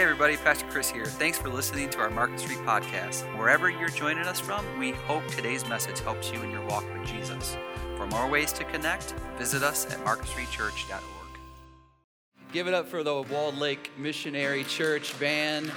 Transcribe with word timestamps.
Hey 0.00 0.04
everybody, 0.04 0.38
Pastor 0.38 0.64
Chris 0.70 0.90
here. 0.90 1.04
Thanks 1.04 1.36
for 1.36 1.50
listening 1.50 1.90
to 1.90 1.98
our 1.98 2.08
Market 2.08 2.40
Street 2.40 2.60
podcast. 2.60 3.20
Wherever 3.36 3.68
you're 3.68 3.90
joining 3.90 4.24
us 4.24 4.40
from, 4.40 4.64
we 4.78 4.92
hope 4.92 5.26
today's 5.26 5.68
message 5.68 6.00
helps 6.00 6.32
you 6.32 6.40
in 6.40 6.50
your 6.50 6.64
walk 6.68 6.90
with 6.94 7.06
Jesus. 7.06 7.58
For 7.98 8.06
more 8.06 8.26
ways 8.26 8.50
to 8.54 8.64
connect, 8.64 9.12
visit 9.36 9.62
us 9.62 9.84
at 9.92 10.02
marketstreetchurch.org. 10.02 11.38
Give 12.50 12.66
it 12.66 12.72
up 12.72 12.88
for 12.88 13.02
the 13.02 13.20
Walled 13.30 13.58
Lake 13.58 13.90
Missionary 13.98 14.64
Church 14.64 15.20
band. 15.20 15.70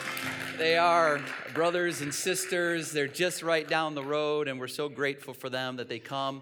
They 0.58 0.78
are 0.78 1.20
brothers 1.54 2.00
and 2.00 2.14
sisters. 2.14 2.94
They're 2.94 3.08
just 3.10 3.44
right 3.44 3.68
down 3.68 3.94
the 3.94 4.06
road, 4.06 4.48
and 4.48 4.58
we're 4.58 4.70
so 4.70 4.88
grateful 4.88 5.34
for 5.34 5.50
them 5.50 5.76
that 5.76 5.90
they 5.90 6.00
come 6.00 6.42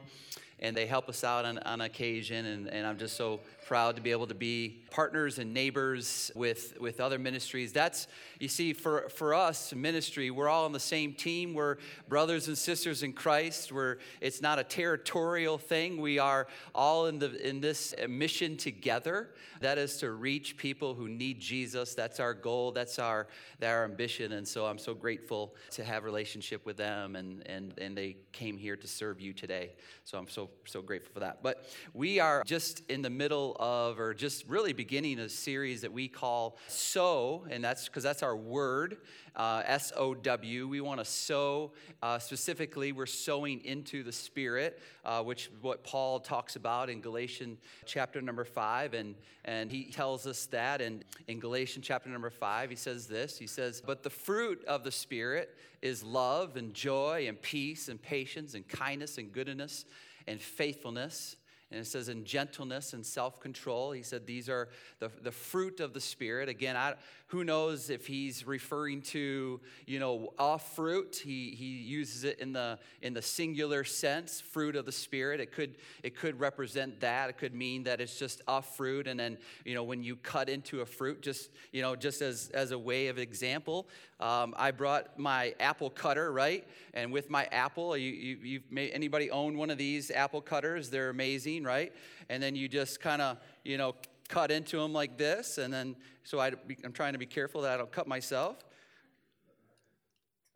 and 0.60 0.78
they 0.78 0.86
help 0.86 1.10
us 1.10 1.24
out 1.24 1.46
on, 1.46 1.58
on 1.58 1.82
occasion. 1.82 2.46
And, 2.46 2.68
and 2.68 2.86
I'm 2.86 3.00
just 3.00 3.18
so 3.18 3.40
proud 3.66 3.96
to 3.96 4.02
be 4.02 4.12
able 4.12 4.28
to 4.28 4.36
be 4.36 4.84
partners 4.92 5.40
and 5.40 5.54
neighbors 5.54 6.32
with, 6.36 6.80
with 6.80 7.00
other 7.00 7.20
ministries. 7.20 7.72
That's, 7.72 8.08
you 8.40 8.48
see, 8.48 8.74
for, 8.74 9.08
for 9.10 9.34
us, 9.34 9.74
ministry, 9.74 10.32
we're 10.32 10.50
all 10.50 10.66
on 10.66 10.72
the 10.72 10.80
same 10.80 11.14
team. 11.14 11.54
We're 11.54 11.78
brothers 12.10 12.48
and 12.48 12.58
sisters 12.58 13.04
in 13.04 13.14
Christ. 13.14 13.72
We're, 13.72 13.98
it's 14.20 14.42
not 14.42 14.60
a 14.60 14.64
territorial 14.64 15.58
thing. 15.58 16.02
We 16.02 16.20
are 16.20 16.48
all 16.74 17.06
in, 17.06 17.20
the, 17.20 17.48
in 17.48 17.62
this 17.62 17.94
mission 18.10 18.58
together. 18.58 19.30
That 19.62 19.78
is 19.78 19.98
to 19.98 20.12
reach 20.12 20.58
people 20.58 20.96
who 20.96 21.08
need 21.08 21.40
Jesus. 21.40 21.94
That's 21.94 22.20
our 22.20 22.34
goal. 22.34 22.72
That's 22.72 22.98
our, 22.98 23.28
that 23.60 23.70
our 23.70 23.86
ambition. 23.86 24.32
And 24.34 24.48
so 24.48 24.66
I'm 24.66 24.80
so 24.80 24.94
grateful 24.94 25.56
to 25.72 25.84
have 25.84 26.04
relationship 26.04 26.66
with 26.66 26.78
them. 26.78 27.16
And, 27.16 27.48
and, 27.48 27.78
and 27.78 27.96
they 27.96 28.18
came 28.32 28.58
here 28.58 28.76
to 28.76 28.88
serve 28.88 29.22
you 29.22 29.34
today. 29.34 29.74
So 30.04 30.18
I'm 30.18 30.28
so, 30.28 30.50
so 30.66 30.82
grateful 30.82 31.14
for 31.14 31.20
that. 31.20 31.44
But 31.44 31.70
we 31.94 32.20
are 32.20 32.44
just 32.44 32.82
in 32.90 33.04
the 33.04 33.10
middle 33.10 33.51
of, 33.60 34.00
or 34.00 34.14
just 34.14 34.48
really 34.48 34.74
beginning 34.74 35.20
a 35.20 35.30
series 35.30 35.82
that 35.82 35.92
we 35.92 36.08
call 36.08 36.58
Sow, 36.68 37.46
and 37.50 37.64
that's 37.64 37.88
because 37.88 38.04
that's 38.04 38.24
our 38.24 38.36
word, 38.36 38.98
uh, 39.36 39.64
S 39.66 39.92
O 39.96 40.14
W. 40.14 40.68
We 40.68 40.82
want 40.82 41.00
to 41.00 41.06
sow, 41.06 41.72
uh, 42.02 42.20
specifically, 42.20 42.92
we're 42.92 43.06
sowing 43.06 43.64
into 43.66 44.04
the 44.04 44.12
Spirit, 44.12 44.82
uh, 45.06 45.24
which 45.24 45.50
what 45.62 45.84
Paul 45.84 46.20
talks 46.20 46.56
about 46.56 46.90
in 46.90 47.02
Galatians 47.02 47.60
chapter 47.86 48.22
number 48.22 48.46
five, 48.46 48.94
and, 48.94 49.16
and 49.46 49.72
he 49.72 49.86
tells 49.86 50.28
us 50.28 50.46
that 50.48 50.82
in, 50.82 51.04
in 51.28 51.40
Galatians 51.40 51.86
chapter 51.86 52.10
number 52.10 52.30
five, 52.30 52.70
he 52.70 52.76
says 52.76 53.08
this 53.08 53.38
He 53.38 53.48
says, 53.48 53.82
But 53.86 54.04
the 54.04 54.10
fruit 54.10 54.64
of 54.66 54.84
the 54.84 54.92
Spirit 54.92 55.58
is 55.82 56.04
love 56.04 56.58
and 56.58 56.74
joy 56.74 57.26
and 57.28 57.42
peace 57.42 57.88
and 57.88 58.02
patience 58.02 58.54
and 58.54 58.68
kindness 58.68 59.18
and 59.18 59.32
goodness 59.32 59.86
and 60.28 60.42
faithfulness 60.42 61.36
and 61.72 61.80
it 61.80 61.88
says 61.88 62.10
in 62.10 62.26
gentleness 62.26 62.94
and 62.94 63.06
self-control 63.06 63.92
he 63.92 64.04
said 64.04 64.26
these 64.26 64.50
are 64.50 64.70
the, 65.00 65.10
the 65.22 65.32
fruit 65.32 65.80
of 65.80 65.94
the 65.94 66.02
spirit. 66.02 66.50
Again 66.50 66.76
I, 66.76 66.96
who 67.28 67.46
knows 67.46 67.90
if 67.90 68.08
he's 68.08 68.46
referring 68.46 69.02
to 69.02 69.62
you 69.88 70.00
know 70.00 70.34
a 70.38 70.60
fruit. 70.60 71.22
He, 71.24 71.52
he 71.52 71.66
uses 71.66 72.24
it 72.26 72.40
in 72.40 72.52
the 72.54 72.78
in 73.02 73.14
the 73.14 73.22
singular 73.22 73.84
sense 73.84 74.42
fruit 74.42 74.76
of 74.76 74.86
the 74.86 74.92
spirit. 74.92 75.40
It 75.40 75.52
could 75.52 75.78
it 76.04 76.16
could 76.16 76.40
represent 76.40 77.00
that. 77.00 77.30
It 77.30 77.38
could 77.38 77.54
mean 77.54 77.84
that 77.84 78.02
it's 78.02 78.20
just 78.20 78.42
a 78.48 78.62
fruit. 78.62 79.08
And 79.08 79.20
then 79.20 79.38
you 79.64 79.76
know 79.76 79.84
when 79.84 80.04
you 80.04 80.18
cut 80.18 80.50
into 80.50 80.82
a 80.82 80.86
fruit 80.86 81.22
just 81.22 81.52
you 81.72 81.82
know 81.82 81.96
just 81.96 82.22
as 82.22 82.50
as 82.54 82.72
a 82.72 82.80
way 82.80 83.08
of 83.08 83.18
example 83.18 83.88
um, 84.20 84.54
i 84.58 84.72
brought 84.72 85.18
my 85.18 85.54
apple 85.60 85.90
cutter 85.90 86.32
right? 86.32 86.68
And 86.94 87.12
with 87.12 87.30
my 87.30 87.46
apple 87.52 87.96
you, 87.96 88.12
you 88.12 88.62
made 88.70 88.92
anybody 88.92 89.32
own 89.32 89.58
one 89.58 89.70
of 89.70 89.78
these 89.78 90.12
apple 90.12 90.42
cutters? 90.42 90.90
They're 90.90 91.10
amazing 91.10 91.61
right 91.64 91.94
and 92.30 92.42
then 92.42 92.56
you 92.56 92.68
just 92.68 93.00
kind 93.00 93.22
of 93.22 93.38
you 93.64 93.78
know 93.78 93.96
cut 94.32 94.50
into 94.50 94.78
them 94.78 94.94
like 94.94 95.18
this, 95.18 95.58
and 95.58 95.72
then 95.72 95.96
so 96.24 96.40
I, 96.40 96.54
I'm 96.86 96.94
trying 96.94 97.14
to 97.14 97.20
be 97.20 97.26
careful 97.26 97.62
that 97.62 97.74
I 97.74 97.78
don't 97.78 97.92
cut 97.92 98.08
myself. 98.08 98.64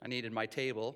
I 0.02 0.08
needed 0.08 0.32
my 0.32 0.46
table. 0.46 0.96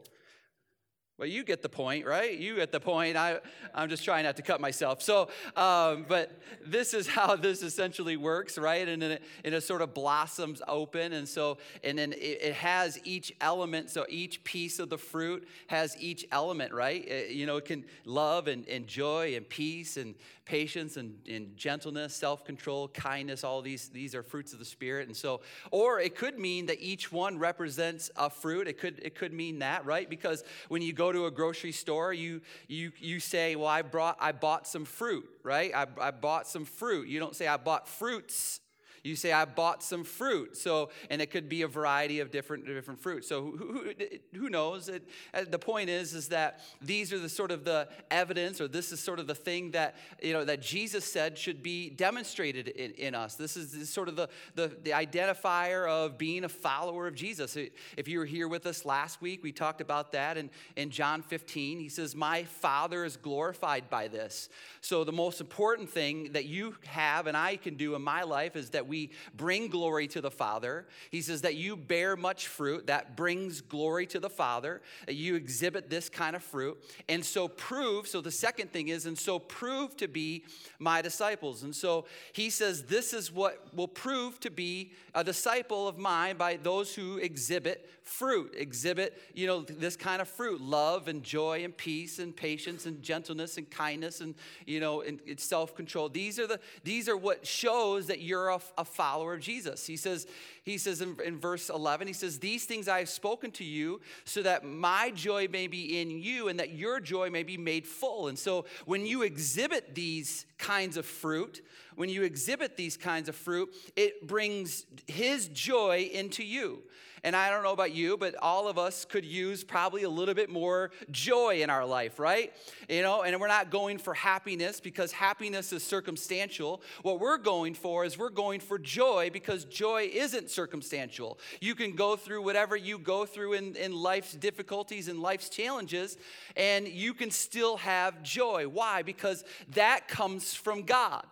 Well, 1.20 1.28
you 1.28 1.44
get 1.44 1.62
the 1.62 1.68
point, 1.68 2.06
right? 2.06 2.40
You 2.40 2.56
get 2.56 2.72
the 2.72 2.80
point. 2.80 3.18
I, 3.18 3.42
I'm 3.76 3.90
just 3.90 4.06
trying 4.06 4.24
not 4.24 4.38
to 4.38 4.42
cut 4.42 4.62
myself. 4.62 5.02
So, 5.02 5.28
um, 5.54 6.06
but 6.08 6.32
this 6.66 6.94
is 6.94 7.10
how 7.10 7.36
this 7.36 7.62
essentially 7.62 8.16
works, 8.16 8.58
right? 8.58 8.88
And 8.88 9.02
then 9.02 9.12
it, 9.12 9.24
and 9.44 9.54
it 9.54 9.62
sort 9.62 9.82
of 9.82 9.94
blossoms 9.94 10.62
open. 10.66 11.12
And 11.12 11.28
so, 11.28 11.58
and 11.84 11.98
then 11.98 12.14
it, 12.14 12.42
it, 12.42 12.54
has 12.54 13.02
each 13.04 13.34
element. 13.42 13.90
So 13.90 14.06
each 14.08 14.46
piece 14.46 14.80
of 14.80 14.90
the 14.90 14.98
fruit 14.98 15.46
has 15.68 15.98
each 16.00 16.26
element, 16.32 16.74
right? 16.74 17.06
It, 17.06 17.32
you 17.32 17.46
know, 17.46 17.58
it 17.58 17.66
can 17.66 17.84
love 18.06 18.48
and, 18.48 18.66
and 18.70 18.88
joy 18.88 19.36
and 19.36 19.48
peace 19.48 19.98
and 19.98 20.16
patience 20.50 20.98
and, 20.98 21.14
and 21.30 21.56
gentleness, 21.56 22.16
self 22.16 22.44
control, 22.44 22.88
kindness, 22.88 23.44
all 23.44 23.62
these, 23.62 23.90
these 23.90 24.16
are 24.16 24.24
fruits 24.24 24.52
of 24.52 24.58
the 24.58 24.66
Spirit. 24.66 25.06
And 25.08 25.16
so, 25.16 25.42
or 25.70 26.00
it 26.00 26.16
could 26.16 26.40
mean 26.40 26.66
that 26.66 26.82
each 26.82 27.12
one 27.12 27.38
represents 27.38 28.10
a 28.16 28.32
fruit. 28.32 28.68
It 28.68 28.80
could, 28.80 29.00
it 29.04 29.14
could 29.14 29.32
mean 29.32 29.60
that, 29.60 29.86
right? 29.86 30.10
Because 30.10 30.44
when 30.68 30.82
you 30.82 30.92
go 30.92 31.12
to 31.12 31.28
a 31.28 31.32
grocery 31.32 31.72
store, 31.72 32.14
you, 32.14 32.42
you, 32.68 32.92
you 32.98 33.20
say, 33.20 33.56
Well, 33.56 33.68
I, 33.68 33.84
brought, 33.84 34.18
I 34.20 34.32
bought 34.32 34.66
some 34.66 34.86
fruit, 34.86 35.30
right? 35.44 35.72
I, 35.74 35.86
I 36.02 36.10
bought 36.10 36.48
some 36.48 36.66
fruit. 36.66 37.08
You 37.08 37.20
don't 37.20 37.36
say, 37.36 37.48
I 37.48 37.58
bought 37.58 37.88
fruits 37.88 38.60
you 39.04 39.16
say, 39.16 39.32
I 39.32 39.46
bought 39.46 39.84
some 39.84 40.04
fruit. 40.04 40.58
So, 40.58 40.90
and 41.10 41.22
it 41.22 41.32
could 41.32 41.50
be 41.50 41.62
a 41.62 41.68
variety 41.68 42.20
of 42.20 42.32
different, 42.32 42.66
different 42.66 43.00
fruits. 43.00 43.28
So 43.28 43.42
who, 43.42 43.58
who, 43.58 43.94
who 44.38 44.50
knows? 44.50 44.90
It, 44.90 45.08
uh, 45.34 45.46
the 45.50 45.60
point 45.60 45.90
is, 45.90 46.14
is 46.14 46.30
that 46.30 46.62
these 46.82 47.14
are 47.14 47.20
the 47.20 47.30
sort 47.30 47.52
of 47.52 47.64
the 47.64 47.88
evidence, 48.12 48.62
or 48.62 48.68
this 48.68 48.92
is 48.92 49.00
sort 49.00 49.20
of 49.20 49.28
the 49.28 49.36
thing 49.36 49.72
that, 49.72 49.96
you 50.22 50.34
know, 50.34 50.46
that 50.46 50.62
Jesus 50.62 51.06
said 51.06 51.38
should 51.38 51.64
be 51.64 51.90
demonstrated 51.90 52.68
in, 52.70 52.92
in 52.92 53.16
us. 53.16 53.36
This 53.36 53.56
is, 53.58 53.72
this 53.72 53.84
is 53.84 53.90
sort 53.90 54.10
of 54.10 54.16
the, 54.16 54.30
the, 54.56 54.68
the 54.84 54.92
identifier 54.92 55.90
of 55.90 56.18
being 56.18 56.44
a 56.44 56.50
follower 56.50 57.08
of 57.08 57.16
Jesus. 57.16 57.58
If 57.98 58.08
you 58.08 58.20
were 58.20 58.26
here 58.26 58.48
with 58.48 58.66
us 58.66 58.86
last 58.86 59.22
week, 59.22 59.44
we 59.44 59.52
talked 59.52 59.82
about 59.82 60.12
that 60.12 60.38
in, 60.38 60.50
in 60.76 60.90
John 60.90 61.22
15. 61.22 61.80
He 61.80 61.90
says, 61.90 62.16
my 62.16 62.44
Father 62.44 63.06
is 63.06 63.18
glorified 63.18 63.90
by 63.90 64.08
this. 64.08 64.50
So 64.82 65.04
the 65.04 65.12
most 65.12 65.42
important 65.42 65.90
thing 65.90 66.34
that 66.34 66.46
you 66.46 66.76
have 66.86 67.28
and 67.28 67.38
I 67.38 67.56
can 67.56 67.76
do 67.76 67.96
in 67.96 68.02
my 68.02 68.24
life 68.24 68.56
is 68.56 68.72
that 68.72 68.88
we 68.90 69.12
bring 69.36 69.70
glory 69.70 70.08
to 70.10 70.20
the 70.20 70.32
Father. 70.32 70.88
He 71.12 71.22
says 71.22 71.44
that 71.44 71.56
you 71.56 71.78
bear 71.78 72.18
much 72.18 72.48
fruit 72.48 72.88
that 72.88 73.16
brings 73.16 73.62
glory 73.62 74.06
to 74.08 74.20
the 74.20 74.30
Father, 74.30 74.82
that 75.06 75.16
you 75.16 75.36
exhibit 75.36 75.90
this 75.90 76.10
kind 76.10 76.36
of 76.36 76.44
fruit. 76.44 76.78
And 77.08 77.24
so 77.24 77.48
prove, 77.48 78.08
so 78.08 78.20
the 78.20 78.32
second 78.32 78.74
thing 78.74 78.90
is, 78.90 79.06
and 79.06 79.18
so 79.18 79.40
prove 79.40 79.96
to 79.98 80.08
be 80.08 80.44
my 80.80 81.02
disciples. 81.02 81.64
And 81.64 81.76
so 81.76 82.06
he 82.34 82.50
says, 82.50 82.84
this 82.84 83.14
is 83.14 83.32
what 83.32 83.74
will 83.74 83.88
prove 83.88 84.40
to 84.42 84.50
be 84.50 84.92
a 85.14 85.24
disciple 85.24 85.88
of 85.88 85.98
mine 85.98 86.38
by 86.38 86.58
those 86.58 86.96
who 86.96 87.18
exhibit 87.18 87.90
fruit, 88.10 88.56
exhibit, 88.58 89.22
you 89.36 89.46
know, 89.46 89.62
this 89.62 89.96
kind 89.96 90.22
of 90.22 90.28
fruit 90.28 90.60
love 90.60 91.08
and 91.08 91.24
joy 91.24 91.64
and 91.64 91.78
peace 91.78 92.18
and 92.18 92.36
patience 92.36 92.86
and 92.88 93.04
gentleness 93.04 93.58
and 93.58 93.70
kindness 93.70 94.20
and, 94.20 94.34
you 94.66 94.80
know, 94.80 95.02
and, 95.02 95.20
self 95.40 95.76
control. 95.76 96.10
These 96.10 96.40
are 96.40 96.48
the, 96.48 96.60
these 96.84 97.08
are 97.08 97.16
what 97.16 97.46
shows 97.46 98.08
that 98.08 98.20
you're 98.20 98.50
a, 98.50 98.60
a 98.80 98.84
follower 98.84 99.36
of 99.36 99.42
Jesus. 99.42 99.86
He 99.86 99.96
says, 99.96 100.28
he 100.64 100.78
says 100.78 101.02
in, 101.02 101.18
in 101.24 101.40
verse 101.40 101.70
11, 101.70 102.08
he 102.08 102.14
says, 102.14 102.40
These 102.40 102.66
things 102.66 102.88
I 102.88 103.00
have 103.00 103.10
spoken 103.10 103.52
to 103.52 103.64
you 103.64 104.02
so 104.26 104.42
that 104.42 104.66
my 104.66 105.12
joy 105.12 105.48
may 105.48 105.68
be 105.68 106.02
in 106.02 106.10
you 106.10 106.48
and 106.48 106.60
that 106.60 106.72
your 106.72 107.00
joy 107.00 107.30
may 107.30 107.44
be 107.44 107.58
made 107.58 107.86
full. 107.86 108.28
And 108.28 108.38
so 108.38 108.66
when 108.86 109.06
you 109.06 109.22
exhibit 109.22 109.94
these 109.94 110.46
kinds 110.58 110.98
of 110.98 111.06
fruit, 111.06 111.62
when 111.96 112.10
you 112.10 112.24
exhibit 112.24 112.76
these 112.76 112.98
kinds 112.98 113.30
of 113.30 113.36
fruit, 113.36 113.74
it 113.96 114.28
brings 114.28 114.86
his 115.08 115.48
joy 115.50 116.10
into 116.12 116.44
you. 116.44 116.80
And 117.24 117.36
I 117.36 117.50
don't 117.50 117.64
know 117.64 117.74
about 117.74 117.94
you, 117.94 118.18
but 118.18 118.36
all 118.42 118.68
of 118.68 118.78
us 118.78 119.06
could 119.06 119.26
use 119.26 119.64
probably 119.64 120.04
a 120.04 120.10
little 120.10 120.34
bit 120.34 120.50
more 120.50 120.92
joy 121.12 121.62
in 121.62 121.70
our 121.70 121.86
life, 121.86 122.20
right? 122.20 122.54
You 122.88 123.02
know, 123.02 123.24
and 123.24 123.40
we're 123.40 123.48
not 123.48 123.70
going 123.70 123.98
for 123.98 124.14
happiness 124.14 124.80
because 124.80 125.12
happiness 125.12 125.74
is 125.74 125.84
circumstantial. 125.84 126.82
What 127.02 127.20
we're 127.20 127.38
going 127.38 127.74
for 127.74 128.06
is 128.06 128.18
we're 128.18 128.30
going 128.30 128.60
for 128.60 128.78
joy 128.78 129.30
because 129.32 129.66
joy 129.66 130.10
isn't 130.14 130.50
circumstantial. 130.50 131.40
You 131.62 131.76
can 131.76 131.96
go 131.96 132.16
through 132.16 132.44
whatever 132.44 132.76
you 132.76 132.98
go 132.98 133.26
through 133.26 133.54
in, 133.54 133.76
in 133.76 133.94
life's 133.94 134.34
difficulties 134.34 135.08
and 135.08 135.20
life's 135.20 135.50
challenges, 135.50 136.18
and 136.56 136.88
you 136.88 137.14
can 137.14 137.32
still 137.32 137.78
have 137.78 138.24
joy. 138.24 138.68
Why? 138.68 139.02
Because 139.02 139.44
that 139.74 140.08
comes 140.08 140.54
from 140.54 140.84
God. 140.84 141.26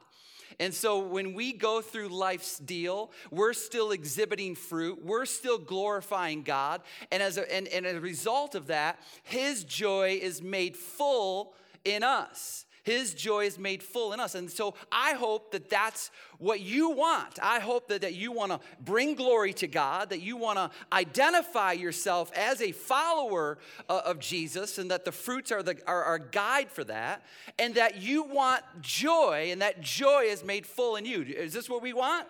And 0.60 0.74
so 0.74 1.00
when 1.00 1.34
we 1.34 1.54
go 1.54 1.82
through 1.82 2.10
life's 2.10 2.58
deal, 2.58 3.12
we're 3.30 3.54
still 3.54 3.92
exhibiting 3.92 4.56
fruit, 4.56 5.04
we're 5.04 5.26
still 5.26 5.58
glorifying 5.58 6.44
God. 6.44 6.82
And 7.12 7.22
as 7.22 7.38
a, 7.38 7.54
and, 7.54 7.68
and 7.68 7.86
as 7.86 7.96
a 7.96 8.02
result 8.02 8.56
of 8.56 8.68
that, 8.68 9.00
His 9.24 9.64
joy 9.64 10.20
is 10.22 10.42
made 10.42 10.76
full 10.76 11.54
in 11.86 12.04
us. 12.04 12.66
His 12.88 13.14
joy 13.14 13.44
is 13.44 13.60
made 13.60 13.84
full 13.84 14.14
in 14.14 14.22
us. 14.22 14.34
And 14.34 14.50
so 14.50 14.74
I 14.90 15.12
hope 15.12 15.52
that 15.52 15.70
that's 15.70 16.10
what 16.38 16.62
you 16.62 16.92
want. 16.92 17.38
I 17.44 17.60
hope 17.60 17.90
that, 17.90 18.00
that 18.00 18.16
you 18.16 18.32
want 18.32 18.54
to 18.54 18.62
bring 18.80 19.16
glory 19.16 19.52
to 19.56 19.68
God, 19.68 20.12
that 20.12 20.22
you 20.22 20.38
want 20.38 20.58
to 20.58 20.72
identify 20.94 21.74
yourself 21.74 22.32
as 22.34 22.62
a 22.62 22.72
follower 22.72 23.58
uh, 23.90 24.04
of 24.06 24.20
Jesus, 24.20 24.78
and 24.78 24.90
that 24.90 25.04
the 25.04 25.12
fruits 25.12 25.52
are, 25.52 25.62
the, 25.62 25.78
are 25.86 26.02
our 26.02 26.18
guide 26.18 26.72
for 26.72 26.86
that, 26.86 27.24
and 27.60 27.76
that 27.76 28.02
you 28.02 28.24
want 28.24 28.64
joy, 28.80 29.50
and 29.52 29.62
that 29.62 29.82
joy 29.82 30.22
is 30.22 30.46
made 30.46 30.66
full 30.66 30.96
in 30.96 31.04
you. 31.04 31.24
Is 31.24 31.52
this 31.52 31.70
what 31.70 31.82
we 31.82 31.92
want? 31.92 32.26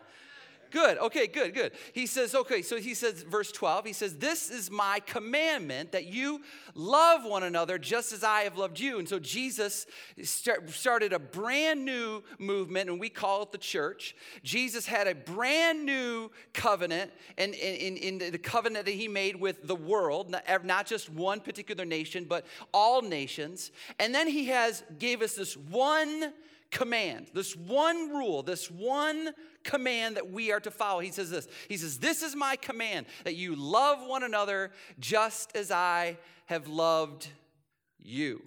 Good. 0.72 0.98
Okay, 0.98 1.28
good, 1.28 1.54
good. 1.54 1.72
He 1.94 2.06
says, 2.06 2.36
okay, 2.36 2.62
so 2.62 2.78
he 2.78 2.94
says, 2.94 3.24
verse 3.24 3.52
12, 3.52 3.86
he 3.86 3.94
says, 3.94 4.18
This 4.18 4.50
is 4.50 4.70
my 4.70 5.00
commandment 5.06 5.92
that 5.94 6.06
you 6.06 6.42
love 6.76 7.24
one 7.26 7.44
another 7.44 7.78
just 7.78 8.12
as 8.12 8.24
I 8.24 8.42
have 8.42 8.58
loved 8.58 8.80
you. 8.80 9.00
And 9.00 9.08
so 9.08 9.20
Jesus 9.20 9.86
start, 10.24 10.70
started 10.70 11.14
a 11.14 11.20
brand 11.20 11.86
new 11.86 12.24
movement, 12.40 12.90
and 12.90 13.00
we 13.00 13.10
call 13.10 13.44
it 13.44 13.52
the 13.52 13.58
church. 13.58 14.16
Jesus 14.44 14.86
had 14.86 15.08
a 15.08 15.16
brand 15.16 15.86
new 15.86 16.30
covenant, 16.54 17.12
and 17.38 17.54
in, 17.54 17.98
in, 17.98 18.22
in 18.22 18.32
the 18.32 18.38
covenant 18.38 18.86
that 18.86 18.94
he 18.94 19.08
made 19.08 19.40
with 19.40 19.68
the 19.68 19.76
world, 19.76 20.30
not, 20.30 20.86
just 20.86 21.10
one 21.10 21.40
particular 21.40 21.86
nation, 21.86 22.26
but 22.28 22.46
all 22.74 23.02
nations. 23.02 23.72
And 24.00 24.14
then 24.14 24.28
he 24.28 24.46
has 24.48 24.84
gave 25.00 25.22
us 25.22 25.36
this 25.36 25.56
one 25.56 26.34
command, 26.72 27.28
this 27.34 27.56
one 27.56 28.10
rule, 28.10 28.44
this 28.44 28.70
one 28.70 29.32
command 29.64 30.18
that 30.18 30.32
we 30.32 30.52
are 30.52 30.60
to 30.60 30.72
follow. 30.72 31.00
He 31.00 31.12
says 31.12 31.30
this 31.30 31.48
He 31.68 31.78
says, 31.78 32.00
This 32.00 32.22
is 32.22 32.36
my 32.36 32.56
command 32.56 33.06
that 33.24 33.36
you 33.36 33.56
love 33.56 34.06
one 34.06 34.24
another 34.24 34.72
just 35.00 35.56
as 35.56 35.72
I 35.72 36.18
have 36.46 36.68
loved 36.68 37.28
you. 38.00 38.42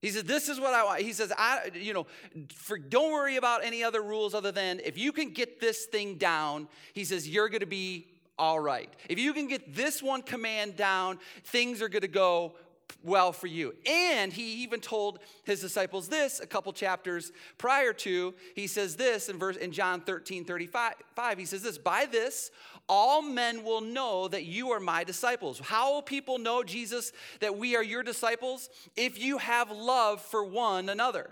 He 0.00 0.10
says, 0.10 0.24
This 0.24 0.48
is 0.48 0.60
what 0.60 0.74
I 0.74 0.84
want. 0.84 1.00
He 1.00 1.12
says, 1.12 1.32
I, 1.36 1.70
you 1.74 1.94
know, 1.94 2.06
for, 2.54 2.78
don't 2.78 3.12
worry 3.12 3.36
about 3.36 3.64
any 3.64 3.82
other 3.82 4.02
rules 4.02 4.34
other 4.34 4.52
than 4.52 4.80
if 4.84 4.98
you 4.98 5.12
can 5.12 5.30
get 5.30 5.60
this 5.60 5.86
thing 5.86 6.16
down, 6.16 6.68
he 6.92 7.04
says, 7.04 7.28
you're 7.28 7.48
going 7.48 7.60
to 7.60 7.66
be 7.66 8.08
all 8.38 8.58
right. 8.58 8.92
If 9.08 9.18
you 9.18 9.32
can 9.32 9.46
get 9.46 9.74
this 9.74 10.02
one 10.02 10.22
command 10.22 10.76
down, 10.76 11.18
things 11.44 11.80
are 11.80 11.88
going 11.88 12.02
to 12.02 12.08
go 12.08 12.54
well 13.02 13.32
for 13.32 13.46
you. 13.46 13.74
And 13.86 14.32
he 14.32 14.62
even 14.62 14.80
told 14.80 15.18
his 15.44 15.60
disciples 15.60 16.08
this 16.08 16.40
a 16.40 16.46
couple 16.46 16.72
chapters 16.72 17.32
prior 17.58 17.92
to. 17.92 18.34
He 18.54 18.66
says 18.66 18.96
this 18.96 19.28
in 19.28 19.38
verse 19.38 19.56
in 19.56 19.72
John 19.72 20.00
13, 20.00 20.44
35. 20.44 20.94
He 21.36 21.44
says 21.44 21.62
this, 21.62 21.78
by 21.78 22.06
this 22.06 22.50
all 22.88 23.22
men 23.22 23.64
will 23.64 23.80
know 23.80 24.28
that 24.28 24.44
you 24.44 24.70
are 24.70 24.80
my 24.80 25.04
disciples. 25.04 25.58
How 25.58 25.94
will 25.94 26.02
people 26.02 26.38
know, 26.38 26.62
Jesus, 26.62 27.12
that 27.40 27.56
we 27.56 27.76
are 27.76 27.82
your 27.82 28.02
disciples? 28.02 28.68
If 28.96 29.18
you 29.18 29.38
have 29.38 29.70
love 29.70 30.20
for 30.20 30.44
one 30.44 30.88
another. 30.88 31.30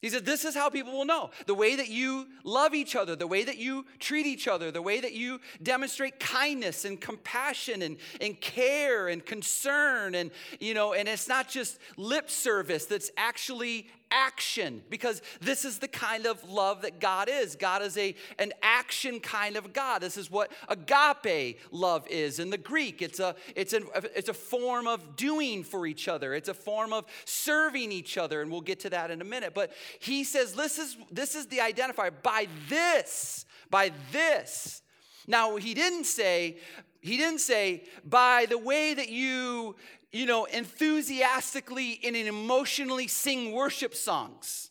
He 0.00 0.10
said, 0.10 0.24
This 0.24 0.44
is 0.44 0.54
how 0.54 0.70
people 0.70 0.92
will 0.92 1.04
know. 1.04 1.30
The 1.46 1.54
way 1.54 1.74
that 1.74 1.88
you 1.88 2.28
love 2.44 2.72
each 2.74 2.94
other, 2.94 3.16
the 3.16 3.26
way 3.26 3.42
that 3.42 3.58
you 3.58 3.84
treat 3.98 4.26
each 4.26 4.46
other, 4.46 4.70
the 4.70 4.82
way 4.82 5.00
that 5.00 5.12
you 5.12 5.40
demonstrate 5.62 6.20
kindness 6.20 6.84
and 6.84 7.00
compassion 7.00 7.82
and, 7.82 7.96
and 8.20 8.40
care 8.40 9.08
and 9.08 9.24
concern. 9.24 10.14
And, 10.14 10.30
you 10.60 10.74
know, 10.74 10.92
and 10.92 11.08
it's 11.08 11.26
not 11.26 11.48
just 11.48 11.78
lip 11.96 12.30
service, 12.30 12.86
that's 12.86 13.10
actually 13.16 13.88
action 14.10 14.82
because 14.90 15.22
this 15.40 15.64
is 15.64 15.78
the 15.78 15.88
kind 15.88 16.26
of 16.26 16.42
love 16.48 16.82
that 16.82 17.00
God 17.00 17.28
is. 17.30 17.56
God 17.56 17.82
is 17.82 17.96
a, 17.96 18.14
an 18.38 18.52
action 18.62 19.20
kind 19.20 19.56
of 19.56 19.72
God. 19.72 20.00
This 20.00 20.16
is 20.16 20.30
what 20.30 20.52
agape 20.68 21.58
love 21.70 22.06
is 22.08 22.38
in 22.38 22.50
the 22.50 22.58
Greek. 22.58 23.02
It's 23.02 23.20
a, 23.20 23.34
it's, 23.54 23.72
a, 23.72 23.82
it's 24.16 24.28
a 24.28 24.34
form 24.34 24.86
of 24.86 25.16
doing 25.16 25.64
for 25.64 25.86
each 25.86 26.08
other, 26.08 26.34
it's 26.34 26.48
a 26.48 26.54
form 26.54 26.92
of 26.92 27.06
serving 27.24 27.92
each 27.92 28.18
other, 28.18 28.42
and 28.42 28.50
we'll 28.50 28.60
get 28.60 28.80
to 28.80 28.90
that 28.90 29.10
in 29.10 29.20
a 29.20 29.24
minute. 29.24 29.52
But 29.54 29.72
he 29.98 30.24
says 30.24 30.54
this 30.54 30.78
is, 30.78 30.96
this 31.10 31.34
is 31.34 31.46
the 31.46 31.58
identifier. 31.58 32.12
By 32.22 32.48
this, 32.68 33.46
by 33.70 33.92
this. 34.12 34.82
Now, 35.26 35.56
he 35.56 35.74
didn't 35.74 36.04
say, 36.04 36.58
he 37.00 37.16
didn't 37.16 37.40
say, 37.40 37.84
by 38.04 38.46
the 38.48 38.58
way 38.58 38.94
that 38.94 39.08
you 39.08 39.76
you 40.12 40.26
know, 40.26 40.44
enthusiastically 40.46 42.00
and 42.04 42.16
emotionally 42.16 43.08
sing 43.08 43.52
worship 43.52 43.94
songs. 43.94 44.70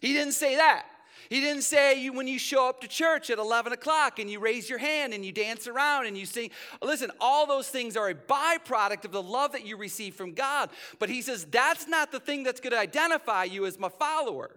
He 0.00 0.12
didn't 0.12 0.34
say 0.34 0.56
that. 0.56 0.86
He 1.28 1.40
didn't 1.42 1.62
say 1.62 2.00
you 2.00 2.14
when 2.14 2.26
you 2.26 2.38
show 2.38 2.68
up 2.68 2.80
to 2.80 2.88
church 2.88 3.28
at 3.28 3.38
11 3.38 3.72
o'clock 3.72 4.18
and 4.18 4.30
you 4.30 4.40
raise 4.40 4.70
your 4.70 4.78
hand 4.78 5.12
and 5.12 5.24
you 5.24 5.30
dance 5.30 5.66
around 5.66 6.06
and 6.06 6.16
you 6.16 6.24
sing. 6.24 6.50
Listen, 6.80 7.10
all 7.20 7.46
those 7.46 7.68
things 7.68 7.96
are 7.96 8.08
a 8.08 8.14
byproduct 8.14 9.04
of 9.04 9.12
the 9.12 9.22
love 9.22 9.52
that 9.52 9.66
you 9.66 9.76
receive 9.76 10.14
from 10.14 10.32
God. 10.32 10.70
But 10.98 11.10
he 11.10 11.20
says 11.20 11.44
that's 11.44 11.86
not 11.86 12.12
the 12.12 12.20
thing 12.20 12.44
that's 12.44 12.60
going 12.60 12.72
to 12.72 12.78
identify 12.78 13.44
you 13.44 13.66
as 13.66 13.78
my 13.78 13.90
follower. 13.90 14.52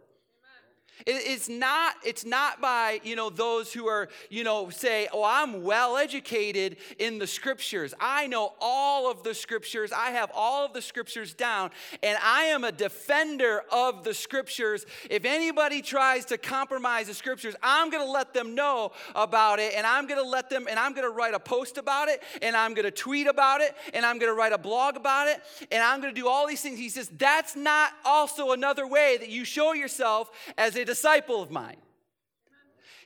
It's 1.06 1.50
not, 1.50 1.96
it's 2.04 2.26
not 2.26 2.62
by, 2.62 3.00
you 3.04 3.16
know, 3.16 3.30
those 3.30 3.74
who 3.74 3.88
are, 3.88 4.10
you 4.30 4.44
know, 4.44 4.70
say, 4.70 5.08
oh, 5.14 5.24
I'm 5.24 5.64
well 5.64 5.98
educated 5.98 6.78
in 7.00 7.20
the 7.20 7.28
scriptures. 7.28 7.94
I 8.00 8.28
know 8.28 8.54
all 8.62 9.10
of 9.10 9.24
the 9.24 9.34
scriptures. 9.34 9.92
I 9.92 10.12
have 10.12 10.32
all 10.34 10.66
of 10.66 10.74
the 10.74 10.82
scriptures 10.82 11.34
down, 11.34 11.72
and 12.04 12.18
I 12.24 12.44
am 12.46 12.64
a 12.64 12.72
defender 12.72 13.64
of 13.72 14.04
the 14.04 14.14
scriptures. 14.14 14.86
If 15.10 15.26
anybody 15.26 15.82
tries 15.82 16.26
to 16.26 16.38
compromise 16.38 17.08
the 17.08 17.14
scriptures, 17.14 17.56
I'm 17.64 17.90
going 17.90 18.06
to 18.06 18.12
let 18.12 18.34
them 18.34 18.56
know 18.56 18.92
about 19.16 19.60
it, 19.60 19.74
and 19.76 19.86
I'm 19.86 20.08
going 20.08 20.22
to 20.22 20.28
let 20.28 20.50
them, 20.50 20.68
and 20.70 20.78
I'm 20.80 20.94
going 20.94 21.08
to 21.08 21.14
write 21.14 21.34
a 21.34 21.40
post 21.40 21.78
about 21.78 22.10
it, 22.10 22.22
and 22.42 22.56
I'm 22.56 22.74
going 22.74 22.86
to 22.86 22.92
tweet 22.92 23.28
about 23.28 23.62
it, 23.62 23.76
and 23.94 24.06
I'm 24.06 24.20
going 24.20 24.32
to 24.32 24.36
write 24.36 24.54
a 24.54 24.58
blog 24.58 24.98
about 24.98 25.28
it, 25.28 25.42
and 25.72 25.82
I'm 25.84 26.02
going 26.02 26.14
to 26.14 26.20
do 26.22 26.28
all 26.28 26.48
these 26.48 26.62
things. 26.62 26.78
He 26.78 26.90
says, 26.90 27.10
that's 27.18 27.56
not 27.56 27.94
also 28.06 28.52
another 28.52 28.88
way 28.88 29.18
that 29.18 29.30
you 29.30 29.46
show 29.46 29.74
yourself 29.74 30.32
as 30.58 30.76
a 30.76 30.86
disciple 30.92 31.42
of 31.42 31.50
mine. 31.50 31.78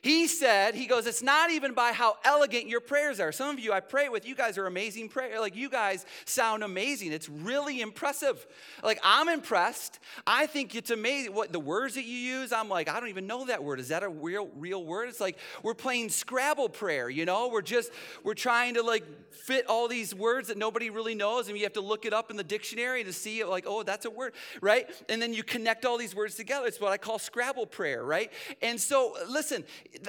He 0.06 0.28
said, 0.28 0.76
he 0.76 0.86
goes, 0.86 1.04
it's 1.04 1.20
not 1.20 1.50
even 1.50 1.74
by 1.74 1.90
how 1.90 2.16
elegant 2.24 2.68
your 2.68 2.78
prayers 2.78 3.18
are. 3.18 3.32
Some 3.32 3.50
of 3.50 3.58
you 3.58 3.72
I 3.72 3.80
pray 3.80 4.08
with, 4.08 4.24
you 4.24 4.36
guys 4.36 4.56
are 4.56 4.66
amazing 4.66 5.08
prayer. 5.08 5.40
Like 5.40 5.56
you 5.56 5.68
guys 5.68 6.06
sound 6.26 6.62
amazing. 6.62 7.12
It's 7.12 7.28
really 7.28 7.80
impressive. 7.80 8.46
Like 8.84 9.00
I'm 9.02 9.28
impressed. 9.28 9.98
I 10.24 10.46
think 10.46 10.76
it's 10.76 10.92
amazing 10.92 11.34
what 11.34 11.50
the 11.52 11.58
words 11.58 11.96
that 11.96 12.04
you 12.04 12.16
use. 12.16 12.52
I'm 12.52 12.68
like, 12.68 12.88
I 12.88 13.00
don't 13.00 13.08
even 13.08 13.26
know 13.26 13.46
that 13.46 13.64
word. 13.64 13.80
Is 13.80 13.88
that 13.88 14.04
a 14.04 14.08
real 14.08 14.48
real 14.54 14.84
word? 14.84 15.08
It's 15.08 15.20
like 15.20 15.38
we're 15.64 15.74
playing 15.74 16.10
Scrabble 16.10 16.68
prayer, 16.68 17.10
you 17.10 17.24
know? 17.24 17.48
We're 17.48 17.60
just 17.60 17.90
we're 18.22 18.34
trying 18.34 18.74
to 18.74 18.84
like 18.84 19.02
fit 19.32 19.66
all 19.66 19.88
these 19.88 20.14
words 20.14 20.46
that 20.48 20.56
nobody 20.56 20.88
really 20.88 21.16
knows 21.16 21.48
and 21.48 21.58
you 21.58 21.64
have 21.64 21.72
to 21.72 21.80
look 21.80 22.04
it 22.04 22.12
up 22.12 22.30
in 22.30 22.36
the 22.36 22.44
dictionary 22.44 23.02
to 23.02 23.12
see 23.12 23.40
it 23.40 23.48
like, 23.48 23.64
oh, 23.66 23.82
that's 23.82 24.04
a 24.04 24.10
word, 24.10 24.34
right? 24.60 24.88
And 25.08 25.20
then 25.20 25.34
you 25.34 25.42
connect 25.42 25.84
all 25.84 25.98
these 25.98 26.14
words 26.14 26.36
together. 26.36 26.68
It's 26.68 26.80
what 26.80 26.92
I 26.92 26.96
call 26.96 27.18
Scrabble 27.18 27.66
prayer, 27.66 28.04
right? 28.04 28.32
And 28.62 28.80
so 28.80 29.16
listen, 29.28 29.64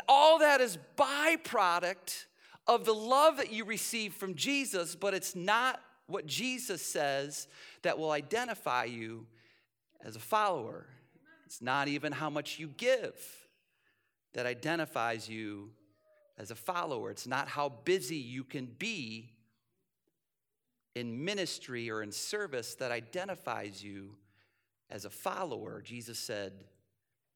all 0.07 0.39
that 0.39 0.62
is 0.62 0.78
byproduct 0.98 2.25
of 2.68 2.86
the 2.86 2.94
love 2.94 3.38
that 3.38 3.51
you 3.51 3.66
receive 3.66 4.13
from 4.13 4.36
Jesus, 4.36 4.95
but 4.95 5.13
it's 5.13 5.36
not 5.36 5.81
what 6.07 6.25
Jesus 6.25 6.81
says 6.81 7.48
that 7.81 7.98
will 7.98 8.12
identify 8.12 8.86
you 8.86 9.25
as 10.04 10.16
a 10.16 10.19
follower. 10.19 10.86
It's 11.45 11.62
not 11.62 11.88
even 11.88 12.12
how 12.12 12.30
much 12.30 12.60
you 12.60 12.68
give 12.68 13.16
that 14.34 14.45
identifies 14.45 15.30
you 15.30 15.72
as 16.38 16.51
a 16.51 16.56
follower. 16.56 17.10
It's 17.10 17.28
not 17.28 17.48
how 17.48 17.69
busy 17.69 18.18
you 18.18 18.44
can 18.44 18.66
be 18.66 19.31
in 20.95 21.23
ministry 21.23 21.90
or 21.90 22.02
in 22.02 22.11
service 22.11 22.76
that 22.76 22.92
identifies 22.92 23.83
you 23.83 24.16
as 24.90 25.06
a 25.06 25.09
follower. 25.09 25.81
Jesus 25.81 26.19
said, 26.19 26.66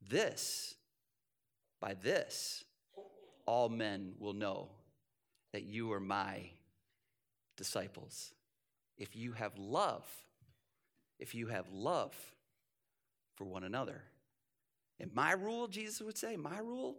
This 0.09 0.75
by 1.81 1.95
this, 1.95 2.63
all 3.45 3.67
men 3.67 4.13
will 4.19 4.33
know 4.33 4.69
that 5.51 5.63
you 5.63 5.91
are 5.91 5.99
my 5.99 6.51
disciples. 7.57 8.33
If 8.97 9.15
you 9.15 9.33
have 9.33 9.57
love, 9.57 10.05
if 11.19 11.35
you 11.35 11.47
have 11.47 11.65
love 11.73 12.15
for 13.35 13.45
one 13.45 13.63
another. 13.63 14.03
And 14.99 15.13
my 15.15 15.31
rule, 15.31 15.67
Jesus 15.67 16.01
would 16.01 16.17
say, 16.17 16.37
my 16.37 16.59
rule, 16.59 16.95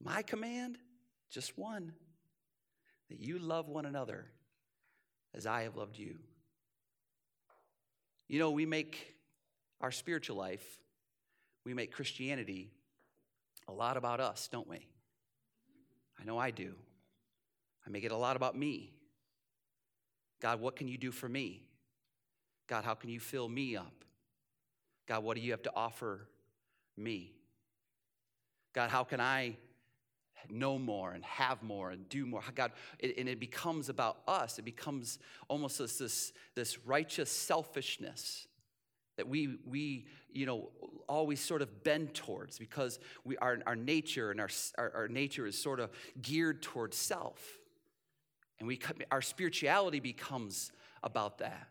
my 0.00 0.22
command, 0.22 0.78
just 1.28 1.58
one 1.58 1.92
that 3.10 3.18
you 3.18 3.38
love 3.38 3.68
one 3.68 3.86
another 3.86 4.26
as 5.34 5.46
I 5.46 5.62
have 5.62 5.76
loved 5.76 5.98
you. 5.98 6.18
You 8.28 8.38
know, 8.38 8.52
we 8.52 8.66
make 8.66 9.14
our 9.80 9.90
spiritual 9.90 10.36
life, 10.36 10.78
we 11.64 11.74
make 11.74 11.92
Christianity 11.92 12.70
a 13.68 13.72
lot 13.72 13.96
about 13.96 14.20
us, 14.20 14.48
don't 14.50 14.68
we? 14.68 14.86
I 16.20 16.24
know 16.24 16.38
I 16.38 16.50
do. 16.50 16.74
I 17.86 17.90
make 17.90 18.04
it 18.04 18.12
a 18.12 18.16
lot 18.16 18.36
about 18.36 18.56
me. 18.56 18.92
God, 20.40 20.60
what 20.60 20.76
can 20.76 20.88
you 20.88 20.98
do 20.98 21.12
for 21.12 21.28
me? 21.28 21.62
God, 22.66 22.84
how 22.84 22.94
can 22.94 23.10
you 23.10 23.20
fill 23.20 23.48
me 23.48 23.76
up? 23.76 24.04
God, 25.06 25.22
what 25.22 25.36
do 25.36 25.42
you 25.42 25.52
have 25.52 25.62
to 25.62 25.72
offer 25.74 26.28
me? 26.96 27.32
God, 28.74 28.90
how 28.90 29.04
can 29.04 29.20
I 29.20 29.56
know 30.50 30.78
more 30.78 31.12
and 31.12 31.24
have 31.24 31.62
more 31.62 31.90
and 31.90 32.08
do 32.08 32.26
more? 32.26 32.42
God, 32.54 32.72
and 33.00 33.28
it 33.28 33.40
becomes 33.40 33.88
about 33.88 34.18
us. 34.26 34.58
It 34.58 34.64
becomes 34.64 35.18
almost 35.48 35.78
this, 35.78 35.98
this, 35.98 36.32
this 36.54 36.86
righteous 36.86 37.30
selfishness 37.30 38.46
that 39.16 39.28
we, 39.28 39.58
we 39.64 40.06
you 40.36 40.46
know, 40.46 40.68
always 41.08 41.40
sort 41.40 41.62
of 41.62 41.82
bend 41.84 42.14
towards 42.14 42.58
because 42.58 42.98
we, 43.24 43.36
our, 43.38 43.58
our 43.66 43.76
nature 43.76 44.30
and 44.30 44.40
our, 44.40 44.50
our, 44.76 44.92
our 44.94 45.08
nature 45.08 45.46
is 45.46 45.56
sort 45.56 45.80
of 45.80 45.90
geared 46.20 46.62
towards 46.62 46.96
self. 46.96 47.40
And 48.58 48.68
we, 48.68 48.80
our 49.10 49.22
spirituality 49.22 50.00
becomes 50.00 50.72
about 51.02 51.38
that. 51.38 51.68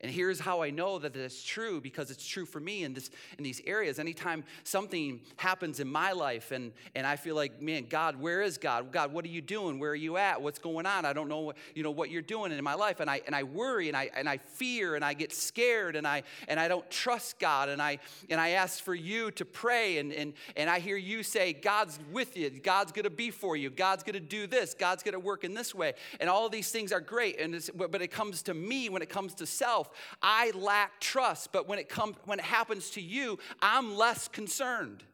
And 0.00 0.12
here's 0.12 0.38
how 0.38 0.62
I 0.62 0.70
know 0.70 1.00
that 1.00 1.16
it's 1.16 1.42
true 1.42 1.80
because 1.80 2.12
it's 2.12 2.24
true 2.24 2.46
for 2.46 2.60
me 2.60 2.84
in, 2.84 2.94
this, 2.94 3.10
in 3.36 3.42
these 3.42 3.60
areas. 3.66 3.98
Anytime 3.98 4.44
something 4.62 5.20
happens 5.36 5.80
in 5.80 5.88
my 5.88 6.12
life 6.12 6.52
and, 6.52 6.70
and 6.94 7.04
I 7.04 7.16
feel 7.16 7.34
like, 7.34 7.60
man, 7.60 7.86
God, 7.88 8.14
where 8.14 8.40
is 8.40 8.58
God? 8.58 8.92
God, 8.92 9.12
what 9.12 9.24
are 9.24 9.28
you 9.28 9.40
doing? 9.40 9.80
Where 9.80 9.90
are 9.90 9.96
you 9.96 10.16
at? 10.16 10.40
What's 10.40 10.60
going 10.60 10.86
on? 10.86 11.04
I 11.04 11.12
don't 11.12 11.28
know 11.28 11.40
what, 11.40 11.56
you 11.74 11.82
know, 11.82 11.90
what 11.90 12.10
you're 12.10 12.22
doing 12.22 12.52
in 12.52 12.62
my 12.62 12.74
life. 12.74 13.00
And 13.00 13.10
I, 13.10 13.22
and 13.26 13.34
I 13.34 13.42
worry 13.42 13.88
and 13.88 13.96
I, 13.96 14.08
and 14.14 14.28
I 14.28 14.36
fear 14.36 14.94
and 14.94 15.04
I 15.04 15.14
get 15.14 15.32
scared 15.32 15.96
and 15.96 16.06
I, 16.06 16.22
and 16.46 16.60
I 16.60 16.68
don't 16.68 16.88
trust 16.92 17.40
God. 17.40 17.68
And 17.68 17.82
I, 17.82 17.98
and 18.30 18.40
I 18.40 18.50
ask 18.50 18.80
for 18.80 18.94
you 18.94 19.32
to 19.32 19.44
pray. 19.44 19.98
And, 19.98 20.12
and, 20.12 20.32
and 20.56 20.70
I 20.70 20.78
hear 20.78 20.96
you 20.96 21.24
say, 21.24 21.52
God's 21.52 21.98
with 22.12 22.36
you. 22.36 22.50
God's 22.50 22.92
going 22.92 23.02
to 23.02 23.10
be 23.10 23.32
for 23.32 23.56
you. 23.56 23.68
God's 23.68 24.04
going 24.04 24.14
to 24.14 24.20
do 24.20 24.46
this. 24.46 24.74
God's 24.74 25.02
going 25.02 25.14
to 25.14 25.18
work 25.18 25.42
in 25.42 25.54
this 25.54 25.74
way. 25.74 25.94
And 26.20 26.30
all 26.30 26.48
these 26.48 26.70
things 26.70 26.92
are 26.92 27.00
great. 27.00 27.40
And 27.40 27.58
but 27.74 28.00
it 28.00 28.12
comes 28.12 28.42
to 28.42 28.54
me 28.54 28.88
when 28.88 29.02
it 29.02 29.08
comes 29.08 29.34
to 29.34 29.46
self 29.46 29.87
I 30.22 30.52
lack 30.54 31.00
trust, 31.00 31.52
but 31.52 31.68
when 31.68 31.78
it 31.78 31.88
comes 31.88 32.16
when 32.24 32.38
it 32.38 32.44
happens 32.44 32.90
to 32.90 33.00
you, 33.00 33.38
I'm 33.60 33.96
less 33.96 34.28
concerned. 34.28 35.04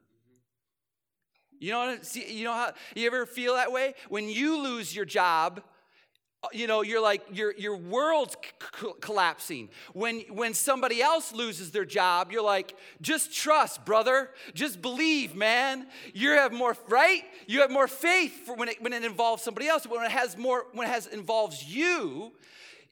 You 1.60 1.72
know, 1.72 1.96
see, 2.02 2.30
you 2.30 2.44
know 2.44 2.52
how 2.52 2.72
you 2.94 3.06
ever 3.06 3.26
feel 3.26 3.54
that 3.54 3.72
way 3.72 3.94
when 4.08 4.28
you 4.28 4.62
lose 4.62 4.94
your 4.94 5.04
job? 5.04 5.62
You 6.52 6.66
know, 6.66 6.82
you're 6.82 7.00
like 7.00 7.22
your 7.32 7.54
your 7.56 7.76
world's 7.76 8.36
c- 8.80 8.92
collapsing. 9.00 9.70
When 9.94 10.20
when 10.28 10.52
somebody 10.52 11.00
else 11.00 11.32
loses 11.32 11.70
their 11.70 11.86
job, 11.86 12.30
you're 12.30 12.42
like, 12.42 12.76
just 13.00 13.32
trust, 13.32 13.86
brother. 13.86 14.28
Just 14.52 14.82
believe, 14.82 15.34
man. 15.34 15.86
You 16.12 16.32
have 16.32 16.52
more 16.52 16.76
right. 16.88 17.22
You 17.46 17.62
have 17.62 17.70
more 17.70 17.88
faith 17.88 18.44
for 18.44 18.54
when 18.54 18.68
it 18.68 18.82
when 18.82 18.92
it 18.92 19.02
involves 19.02 19.42
somebody 19.42 19.66
else. 19.68 19.86
When 19.86 20.04
it 20.04 20.10
has 20.10 20.36
more 20.36 20.66
when 20.74 20.86
it 20.86 20.90
has 20.90 21.06
involves 21.06 21.64
you, 21.64 22.32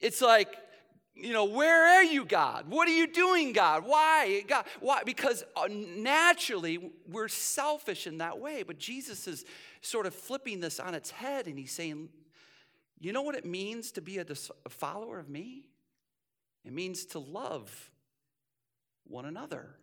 it's 0.01 0.23
like 0.23 0.57
you 1.23 1.33
know, 1.33 1.45
where 1.45 1.87
are 1.87 2.03
you, 2.03 2.25
God? 2.25 2.69
What 2.69 2.89
are 2.89 2.93
you 2.93 3.07
doing, 3.07 3.53
God? 3.53 3.85
Why? 3.87 4.43
God, 4.49 4.65
why? 4.81 5.03
Because 5.05 5.45
uh, 5.57 5.69
naturally 5.71 6.91
we're 7.09 7.29
selfish 7.29 8.09
in 8.09 8.19
that 8.19 8.41
way. 8.41 8.65
But 8.65 8.79
Jesus 8.79 9.29
is 9.29 9.45
sort 9.83 10.07
of 10.07 10.15
flipping 10.15 10.59
this 10.59 10.81
on 10.81 10.95
its 10.97 11.13
head 11.13 11.47
and 11.47 11.57
he's 11.57 11.71
saying, 11.71 12.09
you 12.99 13.13
know 13.13 13.23
what 13.23 13.37
it 13.37 13.45
means 13.45 13.93
to 13.93 14.01
be 14.01 14.19
a, 14.19 14.27
a 14.67 14.69
follower 14.69 15.21
of 15.21 15.29
me? 15.29 15.69
It 16.65 16.73
means 16.73 17.07
to 17.07 17.21
love 17.21 17.91
one 19.05 19.25
another. 19.25 19.77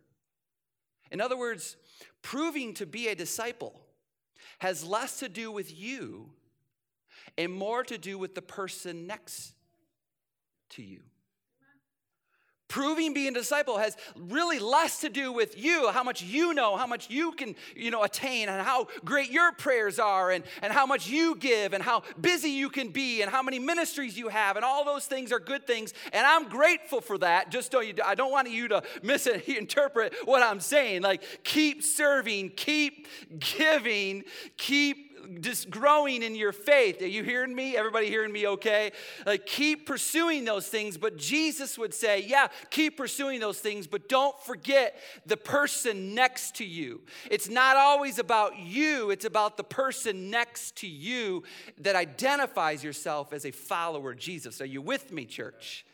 In 1.10 1.22
other 1.22 1.38
words, 1.38 1.76
proving 2.20 2.74
to 2.74 2.86
be 2.86 3.08
a 3.08 3.14
disciple 3.14 3.80
has 4.58 4.84
less 4.84 5.20
to 5.20 5.28
do 5.28 5.50
with 5.50 5.74
you 5.74 6.30
and 7.38 7.50
more 7.50 7.82
to 7.84 7.96
do 7.96 8.18
with 8.18 8.34
the 8.34 8.42
person 8.42 9.06
next 9.06 9.54
to 10.70 10.82
you. 10.82 11.00
Proving 12.70 13.12
being 13.12 13.36
a 13.36 13.38
disciple 13.40 13.78
has 13.78 13.96
really 14.16 14.60
less 14.60 15.00
to 15.00 15.08
do 15.08 15.32
with 15.32 15.58
you, 15.58 15.90
how 15.90 16.04
much 16.04 16.22
you 16.22 16.54
know, 16.54 16.76
how 16.76 16.86
much 16.86 17.10
you 17.10 17.32
can, 17.32 17.56
you 17.74 17.90
know, 17.90 18.04
attain, 18.04 18.48
and 18.48 18.62
how 18.62 18.86
great 19.04 19.32
your 19.32 19.50
prayers 19.50 19.98
are, 19.98 20.30
and, 20.30 20.44
and 20.62 20.72
how 20.72 20.86
much 20.86 21.08
you 21.08 21.34
give, 21.34 21.72
and 21.72 21.82
how 21.82 22.04
busy 22.20 22.50
you 22.50 22.70
can 22.70 22.90
be, 22.90 23.22
and 23.22 23.30
how 23.30 23.42
many 23.42 23.58
ministries 23.58 24.16
you 24.16 24.28
have, 24.28 24.54
and 24.54 24.64
all 24.64 24.84
those 24.84 25.04
things 25.06 25.32
are 25.32 25.40
good 25.40 25.66
things. 25.66 25.92
And 26.12 26.24
I'm 26.24 26.48
grateful 26.48 27.00
for 27.00 27.18
that. 27.18 27.50
Just 27.50 27.72
don't 27.72 27.88
you, 27.88 27.94
I 28.04 28.14
don't 28.14 28.30
want 28.30 28.48
you 28.48 28.68
to 28.68 28.84
misinterpret 29.02 30.14
what 30.24 30.40
I'm 30.40 30.60
saying. 30.60 31.02
Like, 31.02 31.24
keep 31.42 31.82
serving, 31.82 32.50
keep 32.50 33.08
giving, 33.40 34.22
keep 34.56 35.09
just 35.40 35.70
growing 35.70 36.22
in 36.22 36.34
your 36.34 36.52
faith. 36.52 37.00
Are 37.02 37.06
you 37.06 37.22
hearing 37.22 37.54
me? 37.54 37.76
Everybody 37.76 38.08
hearing 38.08 38.32
me 38.32 38.46
okay? 38.46 38.92
Like, 39.26 39.46
keep 39.46 39.86
pursuing 39.86 40.44
those 40.44 40.66
things. 40.66 40.96
But 40.96 41.16
Jesus 41.16 41.78
would 41.78 41.94
say, 41.94 42.24
yeah, 42.26 42.48
keep 42.70 42.96
pursuing 42.96 43.40
those 43.40 43.58
things, 43.58 43.86
but 43.86 44.08
don't 44.08 44.38
forget 44.42 44.96
the 45.26 45.36
person 45.36 46.14
next 46.14 46.56
to 46.56 46.64
you. 46.64 47.02
It's 47.30 47.48
not 47.48 47.76
always 47.76 48.18
about 48.18 48.58
you, 48.58 49.10
it's 49.10 49.24
about 49.24 49.56
the 49.56 49.64
person 49.64 50.30
next 50.30 50.76
to 50.76 50.86
you 50.86 51.44
that 51.78 51.96
identifies 51.96 52.84
yourself 52.84 53.32
as 53.32 53.44
a 53.44 53.50
follower 53.50 54.12
of 54.12 54.18
Jesus. 54.18 54.60
Are 54.60 54.66
you 54.66 54.82
with 54.82 55.12
me, 55.12 55.24
church? 55.24 55.84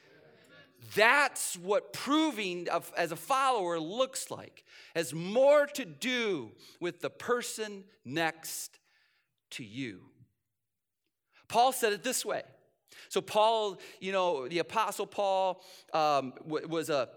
That's 0.94 1.56
what 1.56 1.92
proving 1.92 2.68
of, 2.68 2.92
as 2.96 3.10
a 3.10 3.16
follower 3.16 3.80
looks 3.80 4.30
like. 4.30 4.64
Has 4.94 5.12
more 5.12 5.66
to 5.66 5.84
do 5.84 6.52
with 6.80 7.00
the 7.00 7.10
person 7.10 7.84
next 8.04 8.78
to 9.50 9.64
you. 9.64 10.00
Paul 11.48 11.72
said 11.72 11.92
it 11.92 12.02
this 12.02 12.24
way. 12.24 12.42
So, 13.08 13.20
Paul, 13.20 13.78
you 14.00 14.12
know, 14.12 14.48
the 14.48 14.58
Apostle 14.58 15.06
Paul 15.06 15.62
um, 15.92 16.32
was 16.44 16.90
a 16.90 17.08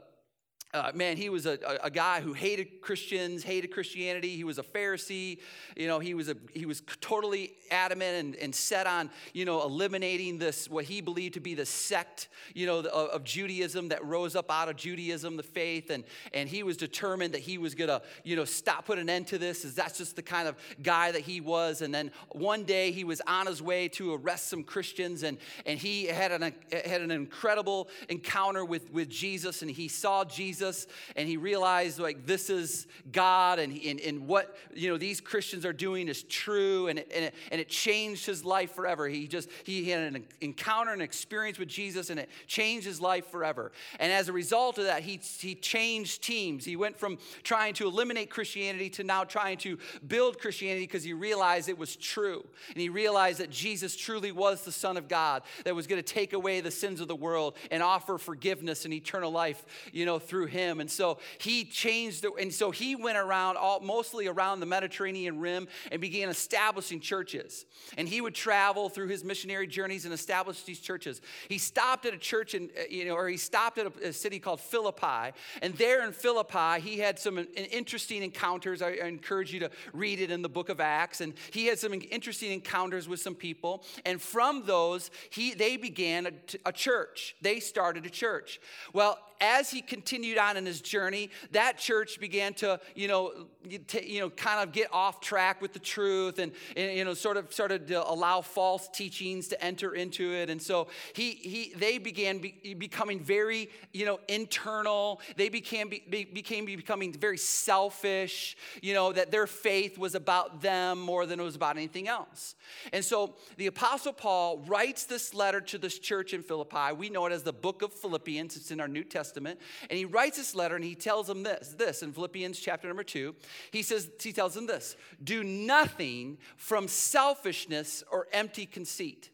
uh, 0.72 0.92
man, 0.94 1.18
he 1.18 1.30
was 1.30 1.48
a, 1.48 1.58
a, 1.82 1.90
guy 1.90 2.22
who 2.22 2.32
hated 2.32 2.80
Christians, 2.80 3.42
hated 3.42 3.70
Christianity. 3.72 4.36
He 4.36 4.44
was 4.44 4.60
a 4.60 4.64
Pharisee. 4.64 5.40
You 5.76 5.88
know, 5.88 5.98
he 5.98 6.14
was, 6.14 6.30
a, 6.30 6.36
he 6.54 6.68
was 6.68 6.84
totally 7.02 7.54
adamant 7.72 8.18
and, 8.18 8.36
and 8.36 8.54
set 8.54 8.86
on, 8.86 9.10
you 9.34 9.46
know, 9.46 9.64
eliminating 9.64 10.38
this, 10.38 10.70
what 10.70 10.86
he 10.86 11.02
believed 11.02 11.34
to 11.34 11.40
be 11.40 11.56
the 11.56 11.66
sect, 11.66 12.30
you 12.54 12.68
know, 12.68 12.80
of, 12.80 12.86
of 12.86 13.24
Judaism 13.24 13.88
that 13.88 14.06
rose 14.06 14.36
up 14.36 14.52
out 14.52 14.70
of 14.70 14.76
Judaism, 14.76 15.38
the 15.38 15.44
faith. 15.44 15.90
And, 15.90 16.04
and 16.36 16.48
he 16.48 16.62
was 16.62 16.78
determined 16.78 17.34
that 17.34 17.42
he 17.42 17.58
was 17.58 17.74
going 17.74 17.88
to, 17.88 18.04
you 18.24 18.36
know, 18.36 18.46
stop, 18.46 18.86
put 18.86 19.00
an 19.00 19.10
end 19.10 19.26
to 19.28 19.40
this. 19.40 19.66
Is 19.66 19.74
That's 19.74 19.98
just 19.98 20.16
the 20.16 20.22
kind 20.22 20.48
of 20.48 20.56
guy 20.84 21.12
that 21.12 21.22
he 21.22 21.42
was. 21.42 21.82
And 21.82 21.92
then 21.92 22.12
one 22.34 22.64
day 22.64 22.92
he 22.92 23.04
was 23.04 23.22
on 23.26 23.48
his 23.48 23.60
way 23.60 23.88
to 23.88 24.14
arrest 24.14 24.50
some 24.50 24.64
Christians 24.64 25.24
and, 25.24 25.40
and 25.66 25.80
he 25.80 26.06
had 26.06 26.32
an, 26.32 26.54
had 26.86 27.02
an 27.02 27.10
incredible 27.10 27.90
encounter 28.08 28.64
with, 28.64 28.94
with 28.94 29.10
Jesus 29.10 29.64
and 29.64 29.72
he 29.72 29.88
saw 29.88 30.24
Jesus 30.24 30.59
Jesus 30.60 30.88
and 31.16 31.28
he 31.28 31.38
realized 31.38 32.00
like 32.00 32.26
this 32.26 32.50
is 32.50 32.86
God 33.14 33.60
and, 33.60 33.80
and, 33.82 34.02
and 34.02 34.28
what 34.28 34.58
you 34.74 34.90
know 34.90 34.98
these 34.98 35.22
Christians 35.22 35.66
are 35.66 35.74
doing 35.74 36.10
is 36.10 36.24
true 36.24 36.88
and 36.88 37.00
it, 37.00 37.10
and, 37.16 37.26
it, 37.26 37.34
and 37.52 37.62
it 37.62 37.70
changed 37.70 38.26
his 38.26 38.44
life 38.44 38.74
forever. 38.76 39.08
He 39.08 39.28
just 39.28 39.50
he 39.64 39.90
had 39.90 40.14
an 40.14 40.26
encounter, 40.42 40.92
an 40.92 41.00
experience 41.00 41.58
with 41.58 41.70
Jesus 41.70 42.10
and 42.10 42.20
it 42.20 42.30
changed 42.46 42.86
his 42.86 43.00
life 43.00 43.28
forever. 43.28 43.72
And 44.02 44.12
as 44.12 44.28
a 44.28 44.34
result 44.34 44.78
of 44.78 44.84
that, 44.84 45.04
he, 45.04 45.22
he 45.40 45.56
changed 45.56 46.24
teams. 46.24 46.66
He 46.66 46.76
went 46.76 46.98
from 46.98 47.18
trying 47.44 47.74
to 47.76 47.88
eliminate 47.88 48.30
Christianity 48.30 48.90
to 48.92 49.06
now 49.06 49.24
trying 49.24 49.58
to 49.60 49.78
build 50.06 50.40
Christianity 50.40 50.84
because 50.86 51.04
he 51.04 51.14
realized 51.14 51.70
it 51.70 51.78
was 51.78 51.96
true. 51.96 52.46
And 52.70 52.82
he 52.82 52.90
realized 52.90 53.40
that 53.40 53.50
Jesus 53.50 53.96
truly 53.96 54.34
was 54.34 54.64
the 54.64 54.72
Son 54.74 54.98
of 54.98 55.08
God 55.08 55.44
that 55.64 55.74
was 55.74 55.88
going 55.88 56.02
to 56.02 56.14
take 56.14 56.34
away 56.34 56.60
the 56.60 56.72
sins 56.72 57.00
of 57.00 57.08
the 57.08 57.16
world 57.16 57.56
and 57.72 57.82
offer 57.82 58.18
forgiveness 58.18 58.84
and 58.86 58.94
eternal 58.94 59.32
life, 59.32 59.66
you 59.94 60.06
know, 60.06 60.20
through 60.20 60.48
him. 60.50 60.80
And 60.80 60.92
so 60.92 61.20
he 61.40 61.64
changed, 61.64 62.24
the, 62.24 62.34
and 62.34 62.54
so 62.54 62.72
he 62.72 62.96
went 62.96 63.18
around, 63.18 63.58
all, 63.58 63.80
mostly 63.80 64.28
around 64.28 64.60
the 64.60 64.66
Mediterranean 64.66 65.40
rim, 65.40 65.68
and 65.92 66.02
began 66.02 66.30
establishing 66.30 67.00
churches. 67.00 67.66
And 67.98 68.08
he 68.08 68.22
would 68.22 68.36
travel 68.36 68.90
through 68.90 69.08
his 69.08 69.24
missionary 69.24 69.68
journeys 69.68 70.06
and 70.06 70.14
establish 70.14 70.64
these 70.64 70.80
churches. 70.80 71.22
He 71.48 71.58
stopped 71.58 72.06
at 72.06 72.14
a 72.14 72.18
church, 72.18 72.56
in, 72.56 72.70
uh, 72.78 72.84
you 72.90 73.06
know, 73.06 73.14
or 73.14 73.30
he 73.30 73.38
stopped 73.38 73.78
at 73.78 73.86
a, 73.86 74.10
a 74.10 74.14
city 74.14 74.40
called 74.40 74.60
Philippi. 74.60 75.32
And 75.62 75.74
there 75.76 76.06
in 76.06 76.12
Philippi, 76.12 76.82
he 76.82 76.98
had 76.98 77.20
some 77.20 77.48
interesting 77.56 78.24
encounters. 78.24 78.82
I, 78.82 78.98
I 79.04 79.08
encourage 79.08 79.54
you 79.54 79.60
to 79.62 79.72
read 79.94 80.20
it 80.20 80.32
in 80.32 80.42
the 80.42 80.50
book 80.50 80.70
of 80.70 80.80
Acts. 80.80 81.22
And 81.22 81.34
he 81.52 81.68
had 81.68 81.80
some 81.80 81.94
interesting 81.94 82.52
encounters 82.52 83.08
with 83.08 83.20
some 83.20 83.36
people. 83.36 83.84
And 84.06 84.22
from 84.22 84.66
those, 84.66 85.12
he, 85.30 85.54
they 85.54 85.78
began 85.78 86.26
a, 86.26 86.32
a 86.66 86.72
church. 86.72 87.36
They 87.42 87.60
started 87.60 88.06
a 88.06 88.10
church. 88.10 88.60
Well, 88.94 89.20
as 89.42 89.70
he 89.70 89.82
continued 89.82 90.38
on 90.40 90.58
in 90.58 90.66
his 90.66 90.82
journey, 90.82 91.30
that 91.52 91.78
church 91.78 92.20
began 92.20 92.54
to, 92.56 92.80
you 92.96 93.08
know, 93.08 93.48
you 93.68 94.20
know, 94.20 94.30
kind 94.30 94.64
of 94.68 94.74
get 94.74 94.88
off 94.94 95.20
track 95.20 95.62
with 95.62 95.74
the 95.74 95.80
truth 95.80 96.40
and, 96.40 96.52
and 96.76 96.98
you 96.98 97.04
know, 97.04 97.14
sort 97.14 97.38
of 97.38 97.54
started 97.54 97.88
to 97.88 98.10
allow 98.10 98.42
false 98.42 98.88
teachings 98.88 99.50
to 99.50 99.64
enter 99.64 99.94
into 99.94 100.34
it. 100.34 100.50
And 100.50 100.62
so 100.62 100.88
he, 101.14 101.32
he 101.32 101.74
they 101.76 101.98
began 101.98 102.40
be, 102.40 102.76
becoming 102.78 103.20
very, 103.20 103.70
you 103.94 104.06
know, 104.06 104.20
internal. 104.28 105.22
They 105.36 105.50
became, 105.50 105.90
be, 105.90 106.26
became 106.26 106.66
becoming 106.66 107.14
very 107.14 107.38
selfish, 107.38 108.58
you 108.82 108.94
know, 108.94 109.12
that 109.12 109.32
their 109.32 109.48
faith 109.48 109.98
was 109.98 110.16
about 110.16 110.62
them 110.62 111.00
more 111.00 111.26
than 111.26 111.40
it 111.40 111.44
was 111.44 111.56
about 111.56 111.76
anything 111.76 112.08
else. 112.08 112.56
And 112.94 113.04
so 113.04 113.36
the 113.58 113.68
Apostle 113.68 114.14
Paul 114.14 114.60
writes 114.60 115.04
this 115.04 115.34
letter 115.34 115.60
to 115.62 115.78
this 115.78 116.00
church 116.00 116.34
in 116.34 116.42
Philippi. 116.42 116.94
We 116.98 117.10
know 117.10 117.26
it 117.26 117.34
as 117.34 117.44
the 117.44 117.54
book 117.54 117.82
of 117.82 117.92
Philippians, 117.92 118.56
it's 118.56 118.72
in 118.72 118.80
our 118.80 118.88
New. 118.88 119.04
Testament. 119.10 119.60
And 119.90 119.98
he 119.98 120.06
writes 120.06 120.29
this 120.36 120.56
letter 120.56 120.76
and 120.76 120.84
he 120.84 120.96
tells 120.96 121.28
them 121.28 121.44
this, 121.44 121.76
this 121.78 122.04
in 122.04 122.14
Philippians 122.14 122.60
chapter 122.60 122.88
number 122.88 123.04
two. 123.04 123.36
He 123.72 123.82
says, 123.82 124.10
he 124.22 124.32
tells 124.32 124.54
them 124.54 124.68
this 124.68 124.96
do 125.24 125.44
nothing 125.44 126.38
from 126.58 126.88
selfishness 126.88 128.04
or 128.12 128.28
empty 128.32 128.66
conceit. 128.66 129.30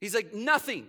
He's 0.00 0.14
like, 0.14 0.32
nothing. 0.34 0.86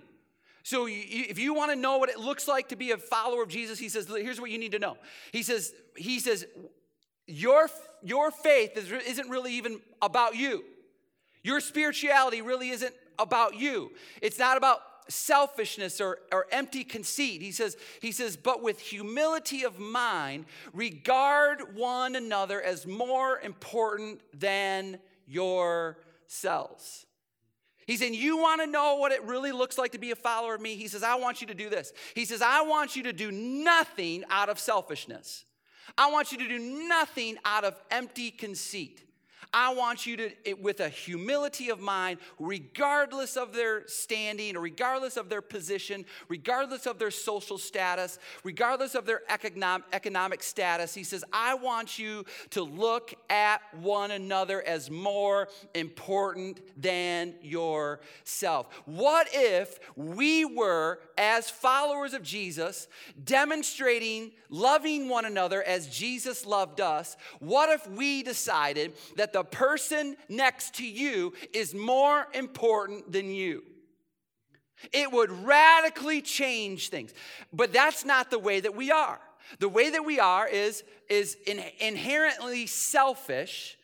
So 0.63 0.88
if 0.89 1.39
you 1.39 1.53
want 1.53 1.71
to 1.71 1.75
know 1.75 1.97
what 1.97 2.09
it 2.09 2.19
looks 2.19 2.47
like 2.47 2.69
to 2.69 2.75
be 2.75 2.91
a 2.91 2.97
follower 2.97 3.43
of 3.43 3.50
Jesus, 3.50 3.79
he 3.79 3.89
says, 3.89 4.07
here's 4.07 4.39
what 4.39 4.51
you 4.51 4.57
need 4.57 4.73
to 4.73 4.79
know. 4.79 4.97
He 5.31 5.43
says, 5.43 5.73
he 5.97 6.19
says, 6.19 6.45
your, 7.27 7.69
your 8.03 8.31
faith 8.31 8.77
is, 8.77 8.91
isn't 8.91 9.29
really 9.29 9.53
even 9.53 9.81
about 10.01 10.35
you. 10.35 10.63
Your 11.43 11.59
spirituality 11.59 12.41
really 12.41 12.69
isn't 12.69 12.93
about 13.17 13.55
you. 13.55 13.91
It's 14.21 14.38
not 14.38 14.57
about 14.57 14.81
selfishness 15.12 16.01
or, 16.01 16.20
or 16.32 16.48
empty 16.51 16.84
conceit. 16.84 17.41
He 17.41 17.51
says, 17.51 17.77
he 18.01 18.12
says, 18.12 18.38
but 18.38 18.62
with 18.63 18.80
humility 18.80 19.63
of 19.63 19.80
mind, 19.80 20.46
regard 20.74 21.75
one 21.75 22.15
another 22.15 22.62
as 22.62 22.88
more 22.88 23.39
important 23.39 24.22
than 24.34 25.00
yourselves. 25.27 27.06
He's 27.88 28.00
saying, 28.00 28.13
You 28.13 28.38
want 28.38 28.62
to 28.62 28.68
know 28.68 28.96
what 28.96 29.12
it 29.12 29.24
really 29.24 29.51
looks 29.51 29.77
like 29.77 29.91
to 29.94 29.98
be 29.98 30.12
a 30.12 30.15
follower 30.15 30.56
of 30.56 30.62
me? 30.62 30.75
He 30.75 30.88
says, 30.88 31.03
I 31.03 31.15
want 31.15 31.41
you 31.41 31.48
to 31.48 31.53
do 31.53 31.70
this. 31.70 31.91
He 32.15 32.25
says, 32.25 32.41
I 32.41 32.62
want 32.62 32.96
you 32.96 33.03
to 33.03 33.13
do 33.13 33.32
nothing 33.32 34.24
out 34.30 34.50
of 34.50 34.60
selfishness. 34.60 35.46
I 35.98 36.10
want 36.12 36.32
you 36.32 36.38
to 36.38 36.48
do 36.48 36.60
nothing 36.88 37.38
out 37.44 37.63
of 37.63 37.80
empty 37.89 38.32
conceit. 38.32 39.03
I 39.53 39.74
want 39.74 40.05
you 40.05 40.17
to, 40.17 40.53
with 40.62 40.79
a 40.79 40.89
humility 40.89 41.70
of 41.70 41.79
mind, 41.79 42.20
regardless 42.39 43.36
of 43.36 43.53
their 43.53 43.86
standing 43.88 44.58
regardless 44.58 45.17
of 45.17 45.29
their 45.29 45.41
position, 45.41 46.05
regardless 46.29 46.86
of 46.86 47.00
their 47.00 47.12
social 47.12 47.58
status, 47.58 48.20
regardless 48.43 48.96
of 48.96 49.05
their 49.05 49.22
economic, 49.29 49.86
economic 49.91 50.43
status, 50.43 50.93
he 50.93 51.03
says, 51.03 51.24
I 51.34 51.55
want 51.55 52.00
you 52.00 52.25
to 52.51 52.63
look 52.63 53.13
at 53.29 53.62
one 53.79 54.12
another 54.12 54.62
as 54.62 54.89
more 54.89 55.50
important 55.74 56.62
than 56.81 57.34
yourself. 57.41 58.67
What 58.86 59.27
if 59.34 59.79
we 59.96 60.46
were, 60.46 61.00
as 61.17 61.50
followers 61.50 62.13
of 62.13 62.24
Jesus, 62.24 62.88
demonstrating 63.24 64.31
loving 64.50 65.10
one 65.10 65.25
another 65.25 65.63
as 65.63 65.88
Jesus 65.88 66.46
loved 66.46 66.81
us? 66.81 67.17
What 67.39 67.70
if 67.70 67.88
we 67.88 68.24
decided 68.24 68.93
that 69.17 69.34
the 69.34 69.40
the 69.41 69.45
person 69.45 70.15
next 70.29 70.75
to 70.75 70.86
you 70.86 71.33
is 71.51 71.74
more 71.74 72.27
important 72.36 73.12
than 73.12 73.31
you. 73.31 73.63
It 74.93 75.12
would 75.12 75.31
radically 75.31 76.21
change 76.21 76.89
things. 76.89 77.12
But 77.51 77.74
that's 77.74 78.05
not 78.05 78.29
the 78.29 78.38
way 78.38 78.60
that 78.60 78.75
we 78.75 78.91
are. 78.91 79.19
The 79.57 79.67
way 79.67 79.89
that 79.89 80.05
we 80.05 80.19
are 80.19 80.48
is, 80.48 80.83
is 81.10 81.38
in, 81.48 81.60
inherently 81.79 82.67
selfish. 82.67 83.79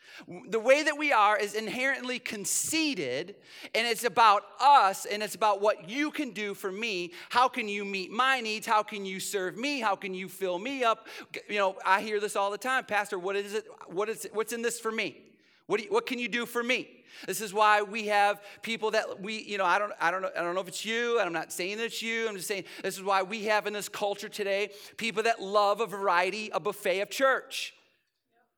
The 0.48 0.60
way 0.60 0.84
that 0.84 0.96
we 0.96 1.12
are 1.12 1.36
is 1.40 1.56
inherently 1.56 2.20
conceited, 2.20 3.36
and 3.74 3.88
it's 3.88 4.04
about 4.04 4.44
us, 4.62 5.06
and 5.06 5.24
it's 5.24 5.34
about 5.34 5.60
what 5.60 5.90
you 5.90 6.12
can 6.12 6.32
do 6.32 6.54
for 6.54 6.72
me. 6.72 7.14
How 7.30 7.48
can 7.48 7.68
you 7.68 7.84
meet 7.84 8.12
my 8.12 8.42
needs? 8.42 8.68
How 8.68 8.84
can 8.84 9.06
you 9.06 9.20
serve 9.20 9.58
me? 9.58 9.80
How 9.80 9.96
can 9.96 10.14
you 10.14 10.30
fill 10.30 10.60
me 10.60 10.84
up? 10.84 11.08
You 11.50 11.58
know, 11.58 11.76
I 11.84 12.02
hear 12.02 12.20
this 12.20 12.36
all 12.36 12.52
the 12.52 12.60
time, 12.60 12.86
Pastor. 12.86 13.18
What 13.18 13.36
is 13.36 13.56
it? 13.56 13.66
What 13.88 14.08
is 14.08 14.26
it, 14.26 14.36
what's 14.36 14.54
in 14.54 14.62
this 14.62 14.80
for 14.80 14.92
me? 14.92 15.24
What, 15.68 15.84
you, 15.84 15.92
what 15.92 16.06
can 16.06 16.20
you 16.20 16.28
do 16.28 16.46
for 16.46 16.64
me? 16.64 16.90
This 17.26 17.42
is 17.42 17.54
why 17.54 17.82
we 17.82 18.08
have 18.08 18.42
people 18.62 18.92
that 18.92 19.22
we, 19.22 19.42
you 19.42 19.58
know, 19.58 19.66
I 19.66 19.80
don't, 19.80 19.92
I 20.00 20.12
don't 20.12 20.22
know, 20.22 20.30
I 20.38 20.42
don't 20.42 20.56
know 20.56 20.62
if 20.62 20.68
it's 20.68 20.86
you, 20.86 21.20
and 21.20 21.28
I'm 21.28 21.34
not 21.34 21.52
saying 21.52 21.78
that 21.78 21.86
it's 21.86 22.02
you. 22.02 22.28
I'm 22.28 22.36
just 22.36 22.48
saying 22.48 22.66
this 22.84 22.98
is 22.98 23.04
why 23.04 23.24
we 23.24 23.46
have 23.46 23.66
in 23.68 23.74
this 23.74 23.90
culture 23.90 24.30
today 24.30 24.70
people 24.98 25.24
that 25.24 25.42
love 25.42 25.82
a 25.82 25.86
variety, 25.86 26.50
a 26.54 26.60
buffet 26.60 27.02
of 27.02 27.10
church. 27.10 27.74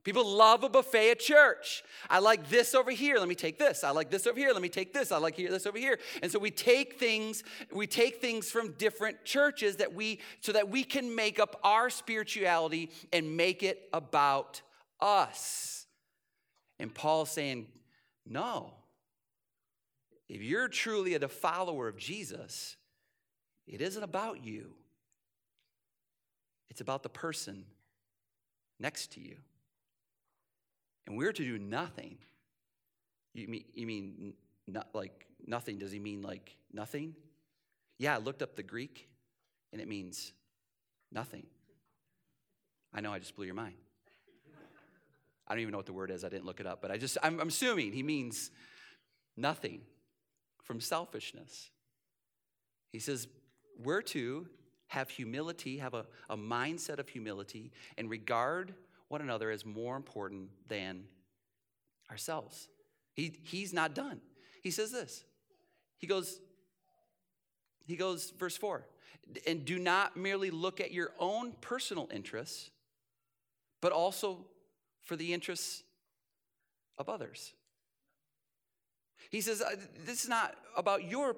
People 0.03 0.25
love 0.25 0.63
a 0.63 0.69
buffet 0.69 1.11
at 1.11 1.19
church. 1.19 1.83
I 2.09 2.19
like 2.19 2.49
this 2.49 2.73
over 2.73 2.89
here. 2.89 3.17
Let 3.19 3.27
me 3.27 3.35
take 3.35 3.59
this. 3.59 3.83
I 3.83 3.91
like 3.91 4.09
this 4.09 4.25
over 4.27 4.39
here. 4.39 4.51
Let 4.53 4.61
me 4.61 4.69
take 4.69 4.93
this. 4.93 5.11
I 5.11 5.17
like 5.17 5.35
here, 5.35 5.51
this 5.51 5.67
over 5.67 5.77
here. 5.77 5.99
And 6.23 6.31
so 6.31 6.39
we 6.39 6.51
take 6.51 6.97
things, 6.97 7.43
we 7.73 7.85
take 7.85 8.21
things 8.21 8.49
from 8.49 8.71
different 8.73 9.25
churches 9.25 9.75
that 9.75 9.93
we 9.93 10.19
so 10.39 10.53
that 10.53 10.69
we 10.69 10.85
can 10.85 11.13
make 11.13 11.37
up 11.37 11.59
our 11.63 11.89
spirituality 11.89 12.91
and 13.11 13.35
make 13.35 13.61
it 13.61 13.89
about 13.91 14.61
us. 15.01 15.78
And 16.79 16.93
Paul's 16.93 17.31
saying, 17.31 17.67
no. 18.25 18.73
If 20.27 20.41
you're 20.41 20.67
truly 20.67 21.15
a 21.15 21.27
follower 21.27 21.87
of 21.87 21.97
Jesus, 21.97 22.77
it 23.67 23.81
isn't 23.81 24.03
about 24.03 24.43
you, 24.43 24.73
it's 26.69 26.81
about 26.81 27.03
the 27.03 27.09
person 27.09 27.65
next 28.79 29.13
to 29.13 29.19
you. 29.19 29.35
And 31.07 31.17
we're 31.17 31.33
to 31.33 31.43
do 31.43 31.57
nothing. 31.57 32.17
You 33.33 33.47
mean, 33.47 33.63
you 33.73 33.87
mean 33.87 34.33
not 34.67 34.89
like 34.93 35.25
nothing? 35.45 35.79
Does 35.79 35.91
he 35.91 35.99
mean 35.99 36.21
like 36.21 36.55
nothing? 36.71 37.15
Yeah, 37.97 38.15
I 38.15 38.19
looked 38.19 38.43
up 38.43 38.55
the 38.55 38.63
Greek 38.63 39.09
and 39.73 39.81
it 39.81 39.87
means 39.87 40.33
nothing. 41.11 41.47
I 42.93 43.01
know 43.01 43.11
I 43.11 43.19
just 43.19 43.35
blew 43.35 43.45
your 43.45 43.55
mind. 43.55 43.75
I 45.49 45.55
don't 45.55 45.61
even 45.61 45.71
know 45.71 45.79
what 45.79 45.87
the 45.87 45.93
word 45.93 46.11
is. 46.11 46.23
I 46.23 46.29
didn't 46.29 46.45
look 46.45 46.59
it 46.59 46.67
up, 46.67 46.81
but 46.81 46.91
I 46.91 46.97
just, 46.97 47.17
I'm, 47.23 47.39
I'm 47.39 47.47
assuming 47.47 47.91
he 47.91 48.03
means 48.03 48.51
nothing 49.35 49.81
from 50.63 50.79
selfishness. 50.79 51.71
He 52.91 52.99
says, 52.99 53.27
we're 53.77 54.01
to 54.03 54.47
have 54.87 55.09
humility, 55.09 55.77
have 55.77 55.93
a, 55.93 56.05
a 56.29 56.37
mindset 56.37 56.99
of 56.99 57.09
humility, 57.09 57.71
and 57.97 58.09
regard 58.09 58.73
one 59.07 59.21
another 59.21 59.49
as 59.49 59.65
more 59.65 59.95
important 59.95 60.49
than 60.67 61.03
ourselves. 62.11 62.67
He, 63.13 63.39
he's 63.43 63.73
not 63.73 63.95
done. 63.95 64.21
He 64.61 64.71
says 64.71 64.91
this. 64.91 65.23
He 65.97 66.07
goes, 66.07 66.39
he 67.85 67.95
goes, 67.95 68.31
verse 68.37 68.55
4, 68.55 68.85
and 69.47 69.65
do 69.65 69.79
not 69.79 70.15
merely 70.15 70.51
look 70.51 70.79
at 70.79 70.91
your 70.91 71.11
own 71.19 71.53
personal 71.59 72.07
interests, 72.13 72.69
but 73.81 73.91
also 73.91 74.45
for 75.09 75.15
the 75.15 75.33
interests 75.33 75.81
of 76.99 77.09
others. 77.09 77.53
He 79.31 79.41
says, 79.41 79.59
uh, 79.59 79.75
This 80.05 80.23
is 80.23 80.29
not 80.29 80.55
about 80.77 81.09
your, 81.09 81.35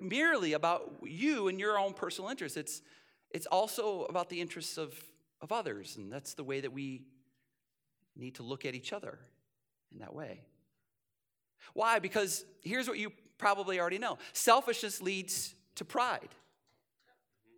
merely 0.00 0.54
about 0.54 0.92
you 1.04 1.46
and 1.46 1.60
your 1.60 1.78
own 1.78 1.94
personal 1.94 2.30
interests. 2.30 2.58
It's, 2.58 2.82
it's 3.30 3.46
also 3.46 4.06
about 4.06 4.28
the 4.28 4.40
interests 4.40 4.76
of, 4.76 4.92
of 5.40 5.52
others. 5.52 5.96
And 5.96 6.12
that's 6.12 6.34
the 6.34 6.42
way 6.42 6.60
that 6.60 6.72
we 6.72 7.04
need 8.16 8.34
to 8.34 8.42
look 8.42 8.64
at 8.64 8.74
each 8.74 8.92
other 8.92 9.20
in 9.92 10.00
that 10.00 10.12
way. 10.12 10.40
Why? 11.74 12.00
Because 12.00 12.44
here's 12.64 12.88
what 12.88 12.98
you 12.98 13.12
probably 13.38 13.78
already 13.78 13.98
know 13.98 14.18
selfishness 14.32 15.00
leads 15.00 15.54
to 15.76 15.84
pride. 15.84 16.30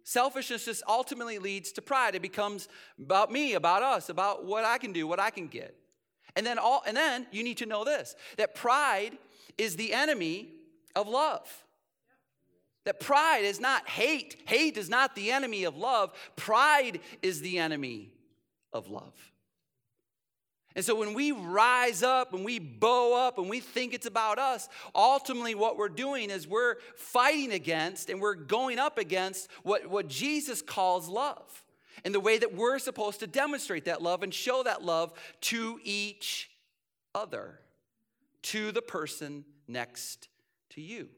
Selfishness 0.08 0.64
just 0.64 0.82
ultimately 0.88 1.38
leads 1.38 1.70
to 1.72 1.82
pride. 1.82 2.14
It 2.14 2.22
becomes 2.22 2.66
about 2.98 3.30
me, 3.30 3.52
about 3.52 3.82
us, 3.82 4.08
about 4.08 4.46
what 4.46 4.64
I 4.64 4.78
can 4.78 4.94
do, 4.94 5.06
what 5.06 5.20
I 5.20 5.28
can 5.28 5.48
get. 5.48 5.76
And 6.34 6.46
then 6.46 6.58
all 6.58 6.82
and 6.86 6.96
then 6.96 7.26
you 7.30 7.44
need 7.44 7.58
to 7.58 7.66
know 7.66 7.84
this 7.84 8.16
that 8.38 8.54
pride 8.54 9.18
is 9.58 9.76
the 9.76 9.92
enemy 9.92 10.48
of 10.96 11.08
love. 11.08 11.46
That 12.86 13.00
pride 13.00 13.44
is 13.44 13.60
not 13.60 13.86
hate. 13.86 14.40
Hate 14.46 14.78
is 14.78 14.88
not 14.88 15.14
the 15.14 15.30
enemy 15.30 15.64
of 15.64 15.76
love. 15.76 16.14
Pride 16.36 17.00
is 17.20 17.42
the 17.42 17.58
enemy 17.58 18.10
of 18.72 18.88
love. 18.88 19.12
And 20.76 20.84
so 20.84 20.94
when 20.94 21.14
we 21.14 21.32
rise 21.32 22.02
up 22.02 22.34
and 22.34 22.44
we 22.44 22.58
bow 22.58 23.26
up 23.26 23.38
and 23.38 23.48
we 23.48 23.60
think 23.60 23.94
it's 23.94 24.06
about 24.06 24.38
us, 24.38 24.68
ultimately 24.94 25.54
what 25.54 25.76
we're 25.76 25.88
doing 25.88 26.30
is 26.30 26.46
we're 26.46 26.76
fighting 26.94 27.52
against 27.52 28.10
and 28.10 28.20
we're 28.20 28.34
going 28.34 28.78
up 28.78 28.98
against 28.98 29.50
what, 29.62 29.86
what 29.88 30.08
Jesus 30.08 30.62
calls 30.62 31.08
love 31.08 31.64
and 32.04 32.14
the 32.14 32.20
way 32.20 32.38
that 32.38 32.54
we're 32.54 32.78
supposed 32.78 33.20
to 33.20 33.26
demonstrate 33.26 33.86
that 33.86 34.02
love 34.02 34.22
and 34.22 34.32
show 34.32 34.62
that 34.62 34.84
love 34.84 35.12
to 35.40 35.80
each 35.82 36.50
other, 37.14 37.58
to 38.42 38.70
the 38.70 38.82
person 38.82 39.44
next 39.66 40.28
to 40.70 40.80
you. 40.80 41.08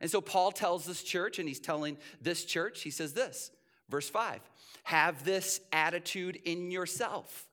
And 0.00 0.10
so 0.10 0.20
Paul 0.20 0.52
tells 0.52 0.84
this 0.84 1.02
church, 1.02 1.38
and 1.38 1.48
he's 1.48 1.60
telling 1.60 1.96
this 2.20 2.44
church, 2.44 2.82
he 2.82 2.90
says 2.90 3.12
this, 3.12 3.50
verse 3.88 4.08
5 4.08 4.40
have 4.84 5.24
this 5.24 5.60
attitude 5.72 6.38
in 6.44 6.70
yourself 6.70 7.46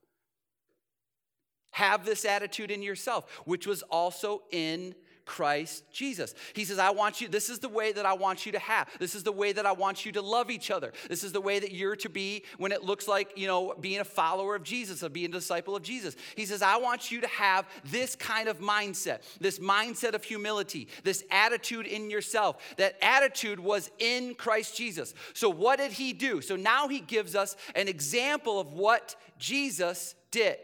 have 1.71 2.05
this 2.05 2.25
attitude 2.25 2.71
in 2.71 2.81
yourself, 2.81 3.41
which 3.45 3.65
was 3.65 3.81
also 3.83 4.43
in 4.51 4.95
Christ 5.25 5.85
Jesus. 5.93 6.35
He 6.53 6.65
says, 6.65 6.77
I 6.77 6.89
want 6.89 7.21
you, 7.21 7.27
this 7.29 7.49
is 7.49 7.59
the 7.59 7.69
way 7.69 7.93
that 7.93 8.05
I 8.05 8.13
want 8.13 8.45
you 8.45 8.51
to 8.51 8.59
have. 8.59 8.89
This 8.99 9.15
is 9.15 9.23
the 9.23 9.31
way 9.31 9.53
that 9.53 9.65
I 9.65 9.71
want 9.71 10.05
you 10.05 10.11
to 10.13 10.21
love 10.21 10.51
each 10.51 10.71
other. 10.71 10.91
This 11.07 11.23
is 11.23 11.31
the 11.31 11.39
way 11.39 11.59
that 11.59 11.71
you're 11.71 11.95
to 11.97 12.09
be 12.09 12.43
when 12.57 12.71
it 12.71 12.83
looks 12.83 13.07
like, 13.07 13.37
you 13.37 13.47
know, 13.47 13.73
being 13.79 14.01
a 14.01 14.05
follower 14.05 14.55
of 14.55 14.63
Jesus, 14.63 15.03
of 15.03 15.13
being 15.13 15.27
a 15.27 15.33
disciple 15.33 15.75
of 15.75 15.83
Jesus. 15.83 16.15
He 16.35 16.45
says, 16.45 16.61
I 16.61 16.77
want 16.77 17.11
you 17.11 17.21
to 17.21 17.27
have 17.27 17.65
this 17.85 18.15
kind 18.15 18.49
of 18.49 18.59
mindset, 18.59 19.21
this 19.39 19.59
mindset 19.59 20.15
of 20.15 20.23
humility, 20.23 20.89
this 21.03 21.23
attitude 21.31 21.85
in 21.85 22.09
yourself. 22.09 22.57
That 22.77 22.97
attitude 23.01 23.59
was 23.59 23.89
in 23.99 24.35
Christ 24.35 24.75
Jesus. 24.75 25.13
So, 25.33 25.49
what 25.49 25.79
did 25.79 25.93
he 25.93 26.13
do? 26.13 26.41
So, 26.41 26.55
now 26.55 26.87
he 26.87 26.99
gives 26.99 27.35
us 27.35 27.55
an 27.75 27.87
example 27.87 28.59
of 28.59 28.73
what 28.73 29.15
Jesus 29.37 30.15
did. 30.31 30.57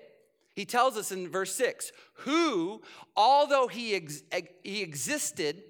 He 0.58 0.66
tells 0.66 0.98
us 0.98 1.12
in 1.12 1.30
verse 1.30 1.54
6 1.54 1.92
who, 2.22 2.82
although 3.16 3.68
he, 3.68 3.94
ex- 3.94 4.24
he 4.64 4.82
existed 4.82 5.62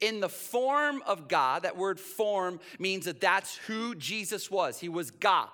in 0.00 0.20
the 0.20 0.28
form 0.28 1.02
of 1.04 1.26
God, 1.26 1.64
that 1.64 1.76
word 1.76 1.98
form 1.98 2.60
means 2.78 3.06
that 3.06 3.20
that's 3.20 3.56
who 3.56 3.96
Jesus 3.96 4.48
was. 4.48 4.78
He 4.78 4.88
was 4.88 5.10
God. 5.10 5.48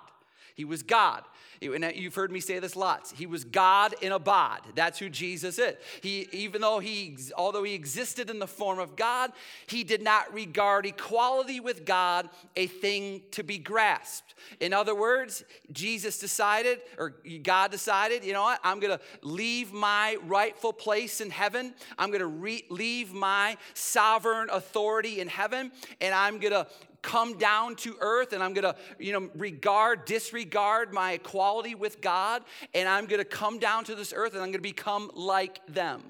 He 0.53 0.63
was 0.63 0.83
God. 0.83 1.23
And 1.71 1.95
you've 1.95 2.15
heard 2.15 2.31
me 2.31 2.39
say 2.39 2.59
this 2.59 2.75
lots. 2.75 3.11
He 3.11 3.25
was 3.25 3.43
God 3.43 3.95
in 4.01 4.11
a 4.11 4.19
bod. 4.19 4.61
That's 4.75 4.99
who 4.99 5.09
Jesus 5.09 5.57
is. 5.57 5.75
He, 6.01 6.27
even 6.31 6.61
though 6.61 6.79
he, 6.79 7.17
although 7.37 7.63
he 7.63 7.73
existed 7.73 8.29
in 8.29 8.39
the 8.39 8.47
form 8.47 8.79
of 8.79 8.95
God, 8.95 9.31
he 9.67 9.83
did 9.83 10.01
not 10.01 10.33
regard 10.33 10.85
equality 10.85 11.59
with 11.59 11.85
God 11.85 12.29
a 12.55 12.67
thing 12.67 13.21
to 13.31 13.43
be 13.43 13.57
grasped. 13.57 14.33
In 14.59 14.73
other 14.73 14.95
words, 14.95 15.43
Jesus 15.71 16.19
decided, 16.19 16.79
or 16.97 17.15
God 17.43 17.71
decided, 17.71 18.23
you 18.23 18.33
know 18.33 18.43
what? 18.43 18.59
I'm 18.63 18.79
going 18.79 18.97
to 18.97 19.03
leave 19.21 19.71
my 19.71 20.17
rightful 20.25 20.73
place 20.73 21.21
in 21.21 21.29
heaven. 21.29 21.73
I'm 21.97 22.09
going 22.09 22.19
to 22.19 22.27
re- 22.27 22.65
leave 22.69 23.13
my 23.13 23.57
sovereign 23.73 24.49
authority 24.51 25.19
in 25.19 25.27
heaven, 25.27 25.71
and 26.01 26.13
I'm 26.13 26.39
going 26.39 26.53
to 26.53 26.67
come 27.03 27.37
down 27.37 27.75
to 27.75 27.95
earth 27.99 28.33
and 28.33 28.41
I'm 28.41 28.53
going 28.53 28.73
to, 28.73 28.75
you 28.97 29.13
know, 29.13 29.29
regard, 29.35 30.05
disregard 30.05 30.91
my 30.91 31.11
equality 31.11 31.75
with 31.75 32.01
God 32.01 32.41
and 32.73 32.89
I'm 32.89 33.05
going 33.05 33.19
to 33.19 33.25
come 33.25 33.59
down 33.59 33.83
to 33.83 33.95
this 33.95 34.11
earth 34.15 34.33
and 34.33 34.41
I'm 34.41 34.47
going 34.47 34.53
to 34.53 34.59
become 34.59 35.11
like 35.13 35.59
them. 35.67 36.01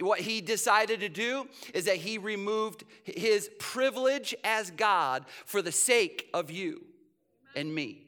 What 0.00 0.20
he 0.20 0.40
decided 0.40 1.00
to 1.00 1.08
do 1.08 1.48
is 1.74 1.84
that 1.84 1.96
he 1.96 2.18
removed 2.18 2.84
his 3.02 3.50
privilege 3.58 4.34
as 4.44 4.70
God 4.70 5.24
for 5.44 5.60
the 5.60 5.72
sake 5.72 6.30
of 6.32 6.50
you 6.50 6.84
and 7.54 7.74
me. 7.74 8.04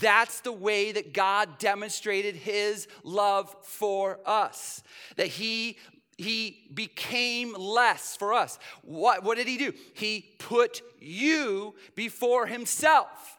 That's 0.00 0.40
the 0.40 0.52
way 0.52 0.92
that 0.92 1.12
God 1.12 1.58
demonstrated 1.58 2.34
his 2.34 2.88
love 3.04 3.54
for 3.62 4.20
us. 4.24 4.82
That 5.16 5.26
he 5.26 5.76
he 6.22 6.68
became 6.72 7.54
less 7.54 8.16
for 8.16 8.32
us. 8.32 8.58
What, 8.82 9.22
what 9.24 9.36
did 9.36 9.48
he 9.48 9.56
do? 9.56 9.72
He 9.94 10.34
put 10.38 10.82
you 11.00 11.74
before 11.94 12.46
himself. 12.46 13.38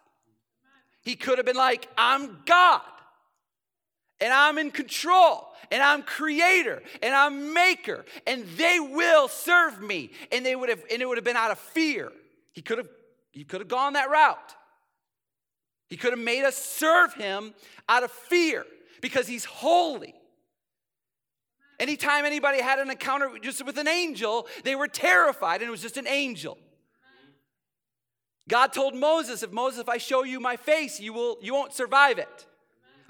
He 1.04 1.15
could 1.15 1.38
have 1.38 1.46
been 1.46 1.56
like, 1.56 1.88
I'm 1.98 2.39
God, 2.46 2.82
and 4.19 4.32
I'm 4.32 4.58
in 4.58 4.72
control, 4.72 5.50
and 5.69 5.84
I'm 5.84 6.02
creator, 6.04 6.82
and 7.02 7.13
I'm 7.13 7.54
maker, 7.54 8.06
and 8.26 8.46
they 8.56 8.80
will 8.80 9.28
serve 9.28 9.82
me. 9.82 10.12
And 10.32 10.46
they 10.46 10.56
would 10.56 10.69
have, 10.69 10.82
and 10.89 11.02
it 11.02 11.08
would 11.08 11.17
have 11.17 11.26
been 11.26 11.36
out 11.36 11.52
of 11.52 11.60
fear. 11.60 12.12
He 12.54 12.62
could 12.62 12.78
have, 12.78 12.88
he 13.32 13.43
could 13.43 13.60
have 13.60 13.67
gone 13.67 13.93
that 13.93 14.10
route. 14.10 14.56
He 15.89 15.98
could 15.98 16.12
have 16.12 16.19
made 16.19 16.43
us 16.43 16.56
serve 16.56 17.13
him 17.13 17.54
out 17.89 18.04
of 18.04 18.12
fear 18.12 18.65
because 19.02 19.28
he's 19.28 19.46
holy. 19.46 20.15
Anytime 21.84 22.24
anybody 22.24 22.62
had 22.62 22.80
an 22.80 22.89
encounter 22.89 23.30
just 23.41 23.65
with 23.65 23.78
an 23.78 23.89
angel, 23.89 24.48
they 24.63 24.74
were 24.74 24.88
terrified 24.88 25.60
and 25.60 25.67
it 25.67 25.69
was 25.69 25.82
just 25.82 25.98
an 25.98 26.08
angel. 26.08 26.58
God 28.48 28.72
told 28.72 28.96
Moses, 28.96 29.43
if 29.43 29.52
Moses, 29.52 29.82
if 29.82 29.89
I 29.89 29.98
show 29.98 30.24
you 30.24 30.39
my 30.39 30.56
face, 30.56 31.02
you 31.02 31.12
will 31.12 31.38
you 31.41 31.54
won't 31.54 31.74
survive 31.74 32.19
it. 32.19 32.48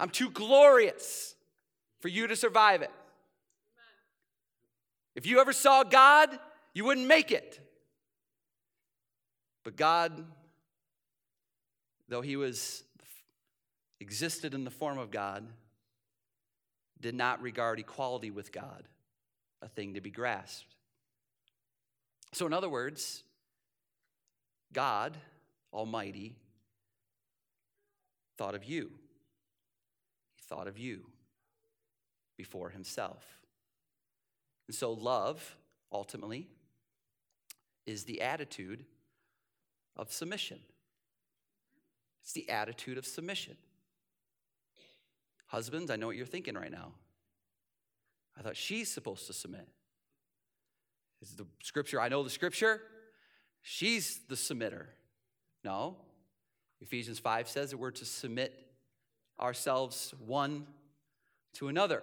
I'm 0.00 0.10
too 0.10 0.28
glorious 0.28 1.36
for 2.00 2.08
you 2.08 2.26
to 2.26 2.34
survive 2.34 2.82
it. 2.82 2.90
If 5.14 5.24
you 5.24 5.38
ever 5.40 5.52
saw 5.52 5.84
God, 5.84 6.36
you 6.72 6.84
wouldn't 6.84 7.06
make 7.06 7.30
it. 7.30 7.60
But 9.62 9.76
God, 9.76 10.24
though 12.08 12.22
he 12.22 12.34
was 12.34 12.82
existed 14.00 14.52
in 14.52 14.64
the 14.64 14.72
form 14.72 14.98
of 14.98 15.12
God, 15.12 15.46
did 17.04 17.14
not 17.14 17.42
regard 17.42 17.78
equality 17.78 18.30
with 18.30 18.50
God 18.50 18.88
a 19.60 19.68
thing 19.68 19.92
to 19.92 20.00
be 20.00 20.10
grasped. 20.10 20.74
So, 22.32 22.46
in 22.46 22.54
other 22.54 22.70
words, 22.70 23.22
God 24.72 25.14
Almighty 25.70 26.34
thought 28.38 28.54
of 28.54 28.64
you. 28.64 28.90
He 30.36 30.42
thought 30.48 30.66
of 30.66 30.78
you 30.78 31.04
before 32.38 32.70
Himself. 32.70 33.22
And 34.66 34.74
so, 34.74 34.94
love, 34.94 35.56
ultimately, 35.92 36.48
is 37.84 38.04
the 38.04 38.22
attitude 38.22 38.86
of 39.94 40.10
submission. 40.10 40.60
It's 42.22 42.32
the 42.32 42.48
attitude 42.48 42.96
of 42.96 43.04
submission. 43.04 43.58
Husbands, 45.54 45.88
I 45.88 45.94
know 45.94 46.08
what 46.08 46.16
you're 46.16 46.26
thinking 46.26 46.56
right 46.56 46.72
now. 46.72 46.94
I 48.36 48.42
thought 48.42 48.56
she's 48.56 48.90
supposed 48.90 49.28
to 49.28 49.32
submit. 49.32 49.68
Is 51.22 51.36
the 51.36 51.46
scripture, 51.62 52.00
I 52.00 52.08
know 52.08 52.24
the 52.24 52.30
scripture, 52.30 52.80
she's 53.62 54.18
the 54.28 54.34
submitter. 54.34 54.86
No. 55.62 55.96
Ephesians 56.80 57.20
5 57.20 57.48
says 57.48 57.70
that 57.70 57.76
we're 57.76 57.92
to 57.92 58.04
submit 58.04 58.66
ourselves 59.40 60.12
one 60.18 60.66
to 61.52 61.68
another. 61.68 62.02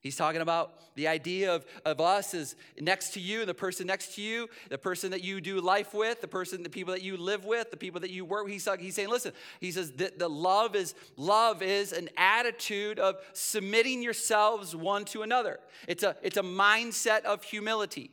He's 0.00 0.14
talking 0.14 0.40
about 0.40 0.74
the 0.94 1.08
idea 1.08 1.52
of, 1.52 1.64
of 1.84 2.00
us 2.00 2.32
as 2.32 2.54
next 2.80 3.14
to 3.14 3.20
you, 3.20 3.44
the 3.44 3.54
person 3.54 3.88
next 3.88 4.14
to 4.14 4.22
you, 4.22 4.48
the 4.68 4.78
person 4.78 5.10
that 5.10 5.24
you 5.24 5.40
do 5.40 5.60
life 5.60 5.92
with, 5.92 6.20
the 6.20 6.28
person, 6.28 6.62
the 6.62 6.70
people 6.70 6.94
that 6.94 7.02
you 7.02 7.16
live 7.16 7.44
with, 7.44 7.72
the 7.72 7.76
people 7.76 8.00
that 8.00 8.10
you 8.10 8.24
work 8.24 8.44
with. 8.44 8.52
He's, 8.52 8.68
he's 8.78 8.94
saying, 8.94 9.08
listen, 9.08 9.32
he 9.60 9.72
says 9.72 9.92
that 9.92 10.18
the 10.20 10.28
love 10.28 10.76
is 10.76 10.94
love 11.16 11.62
is 11.62 11.92
an 11.92 12.10
attitude 12.16 13.00
of 13.00 13.16
submitting 13.32 14.00
yourselves 14.00 14.74
one 14.74 15.04
to 15.06 15.22
another. 15.22 15.58
It's 15.88 16.04
a, 16.04 16.14
it's 16.22 16.36
a 16.36 16.42
mindset 16.42 17.24
of 17.24 17.42
humility. 17.42 18.12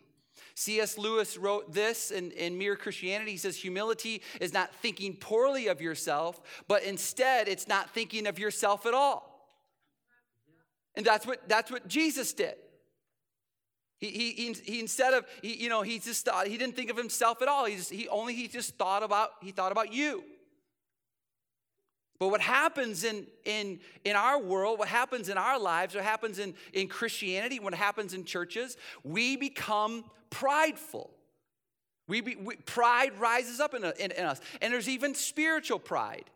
C.S. 0.55 0.97
Lewis 0.97 1.37
wrote 1.37 1.73
this 1.73 2.11
in, 2.11 2.31
in 2.31 2.57
Mere 2.57 2.77
Christianity. 2.77 3.31
He 3.31 3.37
says, 3.37 3.57
Humility 3.57 4.21
is 4.39 4.53
not 4.53 4.73
thinking 4.73 5.15
poorly 5.15 5.67
of 5.67 5.81
yourself, 5.81 6.63
but 6.67 6.81
instead 6.83 7.47
it's 7.47 7.67
not 7.67 7.93
thinking 7.93 8.25
of 8.25 8.39
yourself 8.39 8.85
at 8.85 8.93
all. 8.93 9.34
And 10.97 11.05
that's 11.05 11.25
what, 11.25 11.47
that's 11.47 11.71
what 11.71 11.87
Jesus 11.87 12.33
did. 12.33 12.55
He, 13.99 14.09
he, 14.09 14.53
he, 14.63 14.79
instead 14.79 15.13
of 15.13 15.25
he, 15.41 15.55
you 15.55 15.69
know 15.69 15.81
he 15.81 15.99
just 15.99 16.25
thought 16.25 16.47
he 16.47 16.57
didn't 16.57 16.75
think 16.75 16.89
of 16.89 16.97
himself 16.97 17.41
at 17.41 17.47
all. 17.47 17.65
He 17.65 17.77
just 17.77 17.89
he 17.89 18.09
only 18.09 18.35
he 18.35 18.47
just 18.47 18.75
thought 18.77 19.03
about 19.03 19.31
he 19.41 19.51
thought 19.51 19.71
about 19.71 19.93
you. 19.93 20.21
But 22.19 22.27
what 22.27 22.41
happens 22.41 23.05
in 23.05 23.25
in 23.45 23.79
in 24.03 24.17
our 24.17 24.37
world 24.37 24.79
what 24.79 24.89
happens 24.89 25.29
in 25.29 25.37
our 25.37 25.57
lives 25.57 25.95
what 25.95 26.03
happens 26.03 26.39
in 26.39 26.55
in 26.73 26.89
christianity 26.89 27.59
what 27.59 27.73
happens 27.73 28.13
in 28.13 28.25
churches 28.25 28.75
we 29.05 29.37
become 29.37 30.03
prideful. 30.29 31.09
We, 32.07 32.21
be, 32.21 32.35
we 32.35 32.55
pride 32.57 33.17
rises 33.19 33.59
up 33.59 33.73
in, 33.73 33.83
in, 33.83 34.11
in 34.11 34.25
us. 34.25 34.39
And 34.61 34.71
there's 34.71 34.89
even 34.89 35.15
spiritual 35.15 35.79
pride. 35.79 36.29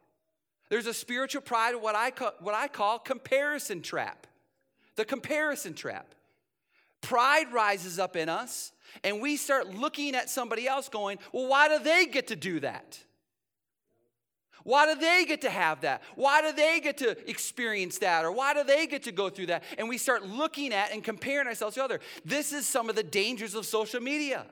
There's 0.70 0.88
a 0.88 0.94
spiritual 0.94 1.42
pride 1.42 1.76
of 1.76 1.82
what 1.82 1.96
i 1.96 2.12
call 2.12 2.32
what 2.40 2.56
i 2.56 2.68
call 2.68 3.00
comparison 3.00 3.82
trap 3.82 4.28
the 5.00 5.06
comparison 5.06 5.74
trap. 5.74 6.14
Pride 7.00 7.54
rises 7.54 8.00
up 8.00 8.18
in 8.18 8.28
us, 8.28 8.74
and 9.02 9.22
we 9.22 9.38
start 9.38 9.74
looking 9.74 10.14
at 10.14 10.30
somebody 10.30 10.68
else 10.68 10.90
going, 10.90 11.20
Well, 11.32 11.48
why 11.48 11.70
do 11.70 11.82
they 11.82 12.06
get 12.06 12.28
to 12.28 12.36
do 12.36 12.60
that? 12.60 13.00
Why 14.66 14.94
do 14.94 15.00
they 15.00 15.24
get 15.26 15.40
to 15.42 15.50
have 15.50 15.82
that? 15.82 16.04
Why 16.16 16.42
do 16.42 16.52
they 16.52 16.82
get 16.82 16.98
to 16.98 17.12
experience 17.30 18.00
that? 18.00 18.26
Or 18.26 18.34
why 18.34 18.54
do 18.54 18.66
they 18.66 18.88
get 18.88 19.04
to 19.04 19.14
go 19.14 19.30
through 19.30 19.46
that? 19.46 19.64
And 19.78 19.88
we 19.88 19.98
start 19.98 20.26
looking 20.26 20.74
at 20.74 20.92
and 20.92 21.02
comparing 21.02 21.48
ourselves 21.48 21.76
to 21.76 21.84
other. 21.84 22.02
This 22.26 22.52
is 22.52 22.68
some 22.68 22.90
of 22.90 22.98
the 22.98 23.04
dangers 23.04 23.56
of 23.56 23.66
social 23.66 24.02
media. 24.02 24.46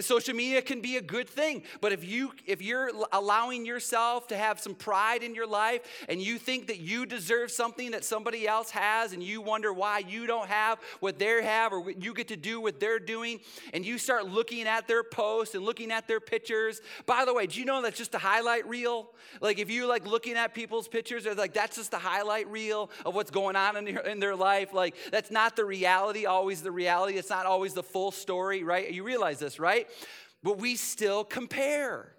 Social 0.00 0.34
media 0.34 0.62
can 0.62 0.80
be 0.80 0.96
a 0.96 1.02
good 1.02 1.28
thing, 1.28 1.62
but 1.80 1.92
if 1.92 2.04
you 2.04 2.32
if 2.46 2.62
you're 2.62 2.90
allowing 3.12 3.66
yourself 3.66 4.28
to 4.28 4.36
have 4.36 4.58
some 4.58 4.74
pride 4.74 5.22
in 5.22 5.34
your 5.34 5.46
life 5.46 5.82
and 6.08 6.20
you 6.20 6.38
think 6.38 6.68
that 6.68 6.80
you 6.80 7.04
deserve 7.04 7.50
something 7.50 7.90
that 7.90 8.04
somebody 8.04 8.48
else 8.48 8.70
has 8.70 9.12
and 9.12 9.22
you 9.22 9.40
wonder 9.40 9.72
why 9.72 9.98
you 9.98 10.26
don't 10.26 10.48
have 10.48 10.78
what 11.00 11.18
they 11.18 11.42
have 11.42 11.72
or 11.72 11.80
what 11.80 12.02
you 12.02 12.14
get 12.14 12.28
to 12.28 12.36
do 12.36 12.60
what 12.60 12.80
they're 12.80 12.98
doing 12.98 13.40
and 13.72 13.84
you 13.84 13.98
start 13.98 14.26
looking 14.26 14.66
at 14.66 14.88
their 14.88 15.02
posts 15.02 15.54
and 15.54 15.64
looking 15.64 15.90
at 15.90 16.08
their 16.08 16.20
pictures. 16.20 16.80
By 17.06 17.24
the 17.24 17.34
way, 17.34 17.46
do 17.46 17.58
you 17.60 17.66
know 17.66 17.82
that's 17.82 17.98
just 17.98 18.14
a 18.14 18.18
highlight 18.18 18.66
reel? 18.66 19.10
Like 19.40 19.58
if 19.58 19.70
you 19.70 19.86
like 19.86 20.06
looking 20.06 20.34
at 20.34 20.54
people's 20.54 20.88
pictures, 20.88 21.24
they're 21.24 21.34
like 21.34 21.54
that's 21.54 21.76
just 21.76 21.92
a 21.92 21.98
highlight 21.98 22.48
reel 22.48 22.90
of 23.04 23.14
what's 23.14 23.30
going 23.30 23.56
on 23.56 23.76
in, 23.76 23.98
in 23.98 24.20
their 24.20 24.36
life. 24.36 24.72
Like 24.72 24.94
that's 25.10 25.30
not 25.30 25.56
the 25.56 25.64
reality, 25.64 26.26
always 26.26 26.62
the 26.62 26.72
reality. 26.72 27.18
It's 27.18 27.30
not 27.30 27.46
always 27.46 27.74
the 27.74 27.82
full 27.82 28.10
story, 28.10 28.62
right? 28.64 28.90
You 28.90 29.04
realize 29.04 29.38
this, 29.38 29.58
right? 29.58 29.81
Right? 29.82 29.94
But 30.42 30.58
we 30.58 30.76
still 30.76 31.24
compare. 31.24 32.12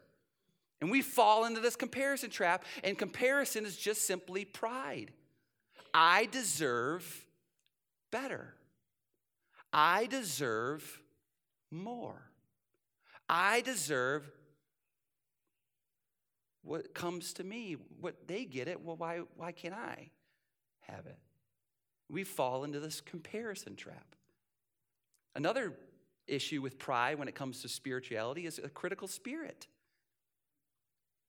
And 0.81 0.91
we 0.91 1.01
fall 1.01 1.45
into 1.45 1.61
this 1.61 1.75
comparison 1.75 2.29
trap, 2.29 2.65
and 2.83 2.97
comparison 2.97 3.65
is 3.65 3.77
just 3.77 4.05
simply 4.05 4.43
pride. 4.43 5.11
I 5.93 6.27
deserve 6.31 7.25
better. 8.11 8.55
I 9.71 10.07
deserve 10.07 11.01
more. 11.71 12.21
I 13.29 13.61
deserve 13.61 14.29
what 16.63 16.93
comes 16.93 17.33
to 17.33 17.43
me. 17.43 17.77
What 18.01 18.27
they 18.27 18.45
get 18.45 18.67
it, 18.67 18.81
well, 18.81 18.97
why, 18.97 19.21
why 19.37 19.51
can't 19.51 19.73
I 19.73 20.09
have 20.81 21.05
it? 21.05 21.17
We 22.09 22.23
fall 22.23 22.65
into 22.65 22.79
this 22.79 22.99
comparison 22.99 23.75
trap. 23.75 24.15
Another 25.35 25.73
issue 26.27 26.61
with 26.61 26.79
pride 26.79 27.19
when 27.19 27.27
it 27.27 27.35
comes 27.35 27.61
to 27.61 27.69
spirituality 27.69 28.45
is 28.45 28.59
a 28.63 28.69
critical 28.69 29.07
spirit. 29.07 29.67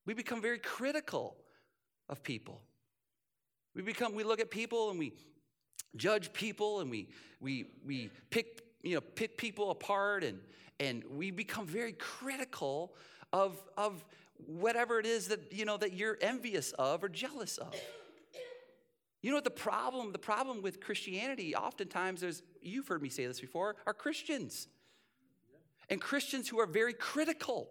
We 0.07 0.15
become 0.15 0.41
very 0.41 0.59
critical 0.59 1.37
of 2.09 2.23
people. 2.23 2.61
We 3.75 3.83
become, 3.83 4.15
we 4.15 4.25
look 4.25 4.41
at 4.41 4.51
people 4.51 4.91
and 4.91 4.99
we 4.99 5.13
judge 5.97 6.33
people 6.33 6.81
and 6.81 6.91
we, 6.91 7.09
we, 7.41 7.67
we 7.85 8.11
pick, 8.31 8.63
you 8.83 8.95
know, 8.95 9.01
pick 9.01 9.37
people 9.37 9.71
apart 9.71 10.23
and, 10.25 10.39
and 10.81 11.03
we 11.11 11.31
become 11.31 11.67
very 11.67 11.93
critical 11.93 12.95
of, 13.33 13.59
of 13.77 14.05
whatever 14.47 15.01
it 15.01 15.07
is 15.07 15.29
that, 15.29 15.53
you 15.53 15.65
know, 15.65 15.77
that 15.77 15.93
you're 15.93 16.19
envious 16.21 16.73
of 16.73 17.03
or 17.03 17.09
jealous 17.09 17.59
of. 17.59 17.75
You 19.23 19.31
know 19.31 19.39
what 19.39 19.45
the 19.45 19.51
problem, 19.51 20.13
the 20.13 20.19
problem 20.19 20.61
with 20.61 20.81
Christianity, 20.81 21.57
oftentimes 21.57 22.21
there's, 22.21 22.43
you've 22.61 22.87
heard 22.87 23.01
me 23.01 23.09
say 23.09 23.27
this 23.27 23.41
before, 23.41 23.77
are 23.87 23.95
Christians. 23.95 24.69
And 25.91 26.01
Christians 26.01 26.49
who 26.49 26.59
are 26.61 26.67
very 26.67 26.95
critical, 26.95 27.69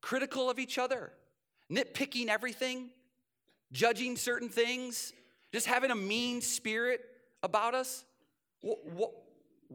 critical 0.00 0.48
of 0.48 0.58
each 0.58 0.78
other, 0.78 1.12
nitpicking 1.70 2.28
everything, 2.28 2.90
judging 3.72 4.16
certain 4.16 4.48
things, 4.48 5.12
just 5.52 5.66
having 5.66 5.90
a 5.90 5.94
mean 5.94 6.40
spirit 6.40 7.00
about 7.42 7.74
us? 7.74 8.04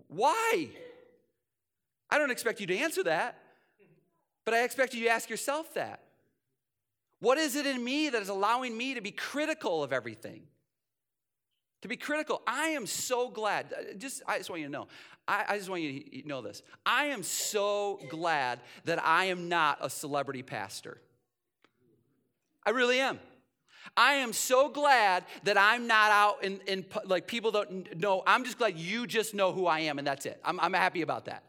Why? 0.08 0.70
I 2.10 2.18
don't 2.18 2.32
expect 2.32 2.60
you 2.60 2.68
to 2.68 2.78
answer 2.78 3.04
that, 3.04 3.38
but 4.46 4.54
I 4.54 4.64
expect 4.64 4.94
you 4.94 5.04
to 5.04 5.10
ask 5.10 5.30
yourself 5.30 5.74
that. 5.74 6.02
What 7.20 7.38
is 7.38 7.56
it 7.56 7.66
in 7.66 7.84
me 7.84 8.10
that 8.10 8.22
is 8.22 8.30
allowing 8.30 8.78
me 8.78 8.94
to 8.94 9.02
be 9.02 9.12
critical 9.12 9.84
of 9.84 9.92
everything? 9.92 10.44
To 11.82 11.88
be 11.88 11.96
critical. 11.96 12.42
I 12.48 12.70
am 12.70 12.88
so 12.88 13.30
glad. 13.30 13.68
Uh, 13.72 13.94
just 13.98 14.24
I 14.28 14.38
just 14.38 14.50
want 14.50 14.62
you 14.62 14.68
to 14.68 14.72
know. 14.72 14.88
I, 15.28 15.46
I 15.50 15.58
just 15.58 15.70
want 15.70 15.82
you 15.82 16.02
to 16.22 16.28
know 16.28 16.42
this. 16.42 16.64
I 16.86 17.06
am 17.08 17.22
so 17.22 18.00
glad 18.10 18.60
that 18.86 19.04
I 19.04 19.26
am 19.26 19.50
not 19.50 19.78
a 19.82 19.90
celebrity 19.90 20.42
pastor. 20.42 21.02
I 22.66 22.72
really 22.72 23.00
am. 23.00 23.20
I 23.96 24.14
am 24.16 24.34
so 24.34 24.70
glad 24.70 25.24
that 25.44 25.58
I'm 25.58 25.88
not 25.88 26.12
out 26.12 26.44
in, 26.44 26.60
in 26.68 26.86
like 27.06 27.28
people 27.28 27.52
don't 27.52 27.98
know. 27.98 28.24
I'm 28.28 28.44
just 28.44 28.58
glad 28.58 28.78
you 28.78 29.08
just 29.08 29.34
know 29.34 29.54
who 29.54 29.66
I 29.66 29.82
am 29.82 29.98
and 29.98 30.08
that's 30.08 30.26
it. 30.26 30.40
I'm, 30.44 30.60
I'm 30.60 30.74
happy 30.74 31.02
about 31.02 31.26
that. 31.26 31.44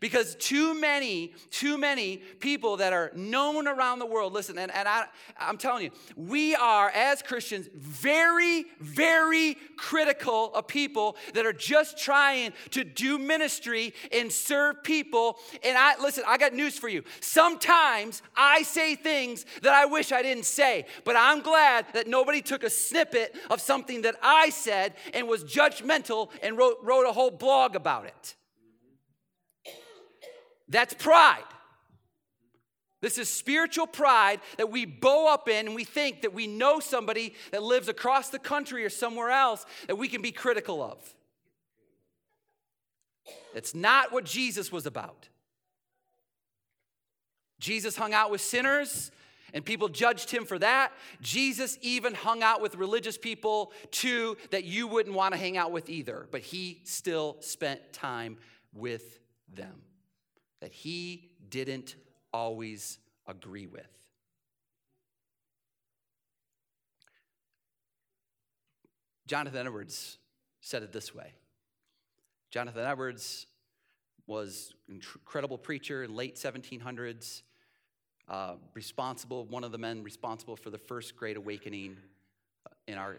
Because 0.00 0.34
too 0.36 0.74
many, 0.78 1.32
too 1.50 1.78
many 1.78 2.18
people 2.40 2.78
that 2.78 2.92
are 2.92 3.10
known 3.14 3.66
around 3.66 3.98
the 3.98 4.06
world, 4.06 4.32
listen, 4.32 4.58
and, 4.58 4.72
and 4.72 4.88
I, 4.88 5.04
I'm 5.38 5.58
telling 5.58 5.84
you, 5.84 5.90
we 6.16 6.54
are, 6.54 6.90
as 6.90 7.22
Christians, 7.22 7.68
very, 7.74 8.64
very 8.80 9.56
critical 9.76 10.52
of 10.54 10.66
people 10.66 11.16
that 11.34 11.46
are 11.46 11.52
just 11.52 11.98
trying 11.98 12.52
to 12.70 12.84
do 12.84 13.18
ministry 13.18 13.94
and 14.12 14.30
serve 14.30 14.82
people. 14.82 15.38
And 15.62 15.76
I, 15.76 16.00
listen, 16.00 16.24
I 16.26 16.38
got 16.38 16.52
news 16.52 16.78
for 16.78 16.88
you. 16.88 17.04
Sometimes 17.20 18.22
I 18.36 18.62
say 18.62 18.94
things 18.94 19.44
that 19.62 19.72
I 19.72 19.86
wish 19.86 20.12
I 20.12 20.22
didn't 20.22 20.46
say, 20.46 20.86
but 21.04 21.16
I'm 21.16 21.40
glad 21.40 21.86
that 21.94 22.06
nobody 22.06 22.42
took 22.42 22.64
a 22.64 22.70
snippet 22.70 23.36
of 23.50 23.60
something 23.60 24.02
that 24.02 24.16
I 24.22 24.50
said 24.50 24.94
and 25.14 25.28
was 25.28 25.44
judgmental 25.44 26.30
and 26.42 26.56
wrote, 26.56 26.78
wrote 26.82 27.06
a 27.06 27.12
whole 27.12 27.30
blog 27.30 27.76
about 27.76 28.06
it. 28.06 28.36
That's 30.72 30.94
pride. 30.94 31.44
This 33.02 33.18
is 33.18 33.28
spiritual 33.28 33.86
pride 33.86 34.40
that 34.56 34.70
we 34.70 34.86
bow 34.86 35.32
up 35.32 35.48
in 35.48 35.66
and 35.66 35.74
we 35.74 35.84
think 35.84 36.22
that 36.22 36.32
we 36.32 36.46
know 36.46 36.80
somebody 36.80 37.34
that 37.50 37.62
lives 37.62 37.88
across 37.88 38.30
the 38.30 38.38
country 38.38 38.84
or 38.84 38.88
somewhere 38.88 39.30
else 39.30 39.66
that 39.86 39.96
we 39.96 40.08
can 40.08 40.22
be 40.22 40.32
critical 40.32 40.82
of. 40.82 41.14
It's 43.54 43.74
not 43.74 44.12
what 44.12 44.24
Jesus 44.24 44.72
was 44.72 44.86
about. 44.86 45.28
Jesus 47.60 47.94
hung 47.94 48.14
out 48.14 48.30
with 48.30 48.40
sinners 48.40 49.10
and 49.52 49.64
people 49.64 49.88
judged 49.88 50.30
him 50.30 50.46
for 50.46 50.58
that. 50.60 50.92
Jesus 51.20 51.76
even 51.82 52.14
hung 52.14 52.42
out 52.42 52.62
with 52.62 52.76
religious 52.76 53.18
people 53.18 53.72
too 53.90 54.38
that 54.52 54.64
you 54.64 54.86
wouldn't 54.86 55.14
want 55.14 55.34
to 55.34 55.40
hang 55.40 55.58
out 55.58 55.70
with 55.70 55.90
either, 55.90 56.28
but 56.30 56.40
he 56.40 56.80
still 56.84 57.36
spent 57.40 57.92
time 57.92 58.38
with 58.72 59.18
them 59.52 59.82
that 60.62 60.72
he 60.72 61.28
didn't 61.50 61.96
always 62.32 62.98
agree 63.26 63.66
with. 63.66 63.84
Jonathan 69.26 69.66
Edwards 69.66 70.18
said 70.60 70.84
it 70.84 70.92
this 70.92 71.12
way 71.12 71.32
Jonathan 72.52 72.86
Edwards 72.86 73.46
was 74.28 74.72
an 74.88 75.00
incredible 75.16 75.58
preacher 75.58 76.04
in 76.04 76.14
late 76.14 76.36
1700s, 76.36 77.42
uh, 78.28 78.54
responsible, 78.72 79.46
one 79.46 79.64
of 79.64 79.72
the 79.72 79.78
men 79.78 80.04
responsible 80.04 80.54
for 80.54 80.70
the 80.70 80.78
first 80.78 81.16
great 81.16 81.36
awakening 81.36 81.96
in 82.86 82.96
our, 82.96 83.16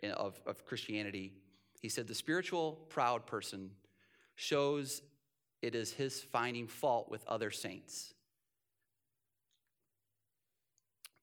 in, 0.00 0.10
of, 0.10 0.40
of 0.44 0.64
Christianity. 0.64 1.34
He 1.82 1.88
said, 1.88 2.08
The 2.08 2.16
spiritual 2.16 2.72
proud 2.88 3.26
person 3.26 3.70
shows 4.34 5.02
it 5.64 5.74
is 5.74 5.94
his 5.94 6.20
finding 6.20 6.68
fault 6.68 7.10
with 7.10 7.26
other 7.26 7.50
saints. 7.50 8.12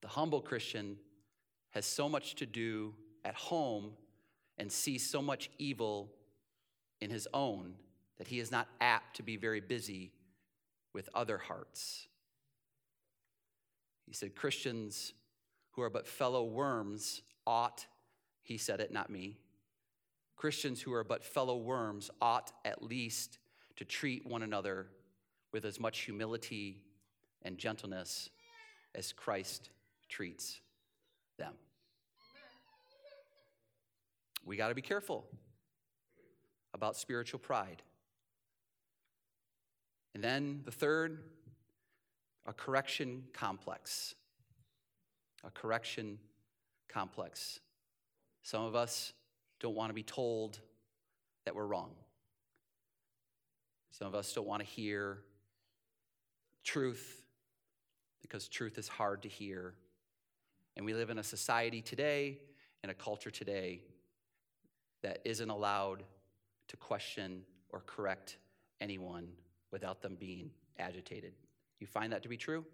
The 0.01 0.07
humble 0.07 0.41
Christian 0.41 0.97
has 1.69 1.85
so 1.85 2.09
much 2.09 2.33
to 2.35 2.47
do 2.47 2.95
at 3.23 3.35
home 3.35 3.91
and 4.57 4.71
sees 4.71 5.07
so 5.07 5.21
much 5.21 5.51
evil 5.59 6.11
in 7.01 7.11
his 7.11 7.27
own 7.35 7.75
that 8.17 8.27
he 8.27 8.39
is 8.39 8.51
not 8.51 8.67
apt 8.81 9.17
to 9.17 9.23
be 9.23 9.37
very 9.37 9.61
busy 9.61 10.11
with 10.91 11.07
other 11.13 11.37
hearts. 11.37 12.07
He 14.07 14.13
said, 14.13 14.35
Christians 14.35 15.13
who 15.73 15.83
are 15.83 15.89
but 15.91 16.07
fellow 16.07 16.45
worms 16.45 17.21
ought, 17.45 17.85
he 18.41 18.57
said 18.57 18.79
it, 18.79 18.91
not 18.91 19.11
me. 19.11 19.37
Christians 20.35 20.81
who 20.81 20.93
are 20.93 21.03
but 21.03 21.23
fellow 21.23 21.57
worms 21.57 22.09
ought 22.19 22.51
at 22.65 22.81
least 22.81 23.37
to 23.81 23.85
treat 23.85 24.23
one 24.27 24.43
another 24.43 24.85
with 25.51 25.65
as 25.65 25.79
much 25.79 26.01
humility 26.01 26.77
and 27.41 27.57
gentleness 27.57 28.29
as 28.93 29.11
Christ 29.11 29.71
treats 30.07 30.61
them. 31.39 31.55
We 34.45 34.55
got 34.55 34.69
to 34.69 34.75
be 34.75 34.83
careful 34.83 35.25
about 36.75 36.95
spiritual 36.95 37.39
pride. 37.39 37.81
And 40.13 40.23
then 40.23 40.61
the 40.63 40.71
third, 40.71 41.23
a 42.45 42.53
correction 42.53 43.23
complex. 43.33 44.13
A 45.43 45.49
correction 45.49 46.19
complex. 46.87 47.59
Some 48.43 48.63
of 48.63 48.75
us 48.75 49.13
don't 49.59 49.73
want 49.73 49.89
to 49.89 49.95
be 49.95 50.03
told 50.03 50.59
that 51.45 51.55
we're 51.55 51.65
wrong. 51.65 51.89
Some 53.91 54.07
of 54.07 54.15
us 54.15 54.33
don't 54.33 54.47
want 54.47 54.61
to 54.61 54.67
hear 54.67 55.19
truth 56.63 57.23
because 58.21 58.47
truth 58.47 58.77
is 58.77 58.87
hard 58.87 59.21
to 59.23 59.29
hear. 59.29 59.73
And 60.75 60.85
we 60.85 60.93
live 60.93 61.09
in 61.09 61.19
a 61.19 61.23
society 61.23 61.81
today, 61.81 62.39
in 62.83 62.89
a 62.89 62.93
culture 62.93 63.29
today, 63.29 63.81
that 65.03 65.19
isn't 65.25 65.49
allowed 65.49 66.03
to 66.69 66.77
question 66.77 67.43
or 67.69 67.81
correct 67.85 68.37
anyone 68.79 69.27
without 69.71 70.01
them 70.01 70.15
being 70.19 70.51
agitated. 70.79 71.33
You 71.79 71.87
find 71.87 72.13
that 72.13 72.23
to 72.23 72.29
be 72.29 72.37
true? 72.37 72.65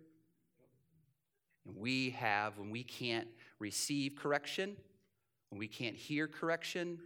And 1.66 1.76
we 1.76 2.12
have, 2.12 2.58
when 2.58 2.70
we 2.70 2.84
can't 2.84 3.28
receive 3.60 4.16
correction, 4.16 4.78
when 5.50 5.60
we 5.60 5.68
can't 5.68 5.96
hear 5.96 6.28
correction, 6.28 7.00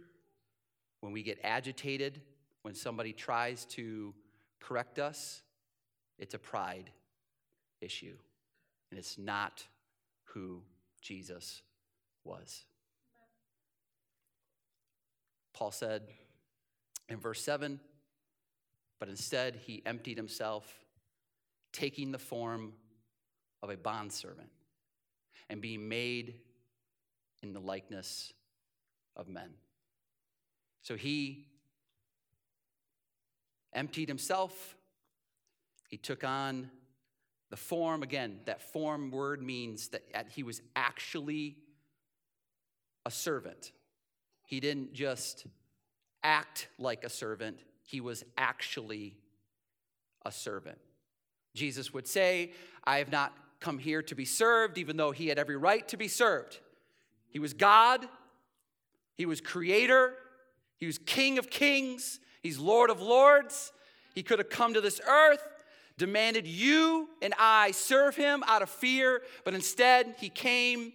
when 1.00 1.12
we 1.12 1.22
get 1.22 1.38
agitated, 1.42 2.20
when 2.62 2.74
somebody 2.74 3.12
tries 3.12 3.64
to 3.66 4.14
correct 4.60 4.98
us, 4.98 5.42
it's 6.18 6.34
a 6.34 6.38
pride 6.38 6.90
issue. 7.80 8.16
And 8.90 8.98
it's 8.98 9.18
not 9.18 9.64
who 10.24 10.62
Jesus 11.00 11.62
was. 12.24 12.64
Paul 15.52 15.70
said 15.70 16.02
in 17.08 17.18
verse 17.18 17.42
7 17.42 17.80
but 19.02 19.08
instead 19.08 19.56
he 19.56 19.82
emptied 19.84 20.16
himself, 20.16 20.64
taking 21.72 22.12
the 22.12 22.20
form 22.20 22.72
of 23.60 23.68
a 23.68 23.76
bondservant 23.76 24.52
and 25.50 25.60
being 25.60 25.88
made 25.88 26.36
in 27.42 27.52
the 27.52 27.58
likeness 27.58 28.32
of 29.16 29.26
men. 29.26 29.54
So 30.82 30.94
he 30.94 31.48
emptied 33.74 34.08
himself. 34.08 34.76
He 35.88 35.96
took 35.96 36.24
on 36.24 36.70
the 37.50 37.56
form. 37.56 38.02
Again, 38.02 38.40
that 38.46 38.62
form 38.62 39.10
word 39.10 39.42
means 39.42 39.88
that 39.88 40.26
he 40.30 40.42
was 40.42 40.62
actually 40.74 41.56
a 43.04 43.10
servant. 43.10 43.72
He 44.46 44.60
didn't 44.60 44.92
just 44.94 45.46
act 46.22 46.68
like 46.78 47.04
a 47.04 47.08
servant, 47.08 47.58
he 47.84 48.00
was 48.00 48.24
actually 48.38 49.16
a 50.24 50.30
servant. 50.30 50.78
Jesus 51.54 51.92
would 51.92 52.06
say, 52.06 52.52
I 52.84 52.98
have 52.98 53.10
not 53.10 53.36
come 53.60 53.78
here 53.78 54.02
to 54.02 54.14
be 54.14 54.24
served, 54.24 54.78
even 54.78 54.96
though 54.96 55.10
he 55.10 55.28
had 55.28 55.38
every 55.38 55.56
right 55.56 55.86
to 55.88 55.96
be 55.96 56.08
served. 56.08 56.60
He 57.28 57.38
was 57.38 57.54
God, 57.54 58.06
he 59.14 59.26
was 59.26 59.40
creator, 59.40 60.14
he 60.78 60.86
was 60.86 60.98
king 60.98 61.38
of 61.38 61.50
kings, 61.50 62.20
he's 62.42 62.58
lord 62.58 62.90
of 62.90 63.00
lords. 63.00 63.72
He 64.14 64.22
could 64.22 64.38
have 64.38 64.50
come 64.50 64.74
to 64.74 64.80
this 64.80 65.00
earth, 65.06 65.42
demanded 65.96 66.46
you 66.46 67.08
and 67.22 67.34
I 67.38 67.70
serve 67.70 68.16
him 68.16 68.42
out 68.46 68.62
of 68.62 68.68
fear, 68.68 69.22
but 69.44 69.54
instead 69.54 70.16
he 70.18 70.28
came 70.28 70.92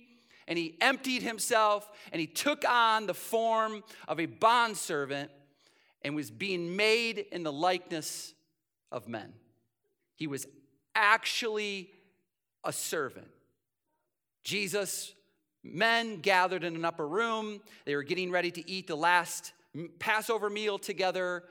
and 0.48 0.58
he 0.58 0.78
emptied 0.82 1.24
himself 1.24 1.90
and 2.12 2.20
he 2.20 2.28
took 2.28 2.68
on 2.68 3.08
the 3.08 3.14
form 3.14 3.84
of 4.08 4.20
a 4.20 4.26
bondservant 4.26 5.32
and 6.04 6.16
was 6.16 6.32
being 6.32 6.76
made 6.76 7.26
in 7.32 7.44
the 7.44 7.52
likeness 7.52 8.34
of 8.92 9.08
men. 9.08 9.34
He 10.16 10.28
was 10.28 10.48
actually 10.96 11.90
a 12.64 12.72
servant. 12.72 13.28
Jesus, 14.44 15.14
men 15.64 16.22
gathered 16.22 16.64
in 16.64 16.76
an 16.76 16.86
upper 16.86 17.08
room. 17.08 17.62
They 17.86 17.96
were 17.96 18.04
getting 18.04 18.32
ready 18.32 18.52
to 18.52 18.70
eat 18.70 18.88
the 18.88 18.96
last 18.96 19.52
Passover 20.00 20.50
meal 20.50 20.78
together. 20.78 21.44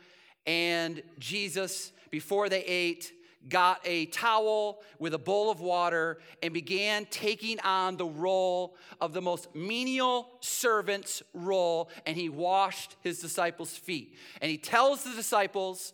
And 0.47 1.03
Jesus, 1.19 1.93
before 2.11 2.49
they 2.49 2.63
ate, 2.65 3.13
got 3.49 3.81
a 3.85 4.07
towel 4.07 4.83
with 4.99 5.15
a 5.15 5.19
bowl 5.19 5.51
of 5.51 5.61
water 5.61 6.19
and 6.43 6.53
began 6.53 7.07
taking 7.11 7.61
on 7.61 7.97
the 7.97 8.07
role 8.07 8.77
of 9.01 9.13
the 9.13 9.23
most 9.23 9.55
menial 9.55 10.29
servant's 10.41 11.23
role, 11.33 11.91
and 12.07 12.17
he 12.17 12.29
washed 12.29 12.97
his 13.03 13.21
disciples' 13.21 13.77
feet. 13.77 14.17
And 14.41 14.51
he 14.51 14.59
tells 14.59 15.05
the 15.05 15.15
disciples, 15.15 15.93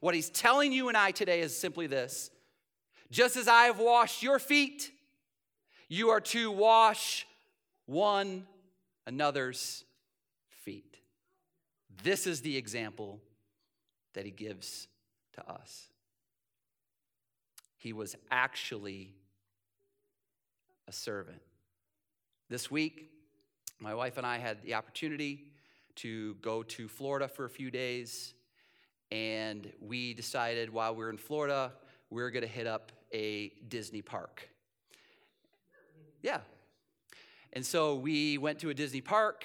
what 0.00 0.14
he's 0.14 0.30
telling 0.30 0.72
you 0.72 0.88
and 0.88 0.96
I 0.96 1.12
today 1.12 1.40
is 1.40 1.56
simply 1.56 1.86
this 1.86 2.30
just 3.10 3.36
as 3.36 3.46
I 3.46 3.64
have 3.64 3.78
washed 3.78 4.22
your 4.22 4.38
feet, 4.38 4.90
you 5.88 6.08
are 6.08 6.20
to 6.20 6.50
wash 6.50 7.26
one 7.86 8.46
another's. 9.06 9.84
This 12.02 12.26
is 12.26 12.40
the 12.40 12.56
example 12.56 13.20
that 14.14 14.24
he 14.24 14.30
gives 14.30 14.88
to 15.34 15.48
us. 15.48 15.88
He 17.76 17.92
was 17.92 18.16
actually 18.30 19.14
a 20.88 20.92
servant. 20.92 21.40
This 22.48 22.70
week, 22.70 23.10
my 23.78 23.94
wife 23.94 24.18
and 24.18 24.26
I 24.26 24.38
had 24.38 24.62
the 24.62 24.74
opportunity 24.74 25.46
to 25.96 26.34
go 26.42 26.62
to 26.64 26.88
Florida 26.88 27.28
for 27.28 27.44
a 27.44 27.50
few 27.50 27.70
days, 27.70 28.34
and 29.10 29.70
we 29.80 30.14
decided 30.14 30.72
while 30.72 30.94
we 30.94 31.04
were 31.04 31.10
in 31.10 31.18
Florida, 31.18 31.72
we 32.10 32.22
are 32.22 32.30
going 32.30 32.42
to 32.42 32.48
hit 32.48 32.66
up 32.66 32.92
a 33.12 33.52
Disney 33.68 34.02
park. 34.02 34.48
Yeah. 36.22 36.40
And 37.52 37.64
so 37.64 37.94
we 37.96 38.38
went 38.38 38.58
to 38.60 38.70
a 38.70 38.74
Disney 38.74 39.00
park, 39.00 39.44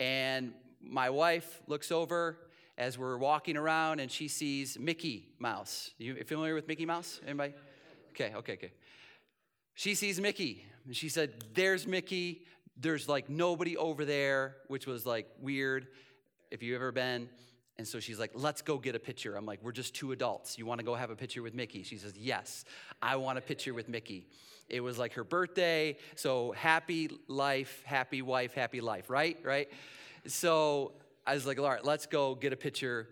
and 0.00 0.52
my 0.88 1.10
wife 1.10 1.62
looks 1.66 1.92
over 1.92 2.38
as 2.76 2.98
we're 2.98 3.18
walking 3.18 3.56
around 3.56 4.00
and 4.00 4.10
she 4.10 4.28
sees 4.28 4.78
Mickey 4.78 5.28
Mouse. 5.38 5.90
You 5.98 6.16
familiar 6.24 6.54
with 6.54 6.68
Mickey 6.68 6.86
Mouse? 6.86 7.20
Anybody? 7.24 7.54
Okay, 8.10 8.32
okay, 8.36 8.54
okay. 8.54 8.72
She 9.74 9.94
sees 9.94 10.20
Mickey 10.20 10.64
and 10.86 10.96
she 10.96 11.08
said, 11.08 11.44
There's 11.54 11.86
Mickey. 11.86 12.42
There's 12.76 13.08
like 13.08 13.28
nobody 13.28 13.76
over 13.76 14.04
there, 14.04 14.56
which 14.68 14.86
was 14.86 15.04
like 15.04 15.26
weird 15.40 15.88
if 16.50 16.62
you've 16.62 16.76
ever 16.76 16.92
been. 16.92 17.28
And 17.76 17.86
so 17.86 18.00
she's 18.00 18.18
like, 18.18 18.32
let's 18.34 18.60
go 18.60 18.76
get 18.76 18.96
a 18.96 18.98
picture. 18.98 19.36
I'm 19.36 19.46
like, 19.46 19.60
we're 19.62 19.72
just 19.72 19.94
two 19.94 20.10
adults. 20.10 20.58
You 20.58 20.66
want 20.66 20.80
to 20.80 20.84
go 20.84 20.96
have 20.96 21.10
a 21.10 21.16
picture 21.16 21.42
with 21.42 21.54
Mickey? 21.54 21.84
She 21.84 21.96
says, 21.96 22.16
yes, 22.16 22.64
I 23.00 23.16
want 23.16 23.38
a 23.38 23.40
picture 23.40 23.72
with 23.72 23.88
Mickey. 23.88 24.26
It 24.68 24.80
was 24.80 24.98
like 24.98 25.12
her 25.14 25.22
birthday. 25.22 25.96
So 26.16 26.52
happy 26.52 27.08
life, 27.28 27.82
happy 27.84 28.20
wife, 28.20 28.54
happy 28.54 28.80
life, 28.80 29.08
right? 29.08 29.38
Right? 29.44 29.68
So 30.28 30.92
I 31.26 31.32
was 31.32 31.46
like, 31.46 31.58
all 31.58 31.64
right, 31.64 31.84
let's 31.84 32.06
go 32.06 32.34
get 32.34 32.52
a 32.52 32.56
picture 32.56 33.08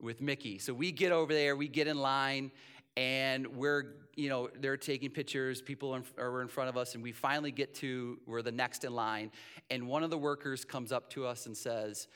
with 0.00 0.22
Mickey. 0.22 0.58
So 0.58 0.72
we 0.72 0.90
get 0.90 1.12
over 1.12 1.32
there, 1.32 1.54
we 1.54 1.68
get 1.68 1.86
in 1.86 1.98
line, 1.98 2.50
and 2.96 3.46
we're, 3.46 3.96
you 4.14 4.30
know, 4.30 4.48
they're 4.60 4.78
taking 4.78 5.10
pictures. 5.10 5.60
People 5.60 5.98
are 6.18 6.40
in 6.40 6.48
front 6.48 6.70
of 6.70 6.78
us, 6.78 6.94
and 6.94 7.02
we 7.02 7.12
finally 7.12 7.50
get 7.50 7.74
to, 7.76 8.18
we're 8.26 8.40
the 8.40 8.52
next 8.52 8.84
in 8.84 8.94
line. 8.94 9.30
And 9.70 9.86
one 9.86 10.02
of 10.02 10.08
the 10.08 10.16
workers 10.16 10.64
comes 10.64 10.92
up 10.92 11.10
to 11.10 11.26
us 11.26 11.44
and 11.44 11.54
says, 11.54 12.08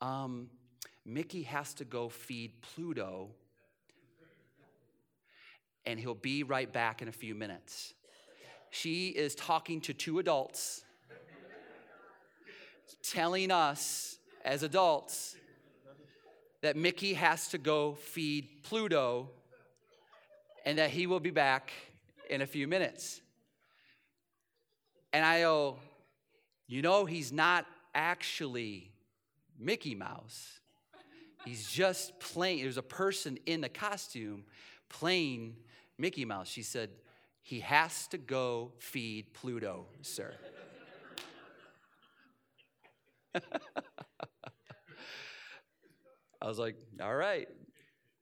um, 0.00 0.48
Mickey 1.04 1.42
has 1.42 1.74
to 1.74 1.84
go 1.84 2.08
feed 2.08 2.52
Pluto, 2.62 3.30
and 5.86 5.98
he'll 5.98 6.14
be 6.14 6.44
right 6.44 6.72
back 6.72 7.02
in 7.02 7.08
a 7.08 7.12
few 7.12 7.34
minutes. 7.34 7.94
She 8.70 9.08
is 9.08 9.34
talking 9.34 9.80
to 9.82 9.94
two 9.94 10.20
adults, 10.20 10.84
telling 13.02 13.50
us 13.50 14.18
as 14.44 14.62
adults 14.62 15.36
that 16.60 16.76
Mickey 16.76 17.14
has 17.14 17.48
to 17.48 17.58
go 17.58 17.94
feed 17.94 18.48
Pluto 18.64 19.30
and 20.64 20.78
that 20.78 20.90
he 20.90 21.06
will 21.06 21.20
be 21.20 21.30
back 21.30 21.72
in 22.28 22.42
a 22.42 22.46
few 22.46 22.66
minutes. 22.66 23.20
And 25.12 25.24
I 25.24 25.40
go, 25.40 25.78
you 26.66 26.82
know, 26.82 27.04
he's 27.04 27.32
not 27.32 27.66
actually 27.94 28.90
Mickey 29.58 29.94
Mouse. 29.94 30.60
He's 31.44 31.70
just 31.70 32.18
playing, 32.20 32.62
there's 32.62 32.76
a 32.76 32.82
person 32.82 33.38
in 33.46 33.60
the 33.60 33.68
costume 33.68 34.44
playing 34.88 35.56
Mickey 35.96 36.24
Mouse. 36.24 36.48
She 36.48 36.62
said, 36.62 36.90
he 37.42 37.60
has 37.60 38.06
to 38.08 38.18
go 38.18 38.72
feed 38.78 39.32
Pluto, 39.32 39.86
sir. 40.02 40.34
I 46.42 46.46
was 46.46 46.58
like, 46.58 46.76
all 47.02 47.14
right. 47.14 47.48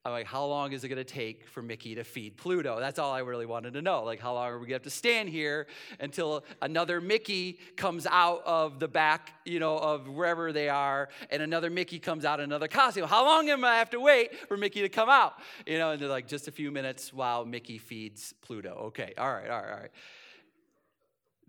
I'm 0.06 0.12
like, 0.12 0.26
how 0.26 0.44
long 0.44 0.72
is 0.72 0.84
it 0.84 0.88
going 0.88 0.98
to 0.98 1.04
take 1.04 1.48
for 1.48 1.60
Mickey 1.60 1.96
to 1.96 2.04
feed 2.04 2.36
Pluto? 2.36 2.78
That's 2.78 3.00
all 3.00 3.12
I 3.12 3.18
really 3.18 3.44
wanted 3.44 3.74
to 3.74 3.82
know. 3.82 4.04
Like, 4.04 4.20
how 4.20 4.34
long 4.34 4.46
are 4.46 4.52
we 4.56 4.66
going 4.66 4.68
to 4.68 4.74
have 4.74 4.82
to 4.82 4.90
stand 4.90 5.28
here 5.28 5.66
until 5.98 6.44
another 6.62 7.00
Mickey 7.00 7.58
comes 7.76 8.06
out 8.06 8.42
of 8.46 8.78
the 8.78 8.86
back, 8.86 9.32
you 9.44 9.58
know, 9.58 9.76
of 9.76 10.08
wherever 10.08 10.52
they 10.52 10.68
are, 10.68 11.08
and 11.28 11.42
another 11.42 11.70
Mickey 11.70 11.98
comes 11.98 12.24
out 12.24 12.38
in 12.38 12.44
another 12.44 12.68
costume? 12.68 13.08
How 13.08 13.24
long 13.26 13.50
am 13.50 13.64
I 13.64 13.78
have 13.78 13.90
to 13.90 14.00
wait 14.00 14.38
for 14.46 14.56
Mickey 14.56 14.82
to 14.82 14.88
come 14.88 15.08
out? 15.08 15.32
You 15.66 15.76
know, 15.78 15.90
and 15.90 16.00
they're 16.00 16.08
like, 16.08 16.28
just 16.28 16.46
a 16.46 16.52
few 16.52 16.70
minutes 16.70 17.12
while 17.12 17.44
Mickey 17.44 17.78
feeds 17.78 18.32
Pluto. 18.42 18.74
Okay, 18.86 19.12
all 19.18 19.32
right, 19.32 19.50
all 19.50 19.60
right, 19.60 19.72
all 19.72 19.80
right. 19.80 19.90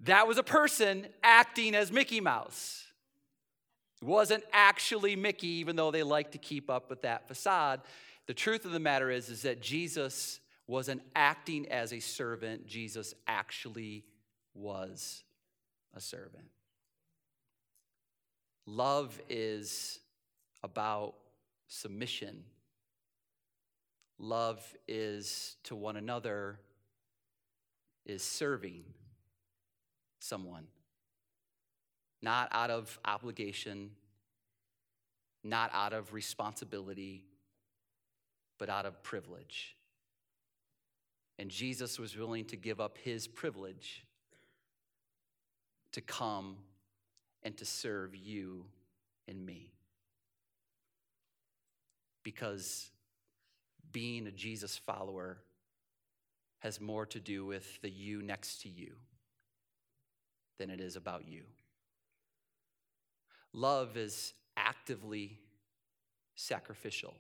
That 0.06 0.28
was 0.28 0.40
a 0.40 0.44
person 0.44 1.06
acting 1.22 1.76
as 1.76 1.92
Mickey 1.92 2.22
Mouse. 2.22 2.87
It 4.02 4.06
wasn't 4.06 4.44
actually 4.54 5.16
Mickey, 5.16 5.48
even 5.48 5.76
though 5.76 5.92
they 5.92 6.04
like 6.04 6.32
to 6.32 6.38
keep 6.38 6.70
up 6.70 6.90
with 6.90 7.02
that 7.02 7.28
facade. 7.28 7.82
The 8.28 8.34
truth 8.34 8.66
of 8.66 8.72
the 8.72 8.80
matter 8.80 9.10
is, 9.10 9.30
is 9.30 9.42
that 9.44 9.62
Jesus 9.62 10.40
wasn't 10.68 11.02
acting 11.16 11.68
as 11.70 11.94
a 11.94 12.00
servant, 12.00 12.68
Jesus 12.68 13.14
actually 13.28 14.04
was 14.54 15.24
a 15.96 16.02
servant. 16.02 16.50
Love 18.66 19.20
is 19.30 20.00
about 20.62 21.16
submission. 21.68 22.44
Love 24.20 24.62
is 24.88 25.56
to 25.64 25.76
one 25.76 25.96
another, 25.96 26.60
is 28.06 28.22
serving 28.24 28.84
someone 30.20 30.66
not 32.22 32.50
out 32.52 32.70
of 32.70 33.00
obligation, 33.06 33.92
not 35.44 35.72
out 35.74 35.94
of 35.94 36.14
responsibility, 36.14 37.24
but 38.58 38.70
out 38.70 38.86
of 38.86 39.02
privilege. 39.04 39.76
And 41.40 41.50
Jesus 41.50 42.00
was 42.00 42.18
willing 42.18 42.46
to 42.46 42.56
give 42.56 42.80
up 42.80 42.98
his 42.98 43.28
privilege 43.28 44.06
to 45.92 46.02
come 46.02 46.58
and 47.44 47.56
to 47.58 47.66
serve 47.66 48.16
you 48.16 48.66
and 49.28 49.46
me. 49.46 49.72
Because 52.24 52.90
being 53.92 54.28
a 54.28 54.32
Jesus 54.32 54.78
follower 54.78 55.38
has 56.60 56.82
more 56.82 57.06
to 57.06 57.20
do 57.20 57.46
with 57.46 57.82
the 57.82 57.90
you 57.90 58.22
next 58.22 58.64
to 58.64 58.70
you 58.70 58.94
than 60.58 60.70
it 60.70 60.82
is 60.82 60.96
about 60.96 61.28
you. 61.28 61.44
Love 63.54 63.98
is 63.98 64.34
actively 64.56 65.40
sacrificial. 66.36 67.16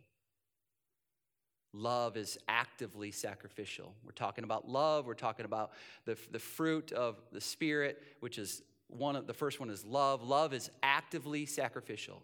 Love 1.73 2.17
is 2.17 2.37
actively 2.47 3.11
sacrificial. 3.11 3.93
We're 4.03 4.11
talking 4.11 4.43
about 4.43 4.67
love. 4.67 5.05
We're 5.05 5.13
talking 5.13 5.45
about 5.45 5.71
the, 6.05 6.17
the 6.31 6.39
fruit 6.39 6.91
of 6.91 7.21
the 7.31 7.41
Spirit, 7.41 8.01
which 8.19 8.37
is 8.37 8.63
one 8.87 9.15
of 9.15 9.27
the 9.27 9.33
first 9.33 9.59
one 9.59 9.69
is 9.69 9.85
love. 9.85 10.23
Love 10.23 10.53
is 10.53 10.69
actively 10.81 11.45
sacrificial. 11.45 12.23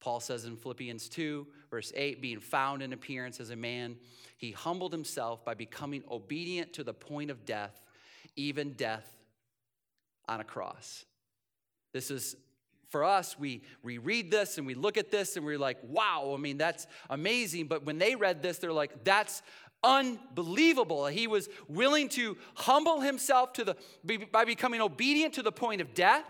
Paul 0.00 0.20
says 0.20 0.44
in 0.44 0.56
Philippians 0.56 1.08
2, 1.08 1.46
verse 1.70 1.92
8, 1.94 2.22
being 2.22 2.40
found 2.40 2.82
in 2.82 2.92
appearance 2.92 3.40
as 3.40 3.50
a 3.50 3.56
man, 3.56 3.96
he 4.36 4.52
humbled 4.52 4.92
himself 4.92 5.44
by 5.44 5.54
becoming 5.54 6.04
obedient 6.10 6.72
to 6.74 6.84
the 6.84 6.94
point 6.94 7.30
of 7.30 7.44
death, 7.44 7.82
even 8.36 8.72
death 8.74 9.08
on 10.28 10.40
a 10.40 10.44
cross. 10.44 11.04
This 11.92 12.10
is 12.10 12.36
for 12.88 13.04
us, 13.04 13.38
we, 13.38 13.62
we 13.82 13.98
read 13.98 14.30
this 14.30 14.58
and 14.58 14.66
we 14.66 14.74
look 14.74 14.96
at 14.96 15.10
this 15.10 15.36
and 15.36 15.44
we're 15.44 15.58
like, 15.58 15.78
wow, 15.82 16.32
I 16.34 16.40
mean, 16.40 16.58
that's 16.58 16.86
amazing. 17.10 17.66
But 17.66 17.84
when 17.84 17.98
they 17.98 18.14
read 18.14 18.42
this, 18.42 18.58
they're 18.58 18.72
like, 18.72 19.04
that's 19.04 19.42
unbelievable. 19.82 21.06
He 21.06 21.26
was 21.26 21.48
willing 21.68 22.08
to 22.10 22.36
humble 22.54 23.00
himself 23.00 23.52
to 23.54 23.64
the, 23.64 23.76
by 24.32 24.44
becoming 24.44 24.80
obedient 24.80 25.34
to 25.34 25.42
the 25.42 25.52
point 25.52 25.80
of 25.80 25.94
death 25.94 26.24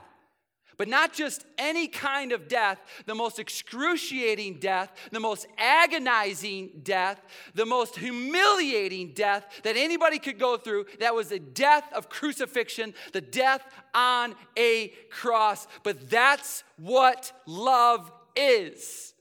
but 0.78 0.88
not 0.88 1.12
just 1.12 1.44
any 1.58 1.88
kind 1.88 2.30
of 2.30 2.46
death, 2.46 2.80
the 3.04 3.14
most 3.14 3.40
excruciating 3.40 4.60
death, 4.60 4.92
the 5.10 5.20
most 5.20 5.46
agonizing 5.58 6.70
death, 6.84 7.20
the 7.54 7.66
most 7.66 7.96
humiliating 7.96 9.12
death 9.12 9.44
that 9.64 9.76
anybody 9.76 10.20
could 10.20 10.38
go 10.38 10.56
through. 10.56 10.86
That 11.00 11.14
was 11.14 11.28
the 11.28 11.40
death 11.40 11.92
of 11.92 12.08
crucifixion, 12.08 12.94
the 13.12 13.20
death 13.20 13.62
on 13.92 14.36
a 14.56 14.88
cross. 15.10 15.66
But 15.82 16.08
that's 16.08 16.62
what 16.78 17.32
love 17.44 18.10
is 18.36 19.12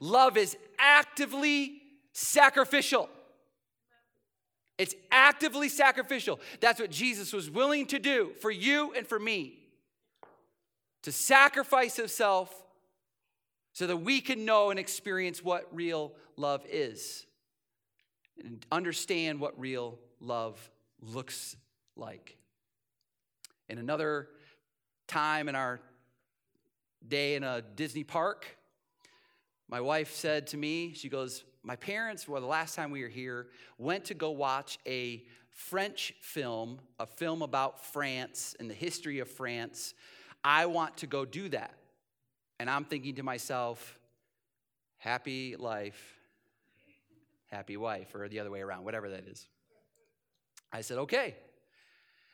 love 0.00 0.36
is 0.36 0.56
actively 0.78 1.80
sacrificial. 2.12 3.08
It's 4.76 4.94
actively 5.10 5.70
sacrificial. 5.70 6.38
That's 6.60 6.80
what 6.80 6.90
Jesus 6.90 7.32
was 7.32 7.50
willing 7.50 7.86
to 7.86 7.98
do 7.98 8.32
for 8.40 8.50
you 8.50 8.92
and 8.94 9.06
for 9.06 9.18
me 9.18 9.65
to 11.06 11.12
sacrifice 11.12 11.94
himself 11.94 12.64
so 13.72 13.86
that 13.86 13.98
we 13.98 14.20
can 14.20 14.44
know 14.44 14.70
and 14.70 14.78
experience 14.80 15.40
what 15.40 15.64
real 15.72 16.12
love 16.36 16.66
is 16.68 17.26
and 18.44 18.66
understand 18.72 19.38
what 19.38 19.56
real 19.56 20.00
love 20.18 20.68
looks 21.00 21.54
like. 21.94 22.36
In 23.68 23.78
another 23.78 24.30
time 25.06 25.48
in 25.48 25.54
our 25.54 25.78
day 27.06 27.36
in 27.36 27.44
a 27.44 27.62
Disney 27.62 28.02
park, 28.02 28.58
my 29.68 29.80
wife 29.80 30.12
said 30.12 30.48
to 30.48 30.56
me, 30.56 30.92
she 30.92 31.08
goes, 31.08 31.44
My 31.62 31.76
parents, 31.76 32.26
well, 32.26 32.40
the 32.40 32.48
last 32.48 32.74
time 32.74 32.90
we 32.90 33.02
were 33.02 33.08
here, 33.08 33.46
went 33.78 34.06
to 34.06 34.14
go 34.14 34.32
watch 34.32 34.80
a 34.88 35.22
French 35.52 36.14
film, 36.20 36.80
a 36.98 37.06
film 37.06 37.42
about 37.42 37.84
France 37.84 38.56
and 38.58 38.68
the 38.68 38.74
history 38.74 39.20
of 39.20 39.30
France 39.30 39.94
I 40.46 40.66
want 40.66 40.98
to 40.98 41.08
go 41.08 41.24
do 41.24 41.48
that. 41.48 41.74
And 42.60 42.70
I'm 42.70 42.84
thinking 42.84 43.16
to 43.16 43.24
myself, 43.24 43.98
happy 44.96 45.56
life, 45.56 46.00
happy 47.50 47.76
wife, 47.76 48.14
or 48.14 48.28
the 48.28 48.38
other 48.38 48.50
way 48.52 48.60
around, 48.60 48.84
whatever 48.84 49.10
that 49.10 49.26
is. 49.26 49.44
I 50.72 50.82
said, 50.82 50.98
okay. 50.98 51.34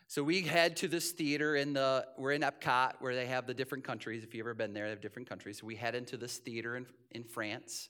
So 0.08 0.22
we 0.22 0.42
head 0.42 0.76
to 0.76 0.88
this 0.88 1.12
theater 1.12 1.56
in 1.56 1.72
the, 1.72 2.06
we're 2.18 2.32
in 2.32 2.42
Epcot 2.42 2.96
where 3.00 3.14
they 3.14 3.24
have 3.24 3.46
the 3.46 3.54
different 3.54 3.82
countries. 3.82 4.24
If 4.24 4.34
you've 4.34 4.44
ever 4.44 4.52
been 4.52 4.74
there, 4.74 4.84
they 4.84 4.90
have 4.90 5.00
different 5.00 5.26
countries. 5.26 5.60
So 5.60 5.66
we 5.66 5.76
head 5.76 5.94
into 5.94 6.18
this 6.18 6.36
theater 6.36 6.76
in, 6.76 6.84
in 7.12 7.24
France 7.24 7.88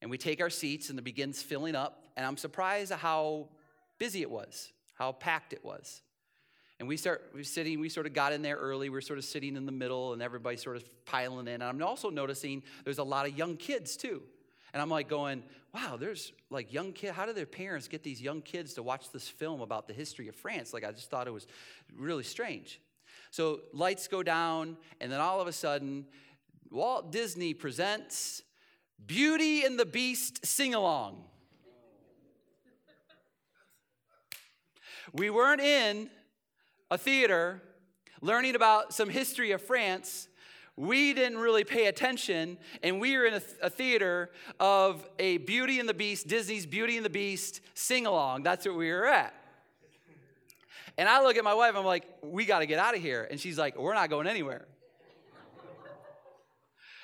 and 0.00 0.10
we 0.10 0.16
take 0.16 0.40
our 0.40 0.48
seats 0.48 0.88
and 0.88 0.98
it 0.98 1.04
begins 1.04 1.42
filling 1.42 1.76
up. 1.76 2.02
And 2.16 2.24
I'm 2.24 2.38
surprised 2.38 2.92
at 2.92 3.00
how 3.00 3.50
busy 3.98 4.22
it 4.22 4.30
was, 4.30 4.72
how 4.94 5.12
packed 5.12 5.52
it 5.52 5.62
was. 5.62 6.00
And 6.78 6.86
we 6.86 6.96
start 6.96 7.30
we 7.34 7.42
sitting, 7.42 7.80
we 7.80 7.88
sort 7.88 8.06
of 8.06 8.12
got 8.12 8.32
in 8.32 8.42
there 8.42 8.56
early. 8.56 8.88
We 8.88 8.98
are 8.98 9.02
sort 9.02 9.18
of 9.18 9.24
sitting 9.24 9.56
in 9.56 9.66
the 9.66 9.72
middle 9.72 10.12
and 10.12 10.22
everybody 10.22 10.56
sort 10.56 10.76
of 10.76 11.04
piling 11.04 11.48
in. 11.48 11.54
And 11.54 11.64
I'm 11.64 11.82
also 11.82 12.08
noticing 12.08 12.62
there's 12.84 12.98
a 12.98 13.04
lot 13.04 13.26
of 13.26 13.36
young 13.36 13.56
kids 13.56 13.96
too. 13.96 14.22
And 14.72 14.82
I'm 14.82 14.90
like 14.90 15.08
going, 15.08 15.42
wow, 15.74 15.96
there's 15.98 16.32
like 16.50 16.72
young 16.72 16.92
kids. 16.92 17.16
How 17.16 17.26
do 17.26 17.32
their 17.32 17.46
parents 17.46 17.88
get 17.88 18.02
these 18.02 18.20
young 18.20 18.42
kids 18.42 18.74
to 18.74 18.82
watch 18.82 19.10
this 19.10 19.28
film 19.28 19.60
about 19.60 19.88
the 19.88 19.94
history 19.94 20.28
of 20.28 20.36
France? 20.36 20.72
Like, 20.72 20.84
I 20.84 20.92
just 20.92 21.10
thought 21.10 21.26
it 21.26 21.32
was 21.32 21.46
really 21.96 22.22
strange. 22.22 22.80
So 23.30 23.60
lights 23.72 24.08
go 24.08 24.22
down, 24.22 24.76
and 25.00 25.12
then 25.12 25.20
all 25.20 25.40
of 25.40 25.48
a 25.48 25.52
sudden, 25.52 26.06
Walt 26.70 27.12
Disney 27.12 27.54
presents 27.54 28.42
Beauty 29.04 29.64
and 29.64 29.78
the 29.78 29.86
Beast 29.86 30.44
sing 30.46 30.74
along. 30.74 31.24
We 35.12 35.30
weren't 35.30 35.60
in 35.60 36.10
a 36.90 36.98
theater 36.98 37.62
learning 38.20 38.54
about 38.54 38.92
some 38.92 39.08
history 39.08 39.52
of 39.52 39.62
France, 39.62 40.28
we 40.76 41.12
didn't 41.12 41.38
really 41.38 41.64
pay 41.64 41.86
attention, 41.86 42.56
and 42.82 43.00
we 43.00 43.16
were 43.16 43.26
in 43.26 43.34
a, 43.34 43.42
a, 43.62 43.70
theater 43.70 44.30
of 44.60 45.06
a 45.18 45.38
Beauty 45.38 45.80
and 45.80 45.88
the 45.88 45.94
Beast, 45.94 46.28
Disney's 46.28 46.66
Beauty 46.66 46.96
and 46.96 47.04
the 47.04 47.10
Beast 47.10 47.60
sing 47.74 48.06
along. 48.06 48.44
That's 48.44 48.64
what 48.64 48.76
we 48.76 48.90
were 48.90 49.06
at. 49.06 49.34
And 50.96 51.08
I 51.08 51.22
look 51.22 51.36
at 51.36 51.44
my 51.44 51.54
wife, 51.54 51.74
I'm 51.76 51.84
like, 51.84 52.04
we 52.22 52.44
got 52.44 52.60
to 52.60 52.66
get 52.66 52.78
out 52.78 52.94
of 52.94 53.00
here. 53.00 53.26
And 53.28 53.40
she's 53.40 53.58
like, 53.58 53.76
we're 53.78 53.94
not 53.94 54.08
going 54.08 54.26
anywhere. 54.26 54.66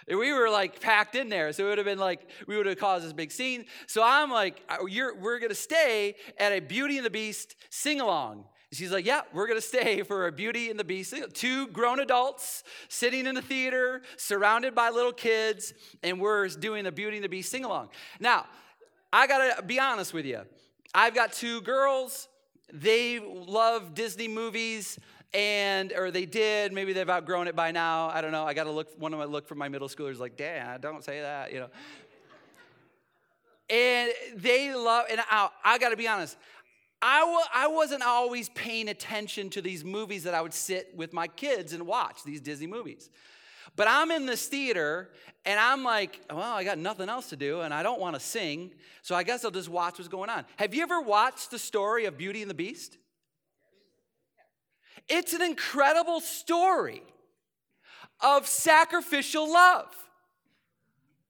And 0.06 0.18
we 0.18 0.32
were 0.32 0.50
like 0.50 0.80
packed 0.80 1.14
in 1.14 1.28
there, 1.28 1.52
so 1.52 1.64
it 1.64 1.68
would 1.70 1.78
have 1.78 1.86
been 1.86 1.98
like 1.98 2.28
we 2.46 2.56
would 2.56 2.66
have 2.66 2.78
caused 2.78 3.06
this 3.06 3.14
big 3.14 3.32
scene. 3.32 3.64
So 3.86 4.02
I'm 4.04 4.30
like, 4.30 4.62
we're 4.82 5.38
gonna 5.38 5.54
stay 5.54 6.16
at 6.36 6.52
a 6.52 6.60
Beauty 6.60 6.98
and 6.98 7.06
the 7.06 7.10
Beast 7.10 7.56
sing 7.70 8.00
along. 8.00 8.44
She's 8.74 8.92
like, 8.92 9.06
Yeah, 9.06 9.22
we're 9.32 9.46
to 9.46 9.60
stay 9.60 10.02
for 10.02 10.26
a 10.26 10.32
Beauty 10.32 10.70
and 10.70 10.78
the 10.78 10.84
Beast. 10.84 11.14
Two 11.32 11.68
grown 11.68 12.00
adults 12.00 12.64
sitting 12.88 13.26
in 13.26 13.34
the 13.34 13.42
theater, 13.42 14.02
surrounded 14.16 14.74
by 14.74 14.90
little 14.90 15.12
kids, 15.12 15.72
and 16.02 16.20
we're 16.20 16.48
doing 16.48 16.84
the 16.84 16.92
Beauty 16.92 17.16
and 17.16 17.24
the 17.24 17.28
Beast 17.28 17.50
sing 17.50 17.64
along. 17.64 17.88
Now, 18.20 18.46
I 19.12 19.26
got 19.26 19.56
to 19.56 19.62
be 19.62 19.78
honest 19.78 20.12
with 20.12 20.26
you. 20.26 20.40
I've 20.92 21.14
got 21.14 21.32
two 21.32 21.60
girls. 21.60 22.28
They 22.72 23.20
love 23.20 23.94
Disney 23.94 24.28
movies 24.28 24.98
and 25.34 25.92
or 25.96 26.12
they 26.12 26.26
did 26.26 26.72
maybe 26.72 26.92
they've 26.92 27.10
outgrown 27.10 27.48
it 27.48 27.56
by 27.56 27.72
now 27.72 28.08
i 28.08 28.20
don't 28.20 28.30
know 28.30 28.44
i 28.44 28.54
got 28.54 28.64
to 28.64 28.70
look 28.70 28.88
one 29.00 29.12
of 29.12 29.18
my 29.18 29.24
look 29.24 29.48
for 29.48 29.56
my 29.56 29.68
middle 29.68 29.88
schoolers 29.88 30.18
like 30.18 30.36
dad 30.36 30.80
don't 30.80 31.04
say 31.04 31.20
that 31.20 31.52
you 31.52 31.58
know 31.58 31.68
and 33.68 34.12
they 34.36 34.72
love 34.74 35.06
and 35.10 35.20
i, 35.28 35.48
I 35.64 35.78
got 35.78 35.88
to 35.88 35.96
be 35.96 36.06
honest 36.06 36.36
I 37.06 37.20
w- 37.20 37.38
I 37.52 37.66
wasn't 37.66 38.02
always 38.02 38.48
paying 38.48 38.88
attention 38.88 39.50
to 39.50 39.60
these 39.60 39.84
movies 39.84 40.22
that 40.22 40.32
I 40.32 40.40
would 40.40 40.54
sit 40.54 40.96
with 40.96 41.12
my 41.12 41.26
kids 41.26 41.74
and 41.74 41.86
watch, 41.86 42.24
these 42.24 42.40
Disney 42.40 42.66
movies. 42.66 43.10
But 43.76 43.88
I'm 43.90 44.10
in 44.10 44.24
this 44.24 44.46
theater 44.46 45.10
and 45.44 45.60
I'm 45.60 45.84
like, 45.84 46.22
well, 46.30 46.54
I 46.54 46.64
got 46.64 46.78
nothing 46.78 47.10
else 47.10 47.28
to 47.28 47.36
do 47.36 47.60
and 47.60 47.74
I 47.74 47.82
don't 47.82 48.00
want 48.00 48.14
to 48.14 48.20
sing, 48.20 48.72
so 49.02 49.14
I 49.14 49.22
guess 49.22 49.44
I'll 49.44 49.50
just 49.50 49.68
watch 49.68 49.98
what's 49.98 50.08
going 50.08 50.30
on. 50.30 50.46
Have 50.56 50.74
you 50.74 50.82
ever 50.82 51.02
watched 51.02 51.50
the 51.50 51.58
story 51.58 52.06
of 52.06 52.16
Beauty 52.16 52.40
and 52.40 52.50
the 52.50 52.54
Beast? 52.54 52.96
It's 55.06 55.34
an 55.34 55.42
incredible 55.42 56.20
story 56.20 57.02
of 58.22 58.46
sacrificial 58.46 59.52
love. 59.52 59.94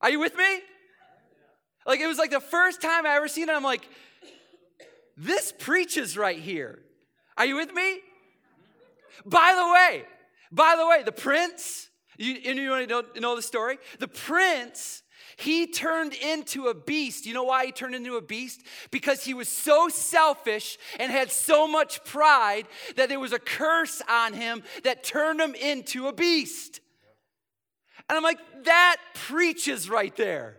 Are 0.00 0.10
you 0.10 0.20
with 0.20 0.36
me? 0.36 0.60
Like, 1.84 1.98
it 1.98 2.06
was 2.06 2.18
like 2.18 2.30
the 2.30 2.38
first 2.38 2.80
time 2.80 3.06
I 3.06 3.16
ever 3.16 3.26
seen 3.26 3.48
it, 3.48 3.52
I'm 3.52 3.64
like, 3.64 3.88
this 5.16 5.52
preaches 5.58 6.16
right 6.16 6.38
here. 6.38 6.80
Are 7.36 7.46
you 7.46 7.56
with 7.56 7.72
me? 7.72 8.00
By 9.24 9.54
the 9.56 9.72
way, 9.72 10.04
by 10.50 10.76
the 10.76 10.86
way, 10.86 11.02
the 11.02 11.12
prince, 11.12 11.88
you, 12.16 12.34
you 12.34 12.70
want 12.70 12.88
to 12.88 12.94
know, 12.94 13.02
know 13.20 13.36
the 13.36 13.42
story? 13.42 13.78
The 13.98 14.08
prince 14.08 15.04
he 15.36 15.66
turned 15.66 16.14
into 16.14 16.68
a 16.68 16.74
beast. 16.74 17.26
You 17.26 17.34
know 17.34 17.44
why 17.44 17.66
he 17.66 17.72
turned 17.72 17.94
into 17.94 18.16
a 18.16 18.22
beast? 18.22 18.62
Because 18.90 19.24
he 19.24 19.34
was 19.34 19.48
so 19.48 19.88
selfish 19.88 20.78
and 21.00 21.10
had 21.10 21.30
so 21.30 21.66
much 21.66 22.04
pride 22.04 22.66
that 22.96 23.08
there 23.08 23.20
was 23.20 23.32
a 23.32 23.38
curse 23.38 24.02
on 24.08 24.34
him 24.34 24.62
that 24.84 25.02
turned 25.02 25.40
him 25.40 25.54
into 25.54 26.06
a 26.06 26.12
beast. 26.12 26.80
And 28.08 28.16
I'm 28.16 28.22
like, 28.22 28.38
that 28.64 28.96
preaches 29.14 29.88
right 29.88 30.14
there. 30.16 30.58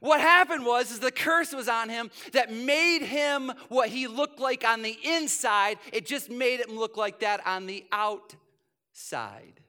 What 0.00 0.20
happened 0.20 0.64
was 0.64 0.90
is 0.90 1.00
the 1.00 1.10
curse 1.10 1.52
was 1.52 1.68
on 1.68 1.88
him 1.88 2.10
that 2.32 2.52
made 2.52 3.02
him 3.02 3.52
what 3.68 3.88
he 3.88 4.06
looked 4.06 4.40
like 4.40 4.66
on 4.66 4.82
the 4.82 4.98
inside. 5.04 5.78
It 5.92 6.06
just 6.06 6.30
made 6.30 6.60
him 6.60 6.76
look 6.76 6.96
like 6.96 7.20
that 7.20 7.46
on 7.46 7.66
the 7.66 7.84
outside. 7.92 9.60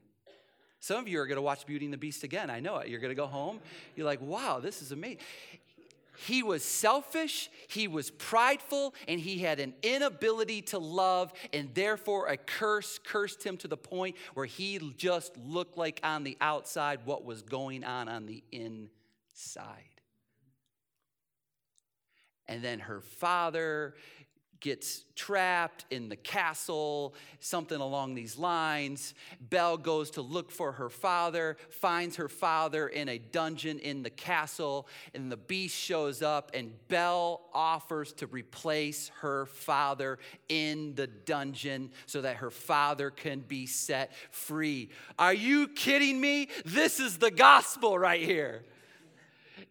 Some 0.80 1.00
of 1.00 1.08
you 1.08 1.20
are 1.20 1.28
going 1.28 1.38
to 1.38 1.42
watch 1.42 1.66
Beauty 1.66 1.86
and 1.86 1.94
the 1.94 1.98
Beast 1.98 2.24
again. 2.24 2.50
I 2.50 2.60
know 2.60 2.78
it. 2.78 2.88
You're 2.88 3.02
going 3.02 3.12
to 3.12 3.16
go 3.16 3.28
home. 3.28 3.60
You're 3.96 4.06
like, 4.06 4.22
wow, 4.22 4.60
this 4.60 4.82
is 4.82 4.92
amazing. 4.92 5.20
He 6.26 6.42
was 6.42 6.64
selfish, 6.64 7.48
he 7.68 7.88
was 7.88 8.10
prideful, 8.10 8.96
and 9.08 9.20
he 9.20 9.38
had 9.38 9.60
an 9.60 9.76
inability 9.84 10.64
to 10.64 10.80
love, 10.80 11.32
and 11.54 11.70
therefore 11.76 12.28
a 12.28 12.38
curse 12.38 13.00
cursed 13.04 13.44
him 13.44 13.56
to 13.58 13.68
the 13.68 13.78
point 13.78 14.16
where 14.34 14.48
he 14.48 14.80
just 14.98 15.38
looked 15.38 15.78
like 15.78 16.00
on 16.04 16.24
the 16.24 16.36
outside 16.42 17.02
what 17.06 17.24
was 17.24 17.44
going 17.44 17.84
on 17.84 18.10
on 18.10 18.26
the 18.26 18.44
inside. 18.52 19.97
And 22.48 22.64
then 22.64 22.80
her 22.80 23.02
father 23.02 23.96
gets 24.60 25.06
trapped 25.16 25.86
in 25.92 26.10
the 26.10 26.16
castle, 26.16 27.14
something 27.40 27.80
along 27.80 28.16
these 28.16 28.38
lines. 28.38 29.14
Belle 29.40 29.78
goes 29.78 30.12
to 30.12 30.22
look 30.22 30.52
for 30.52 30.74
her 30.74 30.90
father, 30.90 31.58
finds 31.70 32.16
her 32.16 32.30
father 32.30 32.88
in 32.88 33.10
a 33.10 33.18
dungeon 33.18 33.80
in 33.80 34.04
the 34.04 34.10
castle, 34.10 34.88
and 35.14 35.32
the 35.32 35.38
beast 35.38 35.76
shows 35.76 36.22
up, 36.22 36.52
and 36.54 36.74
Belle 36.88 37.42
offers 37.54 38.14
to 38.14 38.28
replace 38.28 39.12
her 39.22 39.46
father 39.46 40.18
in 40.50 40.96
the 40.96 41.08
dungeon 41.08 41.92
so 42.06 42.22
that 42.22 42.38
her 42.38 42.52
father 42.52 43.12
can 43.12 43.42
be 43.42 43.66
set 43.66 44.12
free. 44.32 44.90
Are 45.20 45.34
you 45.34 45.68
kidding 45.68 46.20
me? 46.20 46.50
This 46.66 47.00
is 47.00 47.18
the 47.18 47.32
gospel 47.32 47.98
right 47.98 48.22
here. 48.22 48.64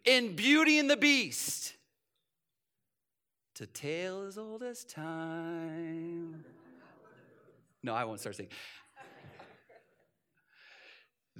In 0.05 0.35
Beauty 0.35 0.79
and 0.79 0.89
the 0.89 0.97
Beast 0.97 1.73
a 3.61 3.67
tale 3.67 4.25
as 4.27 4.37
old 4.37 4.63
as 4.63 4.83
time. 4.83 6.43
No, 7.83 7.93
I 7.93 8.03
won't 8.05 8.19
start 8.19 8.35
singing. 8.35 8.51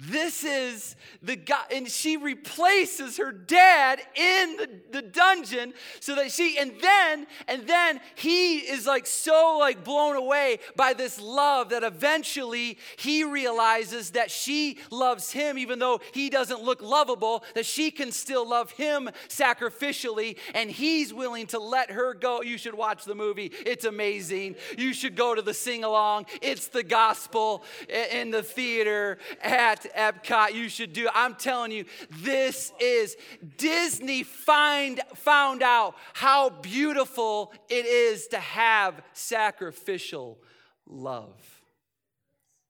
This 0.00 0.44
is 0.44 0.94
the 1.22 1.34
guy, 1.34 1.64
and 1.74 1.88
she 1.88 2.16
replaces 2.16 3.16
her 3.16 3.32
dad 3.32 4.00
in 4.14 4.56
the, 4.56 4.70
the 4.92 5.02
dungeon 5.02 5.74
so 5.98 6.14
that 6.14 6.30
she, 6.30 6.56
and 6.56 6.72
then, 6.80 7.26
and 7.48 7.66
then 7.66 7.98
he 8.14 8.58
is 8.58 8.86
like 8.86 9.08
so 9.08 9.56
like 9.58 9.82
blown 9.82 10.14
away 10.14 10.60
by 10.76 10.92
this 10.92 11.20
love 11.20 11.70
that 11.70 11.82
eventually 11.82 12.78
he 12.96 13.24
realizes 13.24 14.10
that 14.10 14.30
she 14.30 14.78
loves 14.92 15.32
him, 15.32 15.58
even 15.58 15.80
though 15.80 16.00
he 16.12 16.30
doesn't 16.30 16.62
look 16.62 16.80
lovable, 16.80 17.42
that 17.54 17.66
she 17.66 17.90
can 17.90 18.12
still 18.12 18.48
love 18.48 18.70
him 18.70 19.10
sacrificially, 19.26 20.38
and 20.54 20.70
he's 20.70 21.12
willing 21.12 21.48
to 21.48 21.58
let 21.58 21.90
her 21.90 22.14
go. 22.14 22.40
You 22.42 22.56
should 22.56 22.74
watch 22.74 23.04
the 23.04 23.16
movie, 23.16 23.50
it's 23.66 23.84
amazing. 23.84 24.54
You 24.76 24.92
should 24.92 25.16
go 25.16 25.34
to 25.34 25.42
the 25.42 25.54
sing 25.54 25.82
along, 25.82 26.26
it's 26.40 26.68
the 26.68 26.84
gospel 26.84 27.64
in 28.12 28.30
the 28.30 28.44
theater 28.44 29.18
at 29.42 29.87
Epcot, 29.96 30.54
you 30.54 30.68
should 30.68 30.92
do. 30.92 31.08
I'm 31.14 31.34
telling 31.34 31.72
you, 31.72 31.84
this 32.10 32.72
is 32.80 33.16
Disney 33.56 34.22
find, 34.22 35.00
found 35.14 35.62
out 35.62 35.94
how 36.14 36.50
beautiful 36.50 37.52
it 37.68 37.86
is 37.86 38.28
to 38.28 38.38
have 38.38 39.02
sacrificial 39.12 40.38
love. 40.86 41.40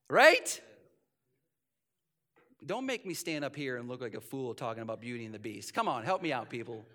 Right? 0.09 0.61
Don't 2.65 2.85
make 2.85 3.05
me 3.05 3.13
stand 3.13 3.45
up 3.45 3.55
here 3.55 3.77
and 3.77 3.87
look 3.87 4.01
like 4.01 4.15
a 4.15 4.21
fool 4.21 4.53
talking 4.53 4.83
about 4.83 5.01
Beauty 5.01 5.25
and 5.25 5.33
the 5.33 5.39
Beast. 5.39 5.73
Come 5.73 5.87
on, 5.87 6.03
help 6.03 6.21
me 6.21 6.33
out, 6.33 6.49
people. 6.49 6.85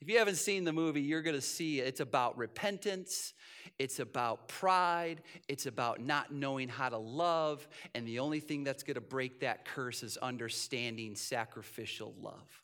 If 0.00 0.08
you 0.08 0.18
haven't 0.18 0.36
seen 0.36 0.64
the 0.64 0.72
movie, 0.72 1.00
you're 1.00 1.22
going 1.22 1.34
to 1.34 1.42
see 1.42 1.80
it's 1.80 2.00
about 2.00 2.38
repentance, 2.38 3.34
it's 3.80 3.98
about 3.98 4.46
pride, 4.46 5.22
it's 5.48 5.66
about 5.66 6.00
not 6.00 6.32
knowing 6.32 6.68
how 6.68 6.88
to 6.88 6.98
love, 6.98 7.66
and 7.94 8.06
the 8.06 8.20
only 8.20 8.38
thing 8.38 8.62
that's 8.62 8.84
going 8.84 8.94
to 8.94 9.00
break 9.00 9.40
that 9.40 9.64
curse 9.64 10.04
is 10.04 10.16
understanding 10.16 11.16
sacrificial 11.16 12.14
love. 12.20 12.62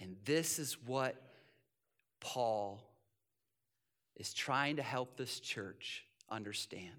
And 0.00 0.16
this 0.24 0.58
is 0.58 0.76
what 0.84 1.16
Paul 2.20 2.82
is 4.16 4.34
trying 4.34 4.76
to 4.76 4.82
help 4.82 5.16
this 5.16 5.38
church 5.38 6.04
understand 6.28 6.90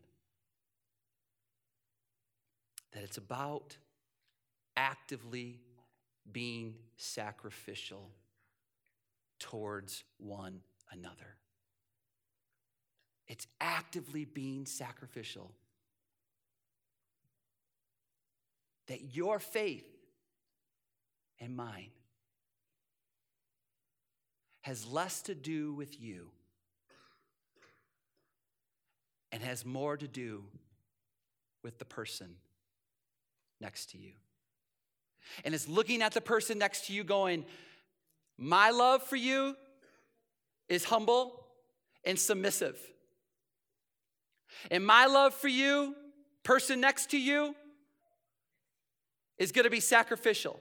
that 2.93 3.03
it's 3.03 3.17
about 3.17 3.77
actively 4.75 5.59
being 6.33 6.75
sacrificial 6.97 8.09
towards 9.39 10.03
one 10.17 10.61
another. 10.91 11.37
It's 13.27 13.47
actively 13.61 14.25
being 14.25 14.65
sacrificial. 14.65 15.51
That 18.87 19.15
your 19.15 19.39
faith 19.39 19.85
and 21.39 21.55
mine 21.55 21.91
has 24.61 24.85
less 24.87 25.21
to 25.23 25.35
do 25.35 25.73
with 25.73 26.01
you 26.01 26.29
and 29.31 29.43
has 29.43 29.63
more 29.63 29.95
to 29.95 30.07
do 30.07 30.43
with 31.63 31.77
the 31.77 31.85
person 31.85 32.35
next 33.61 33.91
to 33.91 33.97
you 33.97 34.13
and 35.43 35.53
is 35.53 35.67
looking 35.67 36.01
at 36.01 36.13
the 36.13 36.21
person 36.21 36.57
next 36.57 36.87
to 36.87 36.93
you 36.93 37.03
going, 37.03 37.45
My 38.37 38.71
love 38.71 39.03
for 39.03 39.15
you 39.15 39.55
is 40.67 40.85
humble 40.85 41.45
and 42.05 42.17
submissive. 42.17 42.77
And 44.71 44.85
my 44.85 45.05
love 45.05 45.33
for 45.33 45.47
you, 45.47 45.95
person 46.43 46.81
next 46.81 47.11
to 47.11 47.19
you, 47.19 47.55
is 49.37 49.51
to 49.63 49.69
be 49.69 49.79
sacrificial. 49.79 50.59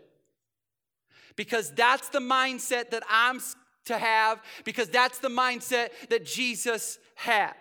Because 1.36 1.72
that's 1.72 2.08
the 2.08 2.20
mindset 2.20 2.90
that 2.90 3.02
I'm 3.08 3.40
to 3.86 3.98
have, 3.98 4.42
because 4.64 4.88
that's 4.88 5.18
the 5.18 5.28
mindset 5.28 5.88
that 6.10 6.24
Jesus 6.24 6.98
had. 7.14 7.54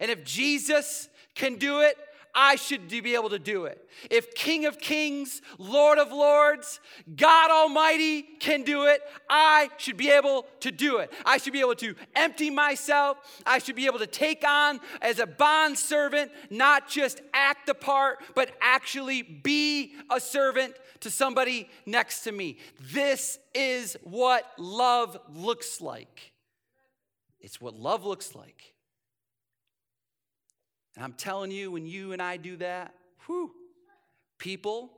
And 0.00 0.10
if 0.10 0.24
Jesus 0.24 1.08
can 1.34 1.56
do 1.56 1.80
it, 1.80 1.96
I 2.40 2.54
should 2.54 2.86
be 2.86 3.16
able 3.16 3.30
to 3.30 3.38
do 3.40 3.64
it. 3.64 3.84
If 4.12 4.32
King 4.32 4.64
of 4.66 4.78
Kings, 4.78 5.42
Lord 5.58 5.98
of 5.98 6.12
Lords, 6.12 6.78
God 7.16 7.50
Almighty 7.50 8.22
can 8.22 8.62
do 8.62 8.84
it, 8.84 9.00
I 9.28 9.70
should 9.76 9.96
be 9.96 10.08
able 10.08 10.46
to 10.60 10.70
do 10.70 10.98
it. 10.98 11.12
I 11.26 11.38
should 11.38 11.52
be 11.52 11.58
able 11.58 11.74
to 11.74 11.96
empty 12.14 12.48
myself. 12.48 13.18
I 13.44 13.58
should 13.58 13.74
be 13.74 13.86
able 13.86 13.98
to 13.98 14.06
take 14.06 14.46
on 14.46 14.78
as 15.02 15.18
a 15.18 15.26
bond 15.26 15.76
servant, 15.76 16.30
not 16.48 16.88
just 16.88 17.20
act 17.34 17.66
the 17.66 17.74
part, 17.74 18.22
but 18.36 18.52
actually 18.60 19.22
be 19.22 19.96
a 20.08 20.20
servant 20.20 20.74
to 21.00 21.10
somebody 21.10 21.68
next 21.86 22.20
to 22.20 22.30
me. 22.30 22.58
This 22.92 23.40
is 23.52 23.96
what 24.04 24.44
love 24.58 25.18
looks 25.34 25.80
like. 25.80 26.30
It's 27.40 27.60
what 27.60 27.74
love 27.74 28.04
looks 28.04 28.36
like. 28.36 28.74
And 30.98 31.04
I'm 31.04 31.12
telling 31.12 31.52
you, 31.52 31.70
when 31.70 31.86
you 31.86 32.12
and 32.12 32.20
I 32.20 32.38
do 32.38 32.56
that, 32.56 32.92
whew, 33.24 33.52
people, 34.36 34.90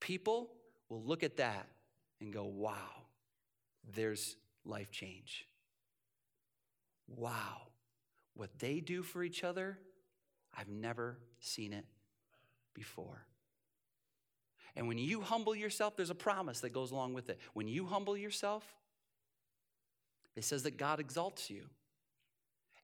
people 0.00 0.48
will 0.88 1.02
look 1.02 1.22
at 1.22 1.36
that 1.36 1.68
and 2.22 2.32
go, 2.32 2.44
wow, 2.44 2.88
there's 3.94 4.34
life 4.64 4.90
change. 4.90 5.46
Wow, 7.06 7.66
what 8.32 8.48
they 8.58 8.80
do 8.80 9.02
for 9.02 9.22
each 9.22 9.44
other, 9.44 9.78
I've 10.56 10.70
never 10.70 11.18
seen 11.38 11.74
it 11.74 11.84
before. 12.72 13.26
And 14.74 14.88
when 14.88 14.96
you 14.96 15.20
humble 15.20 15.54
yourself, 15.54 15.96
there's 15.96 16.08
a 16.08 16.14
promise 16.14 16.60
that 16.60 16.72
goes 16.72 16.92
along 16.92 17.12
with 17.12 17.28
it. 17.28 17.38
When 17.52 17.68
you 17.68 17.84
humble 17.84 18.16
yourself, 18.16 18.64
it 20.34 20.44
says 20.44 20.62
that 20.62 20.78
God 20.78 20.98
exalts 20.98 21.50
you. 21.50 21.64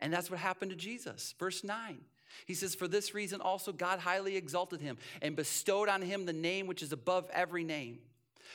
And 0.02 0.12
that's 0.12 0.30
what 0.30 0.38
happened 0.38 0.70
to 0.70 0.76
Jesus. 0.76 1.34
Verse 1.38 1.64
9. 1.64 2.00
He 2.46 2.54
says, 2.54 2.74
For 2.74 2.88
this 2.88 3.14
reason 3.14 3.40
also 3.40 3.72
God 3.72 4.00
highly 4.00 4.36
exalted 4.36 4.80
him 4.80 4.98
and 5.22 5.36
bestowed 5.36 5.88
on 5.88 6.02
him 6.02 6.26
the 6.26 6.32
name 6.32 6.66
which 6.66 6.82
is 6.82 6.92
above 6.92 7.28
every 7.32 7.64
name, 7.64 7.98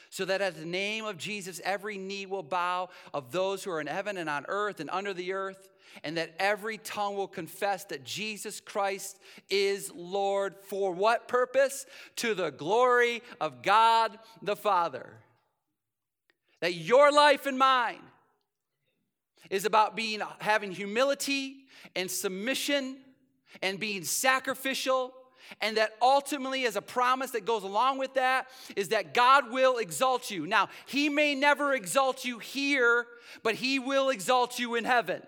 so 0.09 0.26
that 0.26 0.41
at 0.41 0.57
the 0.57 0.65
name 0.65 1.05
of 1.05 1.17
Jesus 1.17 1.61
every 1.63 1.97
knee 1.97 2.26
will 2.26 2.43
bow 2.43 2.89
of 3.13 3.32
those 3.32 3.63
who 3.63 3.71
are 3.71 3.82
in 3.82 3.88
heaven 3.88 4.17
and 4.17 4.30
on 4.30 4.45
earth 4.47 4.80
and 4.80 4.89
under 4.89 5.13
the 5.13 5.34
earth, 5.34 5.69
and 6.03 6.17
that 6.17 6.34
every 6.39 6.78
tongue 6.78 7.15
will 7.15 7.28
confess 7.28 7.86
that 7.86 8.03
Jesus 8.03 8.59
Christ 8.59 9.17
is 9.49 9.91
Lord. 9.93 10.55
For 10.63 10.91
what 10.91 11.28
purpose? 11.28 11.86
To 12.17 12.34
the 12.34 12.51
glory 12.51 13.21
of 13.39 13.61
God 13.61 14.17
the 14.41 14.55
Father. 14.55 15.13
That 16.61 16.73
your 16.73 17.11
life 17.11 17.45
and 17.45 17.57
mine 17.57 18.01
is 19.49 19.65
about 19.65 19.95
being 19.95 20.21
having 20.39 20.71
humility 20.71 21.57
and 21.95 22.09
submission 22.09 22.97
and 23.62 23.80
being 23.80 24.03
sacrificial. 24.03 25.14
And 25.62 25.78
that 25.78 25.91
ultimately, 26.01 26.66
as 26.66 26.76
a 26.76 26.82
promise 26.82 27.32
that 27.32 27.45
goes 27.45 27.62
along 27.64 27.99
with 27.99 28.16
that, 28.16 28.47
is 28.76 28.89
that 28.89 29.14
God 29.14 29.51
will 29.51 29.78
exalt 29.78 30.32
you. 30.32 30.47
Now, 30.47 30.70
He 30.88 31.08
may 31.08 31.36
never 31.36 31.74
exalt 31.74 32.26
you 32.26 32.39
here, 32.39 33.06
but 33.43 33.56
He 33.56 33.78
will 33.78 34.10
exalt 34.10 34.58
you 34.58 34.74
in 34.74 34.86
heaven. 34.86 35.22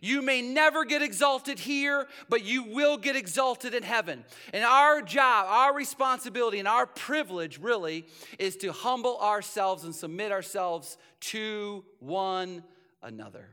You 0.00 0.22
may 0.22 0.42
never 0.42 0.84
get 0.84 1.02
exalted 1.02 1.58
here, 1.58 2.06
but 2.28 2.44
you 2.44 2.64
will 2.64 2.96
get 2.96 3.16
exalted 3.16 3.74
in 3.74 3.82
heaven. 3.82 4.24
And 4.52 4.64
our 4.64 5.02
job, 5.02 5.46
our 5.48 5.74
responsibility, 5.74 6.58
and 6.58 6.68
our 6.68 6.86
privilege 6.86 7.58
really 7.58 8.06
is 8.38 8.56
to 8.58 8.72
humble 8.72 9.18
ourselves 9.18 9.84
and 9.84 9.94
submit 9.94 10.32
ourselves 10.32 10.98
to 11.20 11.84
one 11.98 12.62
another. 13.02 13.48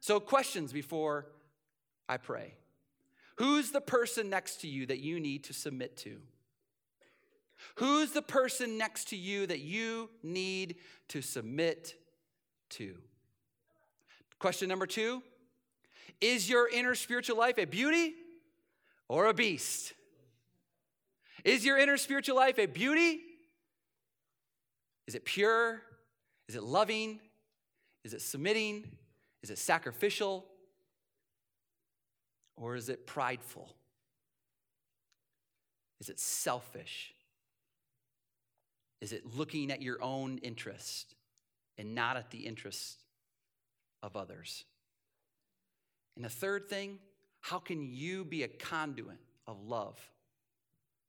So, 0.00 0.20
questions 0.20 0.72
before 0.72 1.26
I 2.08 2.18
pray. 2.18 2.54
Who's 3.36 3.72
the 3.72 3.80
person 3.80 4.30
next 4.30 4.60
to 4.60 4.68
you 4.68 4.86
that 4.86 5.00
you 5.00 5.18
need 5.18 5.44
to 5.44 5.52
submit 5.52 5.96
to? 5.98 6.18
Who's 7.76 8.12
the 8.12 8.22
person 8.22 8.78
next 8.78 9.08
to 9.08 9.16
you 9.16 9.46
that 9.46 9.60
you 9.60 10.10
need 10.22 10.76
to 11.08 11.22
submit 11.22 11.94
to? 12.70 12.96
Question 14.38 14.68
number 14.68 14.86
two 14.86 15.22
Is 16.20 16.48
your 16.48 16.68
inner 16.68 16.94
spiritual 16.94 17.36
life 17.36 17.58
a 17.58 17.64
beauty 17.64 18.14
or 19.08 19.26
a 19.26 19.34
beast? 19.34 19.94
Is 21.44 21.64
your 21.64 21.78
inner 21.78 21.96
spiritual 21.96 22.36
life 22.36 22.58
a 22.58 22.66
beauty? 22.66 23.20
Is 25.06 25.14
it 25.14 25.24
pure? 25.24 25.82
Is 26.48 26.56
it 26.56 26.62
loving? 26.62 27.20
Is 28.04 28.14
it 28.14 28.22
submitting? 28.22 28.84
Is 29.42 29.50
it 29.50 29.58
sacrificial? 29.58 30.46
Or 32.56 32.76
is 32.76 32.88
it 32.88 33.06
prideful? 33.06 33.74
Is 36.00 36.08
it 36.08 36.20
selfish? 36.20 37.14
Is 39.00 39.12
it 39.12 39.36
looking 39.36 39.70
at 39.70 39.82
your 39.82 40.02
own 40.02 40.38
interest 40.38 41.14
and 41.76 41.94
not 41.94 42.16
at 42.16 42.30
the 42.30 42.46
interest 42.46 43.02
of 44.02 44.16
others? 44.16 44.64
And 46.16 46.24
the 46.24 46.30
third 46.30 46.68
thing, 46.68 46.98
how 47.40 47.58
can 47.58 47.82
you 47.82 48.24
be 48.24 48.42
a 48.42 48.48
conduit 48.48 49.18
of 49.46 49.62
love 49.66 49.98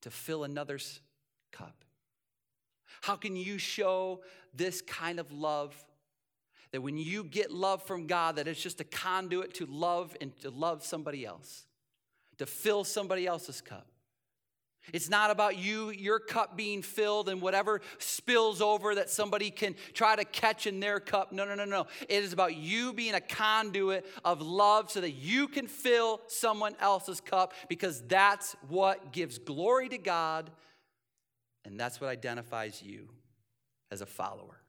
to 0.01 0.09
fill 0.09 0.43
another's 0.43 0.99
cup? 1.51 1.85
How 3.01 3.15
can 3.15 3.35
you 3.35 3.57
show 3.57 4.21
this 4.53 4.81
kind 4.81 5.19
of 5.19 5.31
love 5.31 5.75
that 6.76 6.82
when 6.82 6.97
you 6.97 7.23
get 7.23 7.51
love 7.51 7.82
from 7.84 8.05
God, 8.05 8.36
that 8.36 8.49
it's 8.49 8.61
just 8.61 8.82
a 8.82 8.84
conduit 8.84 9.53
to 9.53 9.65
love 9.65 10.13
and 10.19 10.38
to 10.41 10.49
love 10.49 10.84
somebody 10.84 11.26
else, 11.26 11.65
to 12.38 12.45
fill 12.45 12.84
somebody 12.84 13.26
else's 13.26 13.61
cup? 13.61 13.88
It's 14.91 15.09
not 15.09 15.32
about 15.32 15.57
you, 15.57 15.91
your 15.91 16.19
cup 16.19 16.57
being 16.57 16.82
filled 16.82 17.30
and 17.30 17.41
whatever 17.41 17.80
spills 17.97 18.61
over 18.61 18.95
that 18.95 19.09
somebody 19.09 19.51
can 19.51 19.73
try 19.93 20.17
to 20.17 20.26
catch 20.26 20.67
in 20.67 20.82
their 20.82 20.99
cup. 20.99 21.32
No, 21.32 21.45
no, 21.45 21.55
no, 21.55 21.63
no. 21.63 21.88
It 22.09 22.26
is 22.26 22.34
about 22.34 22.57
you 22.57 22.91
being 22.91 23.13
a 23.13 23.21
conduit 23.21 24.05
of 24.26 24.41
love 24.41 24.91
so 24.91 24.99
that 24.99 25.11
you 25.11 25.47
can 25.47 25.67
fill 25.67 26.19
someone 26.28 26.76
else's 26.82 27.21
cup 27.21 27.53
because 27.69 28.01
that's 28.01 28.57
what 28.67 29.13
gives 29.13 29.38
glory 29.38 29.88
to 29.88 29.97
God 29.97 30.51
and 31.63 31.80
that's 31.80 32.01
what 32.01 32.09
identifies 32.09 32.84
you 32.84 33.07
as 33.91 34.01
a 34.01 34.05
follower 34.05 34.59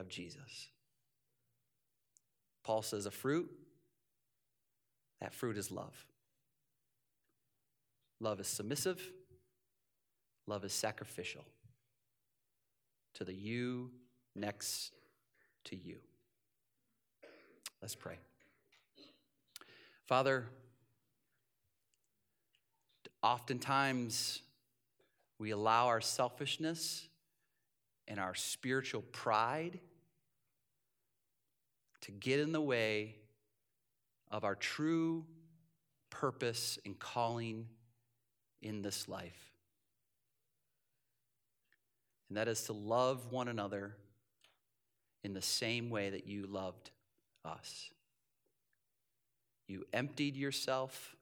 of 0.00 0.08
Jesus. 0.08 0.68
Paul 2.66 2.82
says 2.82 3.06
a 3.06 3.12
fruit, 3.12 3.48
that 5.20 5.32
fruit 5.32 5.56
is 5.56 5.70
love. 5.70 6.04
Love 8.18 8.40
is 8.40 8.48
submissive, 8.48 9.00
love 10.48 10.64
is 10.64 10.72
sacrificial 10.72 11.44
to 13.14 13.22
the 13.22 13.32
you 13.32 13.92
next 14.34 14.90
to 15.66 15.76
you. 15.76 15.98
Let's 17.80 17.94
pray. 17.94 18.16
Father, 20.06 20.46
oftentimes 23.22 24.42
we 25.38 25.52
allow 25.52 25.86
our 25.86 26.00
selfishness 26.00 27.06
and 28.08 28.18
our 28.18 28.34
spiritual 28.34 29.02
pride 29.12 29.78
to 32.06 32.12
get 32.12 32.38
in 32.38 32.52
the 32.52 32.60
way 32.60 33.16
of 34.30 34.44
our 34.44 34.54
true 34.54 35.24
purpose 36.08 36.78
and 36.86 36.96
calling 36.98 37.66
in 38.62 38.80
this 38.80 39.08
life. 39.08 39.52
And 42.28 42.38
that 42.38 42.46
is 42.46 42.62
to 42.64 42.72
love 42.72 43.32
one 43.32 43.48
another 43.48 43.96
in 45.24 45.34
the 45.34 45.42
same 45.42 45.90
way 45.90 46.10
that 46.10 46.28
you 46.28 46.46
loved 46.46 46.90
us. 47.44 47.90
You 49.66 49.84
emptied 49.92 50.36
yourself, 50.36 51.16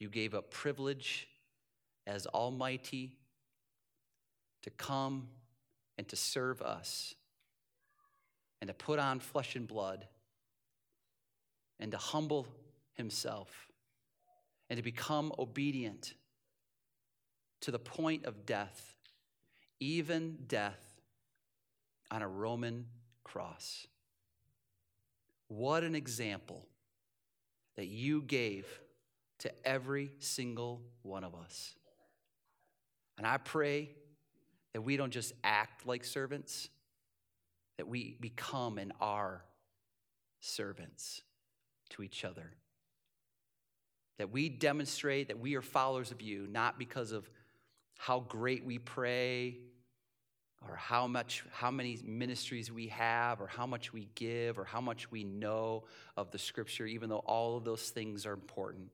you 0.00 0.08
gave 0.08 0.34
up 0.34 0.50
privilege 0.50 1.28
as 2.04 2.26
Almighty 2.26 3.12
to 4.62 4.70
come 4.70 5.28
and 5.96 6.08
to 6.08 6.16
serve 6.16 6.60
us 6.62 7.14
and 8.60 8.68
to 8.68 8.74
put 8.74 8.98
on 8.98 9.20
flesh 9.20 9.56
and 9.56 9.66
blood 9.66 10.06
and 11.78 11.92
to 11.92 11.98
humble 11.98 12.46
himself 12.94 13.68
and 14.68 14.76
to 14.76 14.82
become 14.82 15.32
obedient 15.38 16.14
to 17.60 17.70
the 17.70 17.78
point 17.78 18.24
of 18.26 18.46
death, 18.46 18.94
even 19.80 20.38
death 20.46 21.00
on 22.10 22.22
a 22.22 22.28
Roman 22.28 22.86
cross. 23.24 23.86
What 25.48 25.82
an 25.82 25.94
example 25.94 26.66
that 27.76 27.86
you 27.86 28.22
gave 28.22 28.66
to 29.40 29.50
every 29.66 30.12
single 30.18 30.82
one 31.02 31.24
of 31.24 31.34
us. 31.34 31.74
And 33.18 33.26
I 33.26 33.38
pray 33.38 33.90
that 34.72 34.82
we 34.82 34.96
don't 34.96 35.10
just 35.10 35.32
act 35.42 35.86
like 35.86 36.04
servants, 36.04 36.68
that 37.80 37.88
we 37.88 38.14
become 38.20 38.76
and 38.76 38.92
are 39.00 39.42
servants 40.40 41.22
to 41.88 42.02
each 42.02 42.26
other. 42.26 42.52
That 44.18 44.30
we 44.30 44.50
demonstrate 44.50 45.28
that 45.28 45.38
we 45.40 45.54
are 45.54 45.62
followers 45.62 46.10
of 46.10 46.20
you, 46.20 46.46
not 46.46 46.78
because 46.78 47.10
of 47.10 47.30
how 47.96 48.20
great 48.20 48.66
we 48.66 48.78
pray 48.78 49.56
or 50.68 50.76
how 50.76 51.06
much 51.06 51.42
how 51.52 51.70
many 51.70 51.98
ministries 52.04 52.70
we 52.70 52.88
have 52.88 53.40
or 53.40 53.46
how 53.46 53.66
much 53.66 53.94
we 53.94 54.10
give 54.14 54.58
or 54.58 54.64
how 54.64 54.82
much 54.82 55.10
we 55.10 55.24
know 55.24 55.84
of 56.18 56.30
the 56.32 56.38
scripture 56.38 56.84
even 56.84 57.08
though 57.08 57.24
all 57.24 57.56
of 57.56 57.64
those 57.64 57.88
things 57.88 58.26
are 58.26 58.34
important 58.34 58.90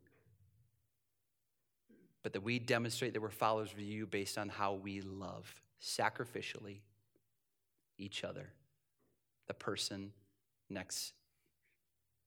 but 2.23 2.33
that 2.35 2.43
we 2.43 2.61
demonstrate 2.61 3.15
that 3.15 3.21
we're 3.21 3.31
followers 3.31 3.73
of 3.73 3.81
you 3.81 4.07
based 4.07 4.39
on 4.39 4.49
how 4.49 4.75
we 4.75 5.01
love 5.01 5.53
sacrificially 5.83 6.79
each 7.99 8.25
other, 8.25 8.53
the 9.47 9.55
person 9.55 10.13
next 10.69 11.13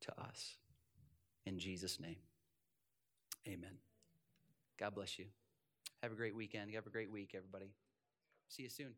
to 0.02 0.22
us. 0.22 0.56
In 1.46 1.60
Jesus' 1.60 2.00
name, 2.00 2.18
amen. 3.48 3.78
God 4.80 4.96
bless 4.96 5.20
you. 5.20 5.26
Have 6.02 6.12
a 6.12 6.16
great 6.16 6.36
weekend. 6.36 6.72
Have 6.74 6.88
a 6.88 6.92
great 6.92 7.12
week, 7.12 7.34
everybody. 7.36 7.72
See 8.48 8.64
you 8.64 8.70
soon. 8.70 8.94